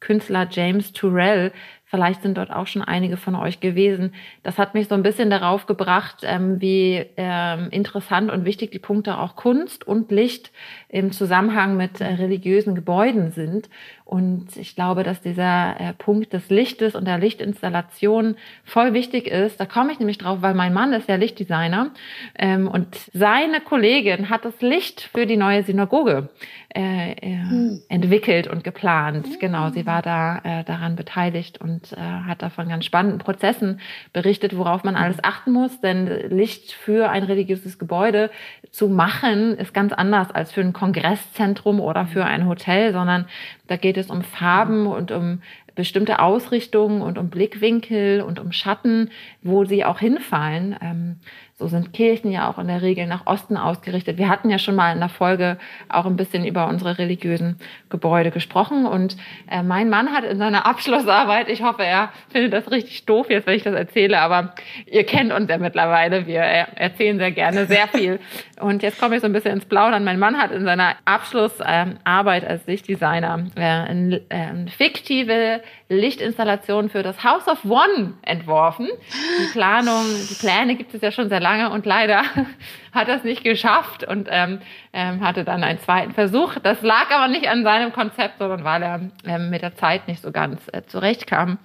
Lichtkünstler 0.01 0.49
James 0.51 0.93
Turrell. 0.93 1.53
Vielleicht 1.91 2.21
sind 2.21 2.37
dort 2.37 2.51
auch 2.51 2.67
schon 2.67 2.83
einige 2.83 3.17
von 3.17 3.35
euch 3.35 3.61
gewesen. 3.61 4.13
Das 4.43 4.59
hat 4.59 4.75
mich 4.75 4.89
so 4.89 4.95
ein 4.95 5.03
bisschen 5.03 5.31
darauf 5.31 5.65
gebracht, 5.65 6.19
ähm, 6.23 6.61
wie 6.61 7.07
ähm, 7.17 7.69
interessant 7.71 8.31
und 8.31 8.45
wichtig 8.45 8.73
die 8.73 8.79
Punkte 8.79 9.17
auch 9.17 9.37
Kunst 9.37 9.87
und 9.87 10.11
Licht 10.11 10.53
im 10.91 11.13
Zusammenhang 11.13 11.79
mit 11.79 12.03
äh, 12.03 12.05
religiösen 12.05 12.75
Gebäuden 12.75 13.31
sind. 13.31 13.71
Und 14.05 14.57
ich 14.57 14.75
glaube, 14.75 15.03
dass 15.03 15.23
dieser 15.23 15.81
äh, 15.81 15.93
Punkt 15.95 16.35
des 16.35 16.51
Lichtes 16.51 16.95
und 16.95 17.07
der 17.07 17.19
Lichtinstallation 17.19 18.37
voll 18.65 18.93
wichtig 18.93 19.27
ist. 19.27 19.59
Da 19.59 19.65
komme 19.65 19.93
ich 19.93 19.99
nämlich 19.99 20.19
drauf, 20.19 20.39
weil 20.43 20.55
mein 20.55 20.75
Mann 20.75 20.93
ist 20.93 21.09
ja 21.09 21.17
Lichtdesigner 21.17 21.91
ähm, 22.39 22.69
und 22.69 22.97
seine 23.15 23.61
Kollegin 23.61 24.29
hat 24.29 24.45
das 24.45 24.61
Licht 24.61 25.09
für 25.13 25.25
die 25.25 25.37
neue 25.39 25.63
Synagoge 25.63 26.29
äh, 26.69 27.15
hm. 27.21 27.81
entwickelt 27.89 28.47
und 28.47 28.63
geplant. 28.63 29.27
Hm. 29.27 29.39
Genau, 29.41 29.71
sie 29.71 29.87
war 29.87 30.03
da 30.03 30.63
daran 30.67 30.97
beteiligt 30.97 31.61
und 31.61 31.78
äh, 31.93 31.97
hat 31.97 32.43
da 32.43 32.51
von 32.51 32.69
ganz 32.69 32.85
spannenden 32.85 33.19
Prozessen 33.19 33.81
berichtet, 34.13 34.57
worauf 34.57 34.85
man 34.85 34.97
alles 34.97 35.23
achten 35.23 35.53
muss. 35.53 35.81
Denn 35.81 36.07
Licht 36.31 36.73
für 36.73 37.11
ein 37.11 37.23
religiöses 37.23 37.79
Gebäude 37.79 38.31
zu 38.71 38.89
machen, 38.89 39.57
ist 39.57 39.75
ganz 39.75 39.93
anders 39.93 40.31
als 40.31 40.53
für 40.53 40.61
ein 40.61 40.73
Kongresszentrum 40.73 41.81
oder 41.81 42.07
für 42.07 42.25
ein 42.25 42.47
Hotel, 42.47 42.93
sondern 42.93 43.27
da 43.67 43.77
geht 43.77 43.97
es 43.97 44.11
um 44.11 44.23
Farben 44.23 44.87
und 44.87 45.11
um 45.13 45.43
bestimmte 45.79 46.19
Ausrichtungen 46.19 47.03
und 47.03 47.19
um 47.19 47.31
Blickwinkel 47.31 48.21
und 48.21 48.41
um 48.41 48.51
Schatten, 48.51 49.11
wo 49.43 49.65
sie 49.65 49.85
auch 49.85 50.01
hinfallen. 50.01 50.75
Ähm, 50.83 51.21
so 51.59 51.67
sind 51.67 51.93
Kirchen 51.93 52.31
ja 52.31 52.49
auch 52.49 52.59
in 52.59 52.69
der 52.69 52.83
Regel 52.83 53.07
nach 53.09 53.27
Osten 53.27 53.57
ausgerichtet. 53.57 54.17
Wir 54.17 54.29
hatten 54.29 54.49
ja 54.49 54.61
schon 54.61 54.77
mal 54.77 54.93
in 54.93 55.01
der 55.01 55.09
Folge 55.09 55.59
auch 55.89 56.07
ein 56.07 56.15
bisschen 56.15 56.45
über 56.45 56.69
unsere 56.69 56.99
religiösen 56.99 57.59
Gebäude 57.91 58.31
gesprochen. 58.31 58.87
Und 58.87 59.17
äh, 59.51 59.65
mein 59.65 59.91
Mann 59.91 60.13
hat 60.13 60.23
in 60.23 60.39
seiner 60.39 60.67
Abschlussarbeit, 60.67 61.49
ich 61.49 61.65
hoffe, 61.65 61.85
er 61.85 62.13
findet 62.29 62.53
das 62.53 62.71
richtig 62.71 63.07
doof 63.07 63.29
jetzt, 63.29 63.49
wenn 63.49 63.57
ich 63.57 63.65
das 63.65 63.75
erzähle, 63.75 64.21
aber 64.21 64.55
ihr 64.87 65.05
kennt 65.05 65.33
uns 65.33 65.51
ja 65.51 65.59
mittlerweile. 65.59 66.29
Wir 66.29 66.43
erzählen 66.43 67.19
sehr 67.19 67.33
gerne 67.33 67.67
sehr 67.67 67.89
viel. 67.89 68.21
Und 68.61 68.85
jetzt 68.85 69.01
komme 69.01 69.17
ich 69.17 69.21
so 69.21 69.27
ein 69.27 69.33
bisschen 69.33 69.55
ins 69.55 69.65
Plaudern. 69.65 70.05
Mein 70.05 70.21
Mann 70.21 70.39
hat 70.39 70.53
in 70.53 70.65
seiner 70.65 70.95
Abschlussarbeit 71.07 72.47
als 72.47 72.67
Lichtdesigner 72.69 73.47
äh, 73.57 73.61
eine 73.61 74.21
äh, 74.29 74.71
fiktive 74.77 75.61
Lichtinstallation 75.89 76.89
für 76.89 77.03
das 77.03 77.25
House 77.25 77.49
of 77.49 77.65
One 77.65 78.15
entworfen. 78.23 78.89
Die 79.41 79.53
Planung, 79.53 80.05
die 80.31 80.35
Pläne 80.35 80.77
gibt 80.77 80.95
es 80.95 81.01
ja 81.01 81.11
schon 81.11 81.29
sehr 81.29 81.41
lange 81.41 81.48
und 81.71 81.87
leider 81.87 82.23
hat 82.93 83.09
er 83.09 83.17
es 83.17 83.25
nicht 83.25 83.45
geschafft 83.45 84.05
und 84.05 84.29
ähm, 84.31 84.61
ähm, 84.93 85.21
hatte 85.21 85.45
dann 85.45 85.65
einen 85.65 85.79
zweiten 85.79 86.13
Versuch. 86.13 86.55
Das 86.63 86.83
lag 86.83 87.11
aber 87.11 87.29
nicht 87.29 87.49
an 87.49 87.65
seinem 87.65 87.93
Konzept, 87.93 88.39
sondern 88.39 88.65
weil 88.65 88.83
er 88.83 89.01
ähm, 89.25 89.51
mit 89.51 89.63
der 89.63 89.75
Zeit 89.77 90.09
nicht 90.09 90.23
so 90.23 90.33
ganz 90.33 90.61
äh, 90.73 90.83
zurechtkam. 90.87 91.59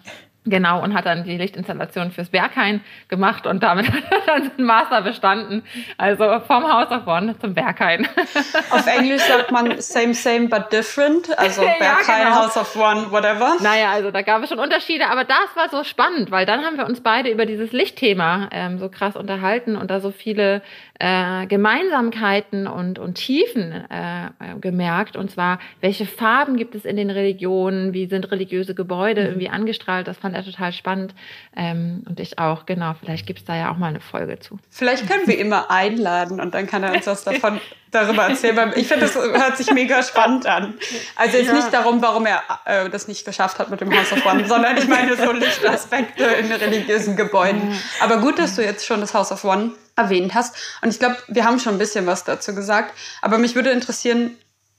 Genau, 0.46 0.84
und 0.84 0.94
hat 0.94 1.06
dann 1.06 1.24
die 1.24 1.38
Lichtinstallation 1.38 2.12
fürs 2.12 2.30
Berghain 2.30 2.82
gemacht 3.08 3.48
und 3.48 3.64
damit 3.64 3.88
hat 3.94 4.04
er 4.12 4.20
dann 4.26 4.52
den 4.58 4.66
Master 4.66 5.02
bestanden. 5.02 5.64
Also 5.98 6.42
vom 6.42 6.70
House 6.70 6.92
of 6.92 7.08
One 7.08 7.38
zum 7.40 7.54
Berghain. 7.54 8.08
Auf 8.70 8.86
Englisch 8.88 9.22
sagt 9.22 9.52
man 9.52 9.80
same, 9.80 10.14
same, 10.14 10.50
but 10.50 10.72
different. 10.72 11.38
Also 11.40 11.62
Berghain, 11.80 11.80
ja, 11.80 12.24
genau. 12.26 12.36
House 12.44 12.58
of 12.58 12.76
One, 12.76 13.10
whatever. 13.12 13.56
Naja, 13.62 13.92
also 13.92 14.12
da 14.12 14.22
gab 14.22 14.44
es 14.44 14.50
schon 14.50 14.60
Unterschiede, 14.60 15.08
aber 15.08 15.24
das 15.24 15.56
war 15.56 15.70
so 15.70 15.86
spannend, 15.86 16.30
weil 16.30 16.46
dann 16.46 16.66
haben 16.66 16.78
wir 16.78 16.86
uns 16.86 17.00
beide 17.00 17.30
über 17.30 17.46
dieses 17.46 17.72
Lichtthema 17.72 18.50
ähm, 18.52 18.80
so 18.80 18.90
krass 18.90 19.16
unterhalten 19.16 19.78
und 19.78 19.90
da 19.92 20.02
so 20.02 20.12
viele 20.12 20.62
äh, 21.04 21.48
Gemeinsamkeiten 21.48 22.66
und, 22.66 22.98
und 22.98 23.16
Tiefen 23.16 23.74
äh, 23.74 24.30
gemerkt. 24.62 25.18
Und 25.18 25.32
zwar, 25.32 25.60
welche 25.82 26.06
Farben 26.06 26.56
gibt 26.56 26.76
es 26.76 26.86
in 26.86 26.96
den 26.96 27.10
Religionen? 27.10 27.94
Wie 27.94 28.06
sind 28.06 28.32
religiöse 28.32 28.74
Gebäude 28.74 29.20
mhm. 29.22 29.28
irgendwie 29.28 29.50
angestrahlt? 29.50 30.08
Das 30.08 30.18
fand 30.18 30.34
er 30.34 30.46
total 30.46 30.72
spannend. 30.72 31.14
Ähm, 31.58 32.04
und 32.08 32.22
ich 32.22 32.40
auch, 32.40 32.66
genau. 32.66 32.94
Vielleicht 32.94 33.28
gibt 33.28 33.40
es 33.40 33.46
da 33.46 33.54
ja 33.58 33.70
auch 33.70 33.78
mal 33.78 33.88
eine 33.88 34.00
Folge 34.00 34.40
zu. 34.40 34.60
Vielleicht 34.70 35.10
können 35.10 35.28
wir 35.28 35.38
immer 35.38 35.70
einladen 35.70 36.40
und 36.40 36.54
dann 36.54 36.68
kann 36.68 36.84
er 36.84 36.94
uns 36.94 37.06
was 37.06 37.24
davon 37.26 37.60
darüber 37.94 38.24
erzählen. 38.24 38.74
Ich 38.76 38.88
finde, 38.88 39.06
das 39.06 39.16
hört 39.16 39.58
sich 39.58 39.72
mega 39.72 40.02
spannend 40.04 40.46
an. 40.46 40.74
Also 41.16 41.38
jetzt 41.38 41.48
ja. 41.48 41.54
nicht 41.54 41.74
darum, 41.74 42.02
warum 42.02 42.26
er 42.26 42.42
äh, 42.66 42.90
das 42.90 43.08
nicht 43.08 43.26
geschafft 43.26 43.60
hat 43.60 43.70
mit 43.70 43.82
dem 43.82 43.92
House 43.96 44.12
of 44.12 44.26
One, 44.26 44.46
sondern 44.48 44.78
ich 44.78 44.88
meine 44.88 45.16
so 45.16 45.32
Lichtaspekte 45.32 46.24
in 46.24 46.52
religiösen 46.52 47.16
Gebäuden. 47.16 47.80
Aber 48.00 48.18
gut, 48.18 48.40
dass 48.40 48.56
du 48.56 48.64
jetzt 48.64 48.86
schon 48.86 49.02
das 49.02 49.14
House 49.14 49.32
of 49.32 49.44
One 49.44 49.72
erwähnt 49.96 50.34
hast. 50.34 50.56
Und 50.82 50.90
ich 50.90 51.00
glaube, 51.00 51.18
wir 51.28 51.46
haben 51.46 51.60
schon 51.60 51.76
ein 51.76 51.80
bisschen 51.80 52.06
was 52.06 52.24
dazu 52.24 52.56
gesagt. 52.56 52.94
Aber 53.22 53.38
mich 53.38 53.56
würde 53.56 53.72
interessieren, 53.72 54.38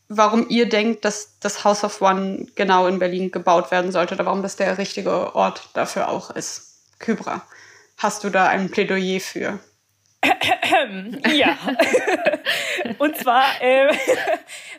warum 0.09 0.49
ihr 0.49 0.69
denkt, 0.69 1.05
dass 1.05 1.39
das 1.41 1.65
House 1.65 1.85
of 1.85 2.01
One 2.01 2.47
genau 2.55 2.87
in 2.87 2.99
Berlin 2.99 3.31
gebaut 3.31 3.71
werden 3.71 3.93
sollte 3.93 4.15
oder 4.15 4.27
warum 4.27 4.43
das 4.43 4.57
der 4.57 4.79
richtige 4.79 5.35
Ort 5.35 5.69
dafür 5.75 6.09
auch 6.09 6.31
ist. 6.31 6.75
Kybra, 6.99 7.43
hast 7.99 8.25
du 8.25 8.31
da 8.31 8.47
ein 8.47 8.71
Plädoyer 8.71 9.21
für? 9.21 9.59
Ja. 11.35 11.57
Und 12.99 13.17
zwar, 13.17 13.45
äh, 13.61 13.89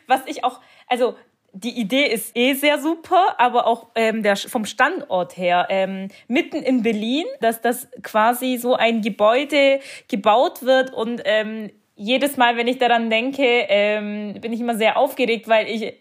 was 0.06 0.20
ich 0.26 0.44
auch, 0.44 0.60
also 0.86 1.16
die 1.52 1.80
Idee 1.80 2.06
ist 2.06 2.36
eh 2.36 2.52
sehr 2.52 2.78
super, 2.78 3.34
aber 3.38 3.66
auch 3.66 3.88
ähm, 3.94 4.22
der, 4.22 4.36
vom 4.36 4.66
Standort 4.66 5.36
her, 5.36 5.66
ähm, 5.70 6.08
mitten 6.28 6.62
in 6.62 6.82
Berlin, 6.82 7.24
dass 7.40 7.62
das 7.62 7.88
quasi 8.02 8.58
so 8.58 8.74
ein 8.74 9.00
Gebäude 9.00 9.80
gebaut 10.08 10.62
wird 10.62 10.92
und 10.92 11.22
ähm, 11.24 11.70
jedes 11.98 12.36
Mal, 12.36 12.58
wenn 12.58 12.68
ich 12.68 12.76
daran 12.76 13.08
denke, 13.08 13.42
ähm, 13.42 14.34
bin 14.40 14.52
ich 14.52 14.60
immer 14.60 14.76
sehr 14.76 14.98
aufgeregt, 14.98 15.48
weil 15.48 15.66
ich 15.66 15.94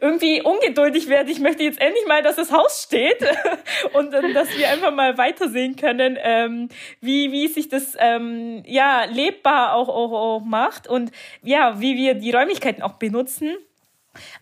irgendwie 0.00 0.42
ungeduldig 0.42 1.08
werde. 1.08 1.30
Ich 1.30 1.40
möchte 1.40 1.62
jetzt 1.64 1.80
endlich 1.80 2.06
mal, 2.06 2.22
dass 2.22 2.36
das 2.36 2.52
Haus 2.52 2.82
steht 2.82 3.18
und 3.92 4.12
äh, 4.12 4.32
dass 4.32 4.56
wir 4.56 4.68
einfach 4.68 4.92
mal 4.92 5.18
weitersehen 5.18 5.76
können, 5.76 6.18
ähm, 6.20 6.68
wie, 7.00 7.32
wie 7.32 7.48
sich 7.48 7.68
das 7.68 7.96
ähm, 7.98 8.62
ja 8.66 9.04
lebbar 9.04 9.74
auch, 9.74 9.88
auch, 9.88 10.12
auch 10.12 10.44
macht 10.44 10.88
und 10.88 11.10
ja, 11.42 11.80
wie 11.80 11.96
wir 11.96 12.14
die 12.14 12.30
Räumlichkeiten 12.30 12.82
auch 12.82 12.94
benutzen. 12.94 13.56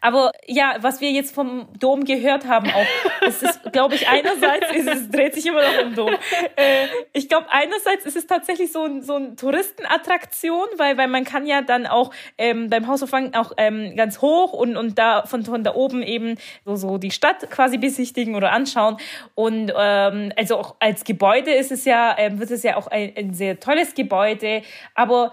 Aber 0.01 0.33
ja, 0.47 0.77
was 0.81 1.01
wir 1.01 1.11
jetzt 1.11 1.35
vom 1.35 1.69
Dom 1.79 2.05
gehört 2.05 2.47
haben, 2.47 2.71
auch, 2.71 2.87
es 3.27 3.43
ist, 3.43 3.73
glaube 3.73 3.95
ich, 3.95 4.09
einerseits, 4.09 4.67
es, 4.75 4.87
es 4.87 5.11
dreht 5.11 5.35
sich 5.35 5.47
immer 5.47 5.63
noch 5.63 5.85
um 5.85 5.95
Dom. 5.95 6.11
Äh, 6.57 6.87
ich 7.13 7.29
glaube, 7.29 7.47
einerseits 7.51 8.07
ist 8.07 8.17
es 8.17 8.27
tatsächlich 8.27 8.73
so 8.73 8.85
ein, 8.85 9.03
so 9.03 9.17
ein 9.17 9.37
Touristenattraktion, 9.37 10.67
weil, 10.77 10.97
weil 10.97 11.09
man 11.09 11.25
kann 11.25 11.47
ja 11.47 11.63
dann 11.63 11.87
auch 11.87 12.13
ähm, 12.39 12.69
beim 12.71 12.87
Haus 12.87 13.03
of 13.03 13.11
auch 13.13 13.53
ähm, 13.57 13.97
ganz 13.97 14.21
hoch 14.21 14.53
und, 14.53 14.77
und 14.77 14.99
da 14.99 15.25
von, 15.27 15.45
von 15.45 15.65
da 15.65 15.75
oben 15.75 16.03
eben 16.03 16.37
so, 16.65 16.77
so 16.77 16.99
die 16.99 17.11
Stadt 17.11 17.51
quasi 17.51 17.79
besichtigen 17.79 18.35
oder 18.35 18.53
anschauen. 18.53 18.97
Und 19.35 19.73
ähm, 19.77 20.33
also 20.37 20.57
auch 20.57 20.77
als 20.79 21.05
Gebäude 21.05 21.53
ist 21.53 21.73
es 21.73 21.85
ja, 21.85 22.17
ähm, 22.19 22.39
wird 22.39 22.51
es 22.51 22.63
ja 22.63 22.77
auch 22.77 22.87
ein, 22.87 23.13
ein 23.17 23.35
sehr 23.35 23.59
tolles 23.61 23.95
Gebäude, 23.95 24.63
aber 24.95 25.33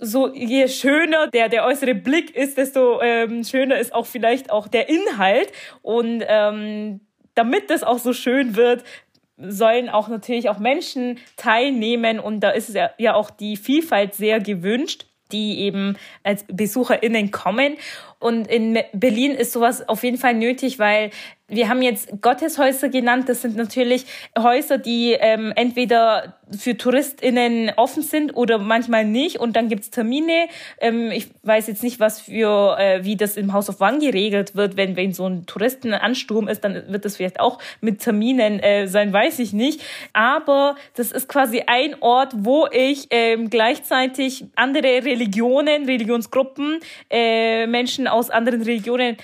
so 0.00 0.32
je 0.34 0.68
schöner 0.68 1.28
der 1.28 1.48
der 1.48 1.64
äußere 1.64 1.94
Blick 1.94 2.34
ist, 2.36 2.56
desto 2.58 3.00
ähm, 3.00 3.44
schöner 3.44 3.78
ist 3.78 3.94
auch 3.94 4.06
vielleicht 4.06 4.50
auch 4.50 4.68
der 4.68 4.88
Inhalt 4.88 5.52
und 5.82 6.24
ähm, 6.26 7.00
damit 7.34 7.70
das 7.70 7.82
auch 7.82 7.98
so 7.98 8.12
schön 8.12 8.56
wird, 8.56 8.84
sollen 9.38 9.88
auch 9.88 10.08
natürlich 10.08 10.50
auch 10.50 10.58
Menschen 10.58 11.18
teilnehmen 11.36 12.20
und 12.20 12.40
da 12.40 12.50
ist 12.50 12.74
ja, 12.74 12.90
ja 12.98 13.14
auch 13.14 13.30
die 13.30 13.56
Vielfalt 13.56 14.14
sehr 14.14 14.40
gewünscht 14.40 15.06
die 15.32 15.60
eben 15.60 15.96
als 16.22 16.44
BesucherInnen 16.48 17.30
kommen. 17.30 17.76
Und 18.20 18.46
in 18.46 18.78
Berlin 18.92 19.32
ist 19.32 19.52
sowas 19.52 19.88
auf 19.88 20.04
jeden 20.04 20.18
Fall 20.18 20.34
nötig, 20.34 20.78
weil 20.78 21.10
wir 21.50 21.68
haben 21.68 21.82
jetzt 21.82 22.22
Gotteshäuser 22.22 22.88
genannt. 22.88 23.28
Das 23.28 23.42
sind 23.42 23.56
natürlich 23.56 24.06
Häuser, 24.38 24.78
die 24.78 25.16
ähm, 25.18 25.52
entweder 25.56 26.36
für 26.56 26.76
TouristInnen 26.76 27.72
offen 27.76 28.02
sind 28.02 28.36
oder 28.36 28.58
manchmal 28.58 29.04
nicht. 29.04 29.38
Und 29.38 29.56
dann 29.56 29.68
gibt's 29.68 29.90
Termine. 29.90 30.46
Ähm, 30.80 31.10
ich 31.10 31.28
weiß 31.42 31.66
jetzt 31.66 31.82
nicht, 31.82 32.00
was 32.00 32.20
für, 32.20 32.76
äh, 32.78 33.04
wie 33.04 33.16
das 33.16 33.36
im 33.36 33.52
House 33.52 33.68
of 33.68 33.80
One 33.80 33.98
geregelt 33.98 34.54
wird. 34.54 34.76
Wenn, 34.76 34.96
wenn 34.96 35.12
so 35.12 35.26
ein 35.26 35.46
Touristenansturm 35.46 36.48
ist, 36.48 36.62
dann 36.64 36.84
wird 36.88 37.04
das 37.04 37.16
vielleicht 37.16 37.40
auch 37.40 37.58
mit 37.80 38.00
Terminen 38.00 38.60
äh, 38.60 38.86
sein, 38.86 39.12
weiß 39.12 39.40
ich 39.40 39.52
nicht. 39.52 39.80
Aber 40.12 40.76
das 40.94 41.12
ist 41.12 41.28
quasi 41.28 41.64
ein 41.66 41.96
Ort, 42.00 42.32
wo 42.36 42.66
ich 42.70 43.08
ähm, 43.10 43.50
gleichzeitig 43.50 44.44
andere 44.54 45.04
Religionen, 45.04 45.86
Religionsgruppen, 45.86 46.80
äh, 47.10 47.66
Menschen 47.66 48.06
aus 48.10 48.30
anderen 48.30 48.62
Religionen 48.62 49.16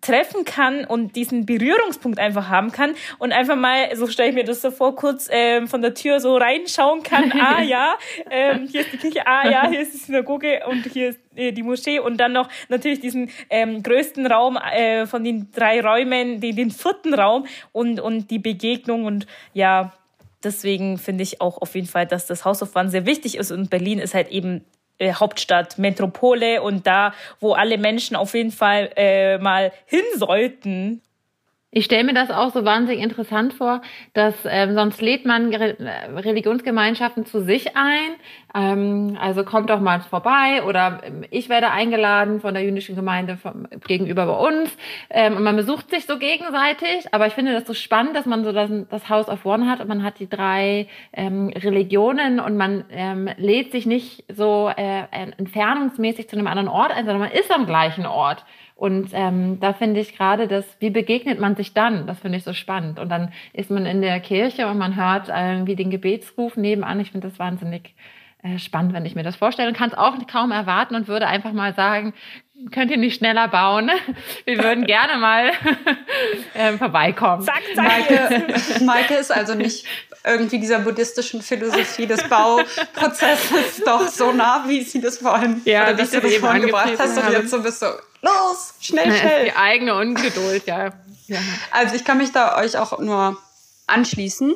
treffen 0.00 0.44
kann 0.44 0.84
und 0.84 1.16
diesen 1.16 1.46
Berührungspunkt 1.46 2.18
einfach 2.18 2.48
haben 2.48 2.72
kann 2.72 2.94
und 3.18 3.32
einfach 3.32 3.56
mal, 3.56 3.94
so 3.96 4.06
stelle 4.06 4.30
ich 4.30 4.34
mir 4.34 4.44
das 4.44 4.62
so 4.62 4.70
vor, 4.70 4.96
kurz 4.96 5.28
ähm, 5.30 5.68
von 5.68 5.82
der 5.82 5.94
Tür 5.94 6.20
so 6.20 6.36
reinschauen 6.36 7.02
kann. 7.02 7.32
ah 7.40 7.62
ja, 7.62 7.94
ähm, 8.30 8.66
hier 8.70 8.80
ist 8.80 8.92
die 8.92 8.96
Kirche, 8.96 9.26
ah 9.26 9.48
ja, 9.48 9.68
hier 9.68 9.80
ist 9.80 9.92
die 9.92 9.98
Synagoge 9.98 10.62
und 10.66 10.86
hier 10.86 11.10
ist 11.10 11.20
äh, 11.36 11.52
die 11.52 11.62
Moschee 11.62 11.98
und 11.98 12.16
dann 12.18 12.32
noch 12.32 12.48
natürlich 12.68 13.00
diesen 13.00 13.30
ähm, 13.50 13.82
größten 13.82 14.26
Raum 14.26 14.56
äh, 14.56 15.06
von 15.06 15.22
den 15.22 15.50
drei 15.52 15.80
Räumen, 15.80 16.40
den, 16.40 16.56
den 16.56 16.70
vierten 16.70 17.14
Raum 17.14 17.46
und, 17.72 18.00
und 18.00 18.30
die 18.30 18.38
Begegnung 18.38 19.04
und 19.04 19.26
ja, 19.52 19.92
deswegen 20.42 20.96
finde 20.96 21.22
ich 21.22 21.40
auch 21.42 21.60
auf 21.60 21.74
jeden 21.74 21.86
Fall, 21.86 22.06
dass 22.06 22.26
das 22.26 22.44
House 22.46 22.62
of 22.62 22.74
One 22.74 22.88
sehr 22.88 23.04
wichtig 23.04 23.36
ist 23.36 23.50
und 23.50 23.68
Berlin 23.68 23.98
ist 23.98 24.14
halt 24.14 24.28
eben 24.28 24.64
äh, 25.00 25.14
Hauptstadt, 25.14 25.78
Metropole 25.78 26.62
und 26.62 26.86
da, 26.86 27.12
wo 27.40 27.54
alle 27.54 27.78
Menschen 27.78 28.16
auf 28.16 28.34
jeden 28.34 28.52
Fall 28.52 28.90
äh, 28.96 29.38
mal 29.38 29.72
hin 29.86 30.04
sollten. 30.16 31.02
Ich 31.72 31.84
stelle 31.84 32.02
mir 32.02 32.14
das 32.14 32.32
auch 32.32 32.50
so 32.50 32.64
wahnsinnig 32.64 33.00
interessant 33.00 33.52
vor, 33.54 33.80
dass 34.12 34.34
ähm, 34.44 34.74
sonst 34.74 35.00
lädt 35.00 35.24
man 35.24 35.54
Re 35.54 35.76
Religionsgemeinschaften 36.16 37.26
zu 37.26 37.42
sich 37.42 37.76
ein. 37.76 38.10
Ähm, 38.52 39.16
also 39.20 39.44
kommt 39.44 39.70
doch 39.70 39.78
mal 39.78 40.00
vorbei 40.00 40.64
oder 40.66 41.00
ähm, 41.04 41.24
ich 41.30 41.48
werde 41.48 41.70
eingeladen 41.70 42.40
von 42.40 42.54
der 42.54 42.64
jüdischen 42.64 42.96
Gemeinde 42.96 43.36
vom, 43.36 43.68
gegenüber 43.86 44.26
bei 44.26 44.48
uns. 44.48 44.76
Ähm, 45.10 45.36
und 45.36 45.44
man 45.44 45.54
besucht 45.54 45.90
sich 45.90 46.06
so 46.06 46.18
gegenseitig. 46.18 47.06
Aber 47.12 47.28
ich 47.28 47.34
finde 47.34 47.52
das 47.52 47.68
so 47.68 47.74
spannend, 47.74 48.16
dass 48.16 48.26
man 48.26 48.42
so 48.42 48.50
das, 48.50 48.68
das 48.90 49.08
House 49.08 49.28
of 49.28 49.46
One 49.46 49.70
hat 49.70 49.80
und 49.80 49.86
man 49.86 50.02
hat 50.02 50.18
die 50.18 50.28
drei 50.28 50.88
ähm, 51.12 51.52
Religionen 51.54 52.40
und 52.40 52.56
man 52.56 52.84
ähm, 52.90 53.30
lädt 53.36 53.70
sich 53.70 53.86
nicht 53.86 54.24
so 54.28 54.72
äh, 54.76 55.04
entfernungsmäßig 55.36 56.28
zu 56.28 56.34
einem 56.34 56.48
anderen 56.48 56.68
Ort 56.68 56.90
ein, 56.90 57.04
sondern 57.04 57.20
man 57.20 57.30
ist 57.30 57.54
am 57.54 57.66
gleichen 57.66 58.06
Ort. 58.06 58.44
Und 58.80 59.10
ähm, 59.12 59.60
da 59.60 59.74
finde 59.74 60.00
ich 60.00 60.16
gerade 60.16 60.48
das, 60.48 60.64
wie 60.78 60.88
begegnet 60.88 61.38
man 61.38 61.54
sich 61.54 61.74
dann? 61.74 62.06
Das 62.06 62.20
finde 62.20 62.38
ich 62.38 62.44
so 62.44 62.54
spannend. 62.54 62.98
Und 62.98 63.10
dann 63.10 63.30
ist 63.52 63.70
man 63.70 63.84
in 63.84 64.00
der 64.00 64.18
Kirche 64.20 64.68
und 64.68 64.78
man 64.78 64.96
hört 64.96 65.28
irgendwie 65.28 65.76
den 65.76 65.90
Gebetsruf 65.90 66.56
nebenan. 66.56 66.98
Ich 66.98 67.10
finde 67.10 67.28
das 67.28 67.38
wahnsinnig 67.38 67.94
äh, 68.42 68.58
spannend, 68.58 68.94
wenn 68.94 69.04
ich 69.04 69.14
mir 69.14 69.22
das 69.22 69.36
vorstelle. 69.36 69.68
Und 69.68 69.76
kann 69.76 69.90
es 69.90 69.98
auch 69.98 70.14
kaum 70.26 70.50
erwarten 70.50 70.94
und 70.94 71.08
würde 71.08 71.26
einfach 71.26 71.52
mal 71.52 71.74
sagen, 71.74 72.14
könnt 72.72 72.90
ihr 72.90 72.96
nicht 72.96 73.18
schneller 73.18 73.48
bauen? 73.48 73.90
Wir 74.44 74.62
würden 74.62 74.86
gerne 74.86 75.16
mal 75.18 75.52
ähm, 76.54 76.78
vorbeikommen. 76.78 77.44
Zack, 77.44 77.62
zack. 77.74 77.86
Maike, 77.86 78.54
Maike 78.84 79.14
ist 79.14 79.32
also 79.32 79.54
nicht 79.54 79.86
irgendwie 80.24 80.58
dieser 80.58 80.80
buddhistischen 80.80 81.42
Philosophie 81.42 82.06
des 82.06 82.22
Bauprozesses 82.28 83.82
doch 83.84 84.06
so 84.08 84.32
nah, 84.32 84.64
wie 84.66 84.82
sie 84.82 85.00
das 85.00 85.18
vorhin, 85.18 85.62
ja, 85.64 85.84
oder 85.84 85.98
wie 85.98 86.10
du 86.10 86.20
das 86.20 86.34
vorhin 86.36 86.62
gebracht 86.62 86.92
hast. 86.98 87.16
Und 87.16 87.32
jetzt 87.32 87.50
so 87.50 87.62
bist 87.62 87.80
du, 87.80 87.86
los, 88.20 88.74
schnell, 88.80 89.12
schnell. 89.12 89.44
Die 89.46 89.56
eigene 89.56 89.94
Ungeduld, 89.94 90.66
ja. 90.66 90.90
ja. 91.26 91.38
Also 91.70 91.96
ich 91.96 92.04
kann 92.04 92.18
mich 92.18 92.32
da 92.32 92.58
euch 92.58 92.76
auch 92.76 92.98
nur 92.98 93.38
anschließen. 93.86 94.54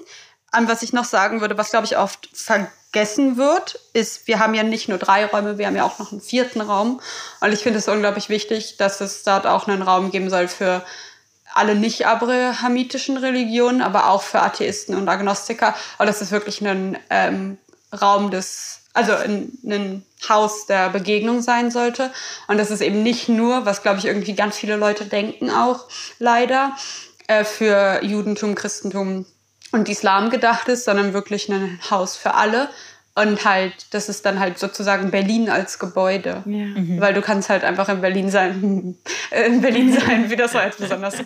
An 0.52 0.68
was 0.68 0.82
ich 0.82 0.92
noch 0.92 1.04
sagen 1.04 1.40
würde, 1.40 1.58
was 1.58 1.70
glaube 1.70 1.86
ich 1.86 1.96
oft 1.96 2.28
vergessen 2.32 2.70
wird, 2.94 3.80
ist, 3.92 4.26
wir 4.26 4.38
haben 4.38 4.54
ja 4.54 4.62
nicht 4.62 4.88
nur 4.88 4.98
drei 4.98 5.26
Räume, 5.26 5.58
wir 5.58 5.66
haben 5.66 5.76
ja 5.76 5.84
auch 5.84 5.98
noch 5.98 6.12
einen 6.12 6.20
vierten 6.20 6.60
Raum. 6.60 7.00
Und 7.40 7.52
ich 7.52 7.60
finde 7.60 7.78
es 7.78 7.88
unglaublich 7.88 8.28
wichtig, 8.28 8.76
dass 8.76 9.00
es 9.00 9.22
dort 9.22 9.46
auch 9.46 9.66
einen 9.66 9.82
Raum 9.82 10.10
geben 10.10 10.30
soll 10.30 10.48
für 10.48 10.82
alle 11.54 11.74
nicht-abrahamitischen 11.74 13.16
Religionen, 13.16 13.80
aber 13.80 14.08
auch 14.08 14.22
für 14.22 14.42
Atheisten 14.42 14.94
und 14.94 15.08
Agnostiker. 15.08 15.74
Und 15.98 16.06
das 16.06 16.20
ist 16.20 16.32
wirklich 16.32 16.60
ein 16.60 16.98
ähm, 17.10 17.58
Raum 17.92 18.30
des, 18.30 18.80
also 18.92 19.14
ein, 19.14 19.52
ein 19.64 20.04
Haus 20.28 20.66
der 20.66 20.88
Begegnung 20.90 21.42
sein 21.42 21.70
sollte. 21.70 22.10
Und 22.48 22.58
das 22.58 22.70
ist 22.70 22.80
eben 22.80 23.02
nicht 23.02 23.28
nur, 23.28 23.66
was 23.66 23.82
glaube 23.82 23.98
ich 23.98 24.04
irgendwie 24.04 24.34
ganz 24.34 24.56
viele 24.56 24.76
Leute 24.76 25.04
denken 25.04 25.50
auch 25.50 25.86
leider, 26.18 26.76
äh, 27.26 27.44
für 27.44 28.04
Judentum, 28.04 28.54
Christentum 28.54 29.26
und 29.74 29.88
Islam 29.88 30.30
gedacht 30.30 30.68
ist, 30.68 30.84
sondern 30.84 31.12
wirklich 31.12 31.48
ein 31.48 31.78
Haus 31.90 32.16
für 32.16 32.34
alle. 32.34 32.68
Und 33.16 33.44
halt, 33.44 33.72
das 33.92 34.08
ist 34.08 34.26
dann 34.26 34.40
halt 34.40 34.58
sozusagen 34.58 35.10
Berlin 35.10 35.48
als 35.48 35.78
Gebäude. 35.78 36.42
Ja. 36.46 36.64
Mhm. 36.64 37.00
Weil 37.00 37.14
du 37.14 37.22
kannst 37.22 37.48
halt 37.48 37.62
einfach 37.62 37.88
in 37.88 38.00
Berlin 38.00 38.30
sein, 38.30 38.96
in 39.46 39.60
Berlin 39.60 39.92
sein, 39.92 40.30
wie 40.30 40.36
das 40.36 40.54
war 40.54 40.64
jetzt 40.64 40.78
besonders 40.78 41.16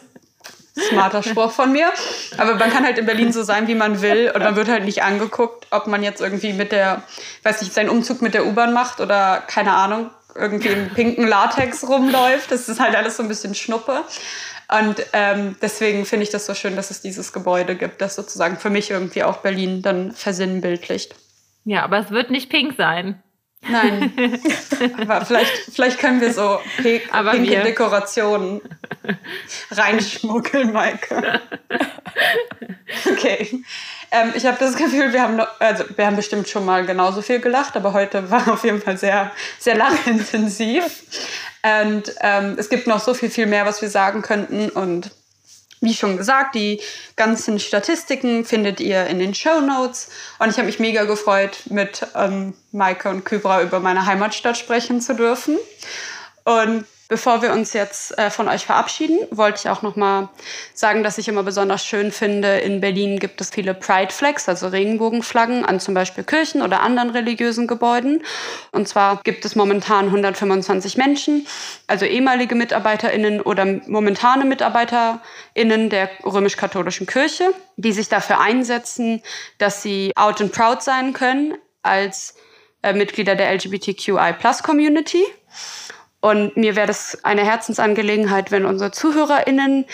smarter 0.78 1.22
Spruch 1.22 1.50
von 1.50 1.72
mir. 1.72 1.90
Aber 2.36 2.54
man 2.54 2.70
kann 2.70 2.84
halt 2.84 2.98
in 2.98 3.06
Berlin 3.06 3.32
so 3.32 3.42
sein, 3.42 3.68
wie 3.68 3.74
man 3.74 4.02
will. 4.02 4.30
Und 4.34 4.42
man 4.42 4.56
wird 4.56 4.68
halt 4.68 4.84
nicht 4.84 5.02
angeguckt, 5.02 5.66
ob 5.70 5.86
man 5.86 6.02
jetzt 6.02 6.20
irgendwie 6.20 6.52
mit 6.52 6.72
der, 6.72 7.02
weiß 7.42 7.62
nicht, 7.62 7.72
seinen 7.72 7.88
Umzug 7.88 8.22
mit 8.22 8.34
der 8.34 8.46
U-Bahn 8.46 8.72
macht 8.72 9.00
oder 9.00 9.42
keine 9.46 9.72
Ahnung, 9.72 10.10
irgendwie 10.34 10.68
im 10.68 10.90
pinken 10.90 11.26
Latex 11.26 11.86
rumläuft. 11.88 12.50
Das 12.50 12.68
ist 12.68 12.80
halt 12.80 12.94
alles 12.96 13.16
so 13.16 13.22
ein 13.22 13.28
bisschen 13.28 13.54
Schnuppe. 13.54 14.04
Und 14.70 15.02
ähm, 15.14 15.56
deswegen 15.62 16.04
finde 16.04 16.24
ich 16.24 16.30
das 16.30 16.44
so 16.44 16.54
schön, 16.54 16.76
dass 16.76 16.90
es 16.90 17.00
dieses 17.00 17.32
Gebäude 17.32 17.74
gibt, 17.74 18.02
das 18.02 18.16
sozusagen 18.16 18.58
für 18.58 18.68
mich 18.68 18.90
irgendwie 18.90 19.22
auch 19.22 19.38
Berlin 19.38 19.80
dann 19.80 20.12
versinnbildlicht. 20.12 21.14
Ja, 21.64 21.84
aber 21.84 21.98
es 21.98 22.10
wird 22.10 22.30
nicht 22.30 22.50
pink 22.50 22.74
sein. 22.76 23.22
Nein. 23.62 24.40
Aber 25.00 25.24
vielleicht, 25.24 25.52
vielleicht 25.72 25.98
können 25.98 26.20
wir 26.20 26.32
so 26.32 26.60
pink, 26.80 27.02
Aber 27.12 27.32
pinke 27.32 27.50
wir. 27.50 27.62
Dekorationen 27.62 28.60
reinschmuggeln, 29.70 30.72
Maike. 30.72 31.40
Okay. 33.10 33.62
Ähm, 34.10 34.32
ich 34.34 34.46
habe 34.46 34.56
das 34.58 34.76
Gefühl, 34.76 35.12
wir 35.12 35.22
haben, 35.22 35.36
noch, 35.36 35.48
also 35.60 35.84
wir 35.96 36.06
haben 36.06 36.16
bestimmt 36.16 36.48
schon 36.48 36.64
mal 36.64 36.86
genauso 36.86 37.20
viel 37.20 37.40
gelacht, 37.40 37.76
aber 37.76 37.92
heute 37.92 38.30
war 38.30 38.48
auf 38.48 38.64
jeden 38.64 38.80
Fall 38.80 38.96
sehr, 38.96 39.32
sehr 39.58 39.76
lachintensiv. 39.76 40.84
Und 41.62 42.14
ähm, 42.20 42.56
es 42.58 42.68
gibt 42.68 42.86
noch 42.86 43.00
so 43.00 43.12
viel, 43.12 43.30
viel 43.30 43.46
mehr, 43.46 43.66
was 43.66 43.82
wir 43.82 43.90
sagen 43.90 44.22
könnten. 44.22 44.70
Und 44.70 45.10
wie 45.80 45.94
schon 45.94 46.16
gesagt, 46.16 46.54
die 46.54 46.80
ganzen 47.16 47.58
Statistiken 47.58 48.44
findet 48.44 48.80
ihr 48.80 49.06
in 49.06 49.18
den 49.18 49.34
Show 49.34 49.60
Notes. 49.60 50.10
Und 50.38 50.50
ich 50.50 50.56
habe 50.56 50.66
mich 50.66 50.78
mega 50.78 51.04
gefreut, 51.04 51.58
mit 51.66 52.06
ähm, 52.14 52.54
Maike 52.72 53.08
und 53.08 53.24
Kybra 53.24 53.62
über 53.62 53.80
meine 53.80 54.06
Heimatstadt 54.06 54.56
sprechen 54.56 55.00
zu 55.00 55.14
dürfen. 55.14 55.58
Und 56.44 56.84
Bevor 57.08 57.40
wir 57.40 57.52
uns 57.52 57.72
jetzt 57.72 58.18
äh, 58.18 58.28
von 58.28 58.48
euch 58.48 58.66
verabschieden, 58.66 59.18
wollte 59.30 59.60
ich 59.60 59.70
auch 59.70 59.80
noch 59.80 59.96
mal 59.96 60.28
sagen, 60.74 61.02
dass 61.02 61.16
ich 61.16 61.26
immer 61.26 61.42
besonders 61.42 61.82
schön 61.82 62.12
finde, 62.12 62.58
in 62.58 62.82
Berlin 62.82 63.18
gibt 63.18 63.40
es 63.40 63.48
viele 63.48 63.72
Pride 63.72 64.12
Flags, 64.12 64.46
also 64.46 64.68
Regenbogenflaggen 64.68 65.64
an 65.64 65.80
zum 65.80 65.94
Beispiel 65.94 66.22
Kirchen 66.22 66.60
oder 66.60 66.80
anderen 66.80 67.08
religiösen 67.08 67.66
Gebäuden. 67.66 68.22
Und 68.72 68.88
zwar 68.88 69.22
gibt 69.24 69.46
es 69.46 69.56
momentan 69.56 70.06
125 70.06 70.98
Menschen, 70.98 71.46
also 71.86 72.04
ehemalige 72.04 72.54
MitarbeiterInnen 72.54 73.40
oder 73.40 73.64
momentane 73.86 74.44
MitarbeiterInnen 74.44 75.88
der 75.88 76.10
römisch-katholischen 76.26 77.06
Kirche, 77.06 77.54
die 77.78 77.92
sich 77.92 78.10
dafür 78.10 78.38
einsetzen, 78.38 79.22
dass 79.56 79.82
sie 79.82 80.12
out 80.14 80.42
and 80.42 80.52
proud 80.52 80.82
sein 80.82 81.14
können 81.14 81.54
als 81.80 82.34
äh, 82.82 82.92
Mitglieder 82.92 83.34
der 83.34 83.50
LGBTQI-Plus-Community. 83.54 85.24
Und 86.20 86.56
mir 86.56 86.74
wäre 86.76 86.86
das 86.86 87.24
eine 87.24 87.44
Herzensangelegenheit, 87.44 88.50
wenn 88.50 88.64
unsere 88.64 88.90
ZuhörerInnen 88.90 89.84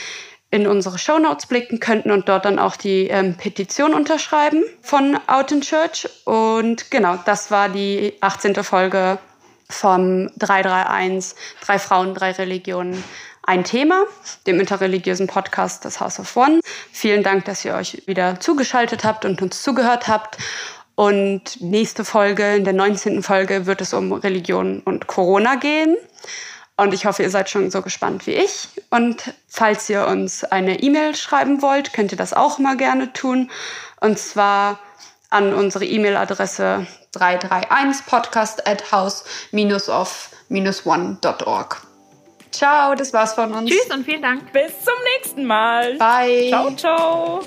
in 0.51 0.67
unsere 0.69 0.99
Shownotes 0.99 1.47
blicken 1.47 1.81
könnten 1.81 2.13
und 2.13 2.29
dort 2.29 2.45
dann 2.45 2.61
auch 2.61 2.77
die 2.77 3.09
ähm, 3.09 3.35
Petition 3.37 3.93
unterschreiben 3.93 4.63
von 4.83 5.19
Out 5.27 5.51
in 5.51 5.63
Church. 5.63 6.09
Und 6.25 6.93
genau, 6.93 7.19
das 7.25 7.51
war 7.51 7.69
die 7.69 8.15
18. 8.21 8.55
Folge 8.63 9.19
vom 9.69 10.31
331, 10.37 11.37
drei 11.61 11.79
Frauen, 11.79 12.15
drei 12.15 12.31
Religionen, 12.31 13.03
ein 13.43 13.65
Thema, 13.65 14.05
dem 14.47 14.61
interreligiösen 14.61 15.27
Podcast 15.27 15.85
des 15.85 16.01
House 16.01 16.19
of 16.19 16.37
One. 16.37 16.61
Vielen 16.93 17.23
Dank, 17.23 17.45
dass 17.45 17.65
ihr 17.65 17.75
euch 17.75 18.03
wieder 18.07 18.41
zugeschaltet 18.41 19.05
habt 19.05 19.25
und 19.25 19.43
uns 19.43 19.63
zugehört 19.63 20.09
habt. 20.09 20.39
Und 20.97 21.61
nächste 21.61 22.05
Folge, 22.05 22.55
in 22.55 22.65
der 22.65 22.73
19. 22.73 23.23
Folge, 23.23 23.67
wird 23.67 23.81
es 23.81 23.93
um 23.93 24.13
Religion 24.13 24.81
und 24.85 25.07
Corona 25.07 25.57
gehen. 25.57 25.97
Und 26.77 26.93
ich 26.93 27.07
hoffe, 27.07 27.23
ihr 27.23 27.31
seid 27.31 27.49
schon 27.51 27.71
so 27.71 27.83
gespannt 27.83 28.27
wie 28.27 28.35
ich. 28.35 28.69
Und 28.91 29.33
falls 29.49 29.89
ihr 29.89 30.07
uns 30.07 30.43
eine 30.45 30.83
E-Mail 30.83 31.15
schreiben 31.15 31.63
wollt, 31.63 31.93
könnt 31.93 32.11
ihr 32.13 32.19
das 32.19 32.33
auch 32.33 32.59
mal 32.59 32.77
gerne 32.77 33.13
tun. 33.13 33.51
Und 34.01 34.19
zwar 34.19 34.81
an 35.31 35.55
unsere 35.55 35.85
E-Mail-Adresse 35.85 36.87
331podcast 37.13 38.69
at 38.69 38.91
house-of-one.org. 38.93 41.83
Ciao, 42.51 42.95
das 42.95 43.13
war's 43.13 43.35
von 43.35 43.53
uns. 43.53 43.71
Tschüss 43.71 43.91
und 43.93 44.05
vielen 44.05 44.23
Dank. 44.23 44.53
Bis 44.53 44.73
zum 44.85 44.95
nächsten 45.17 45.45
Mal. 45.45 45.99
Bye. 45.99 46.49
Ciao, 46.49 46.71
ciao. 46.77 47.41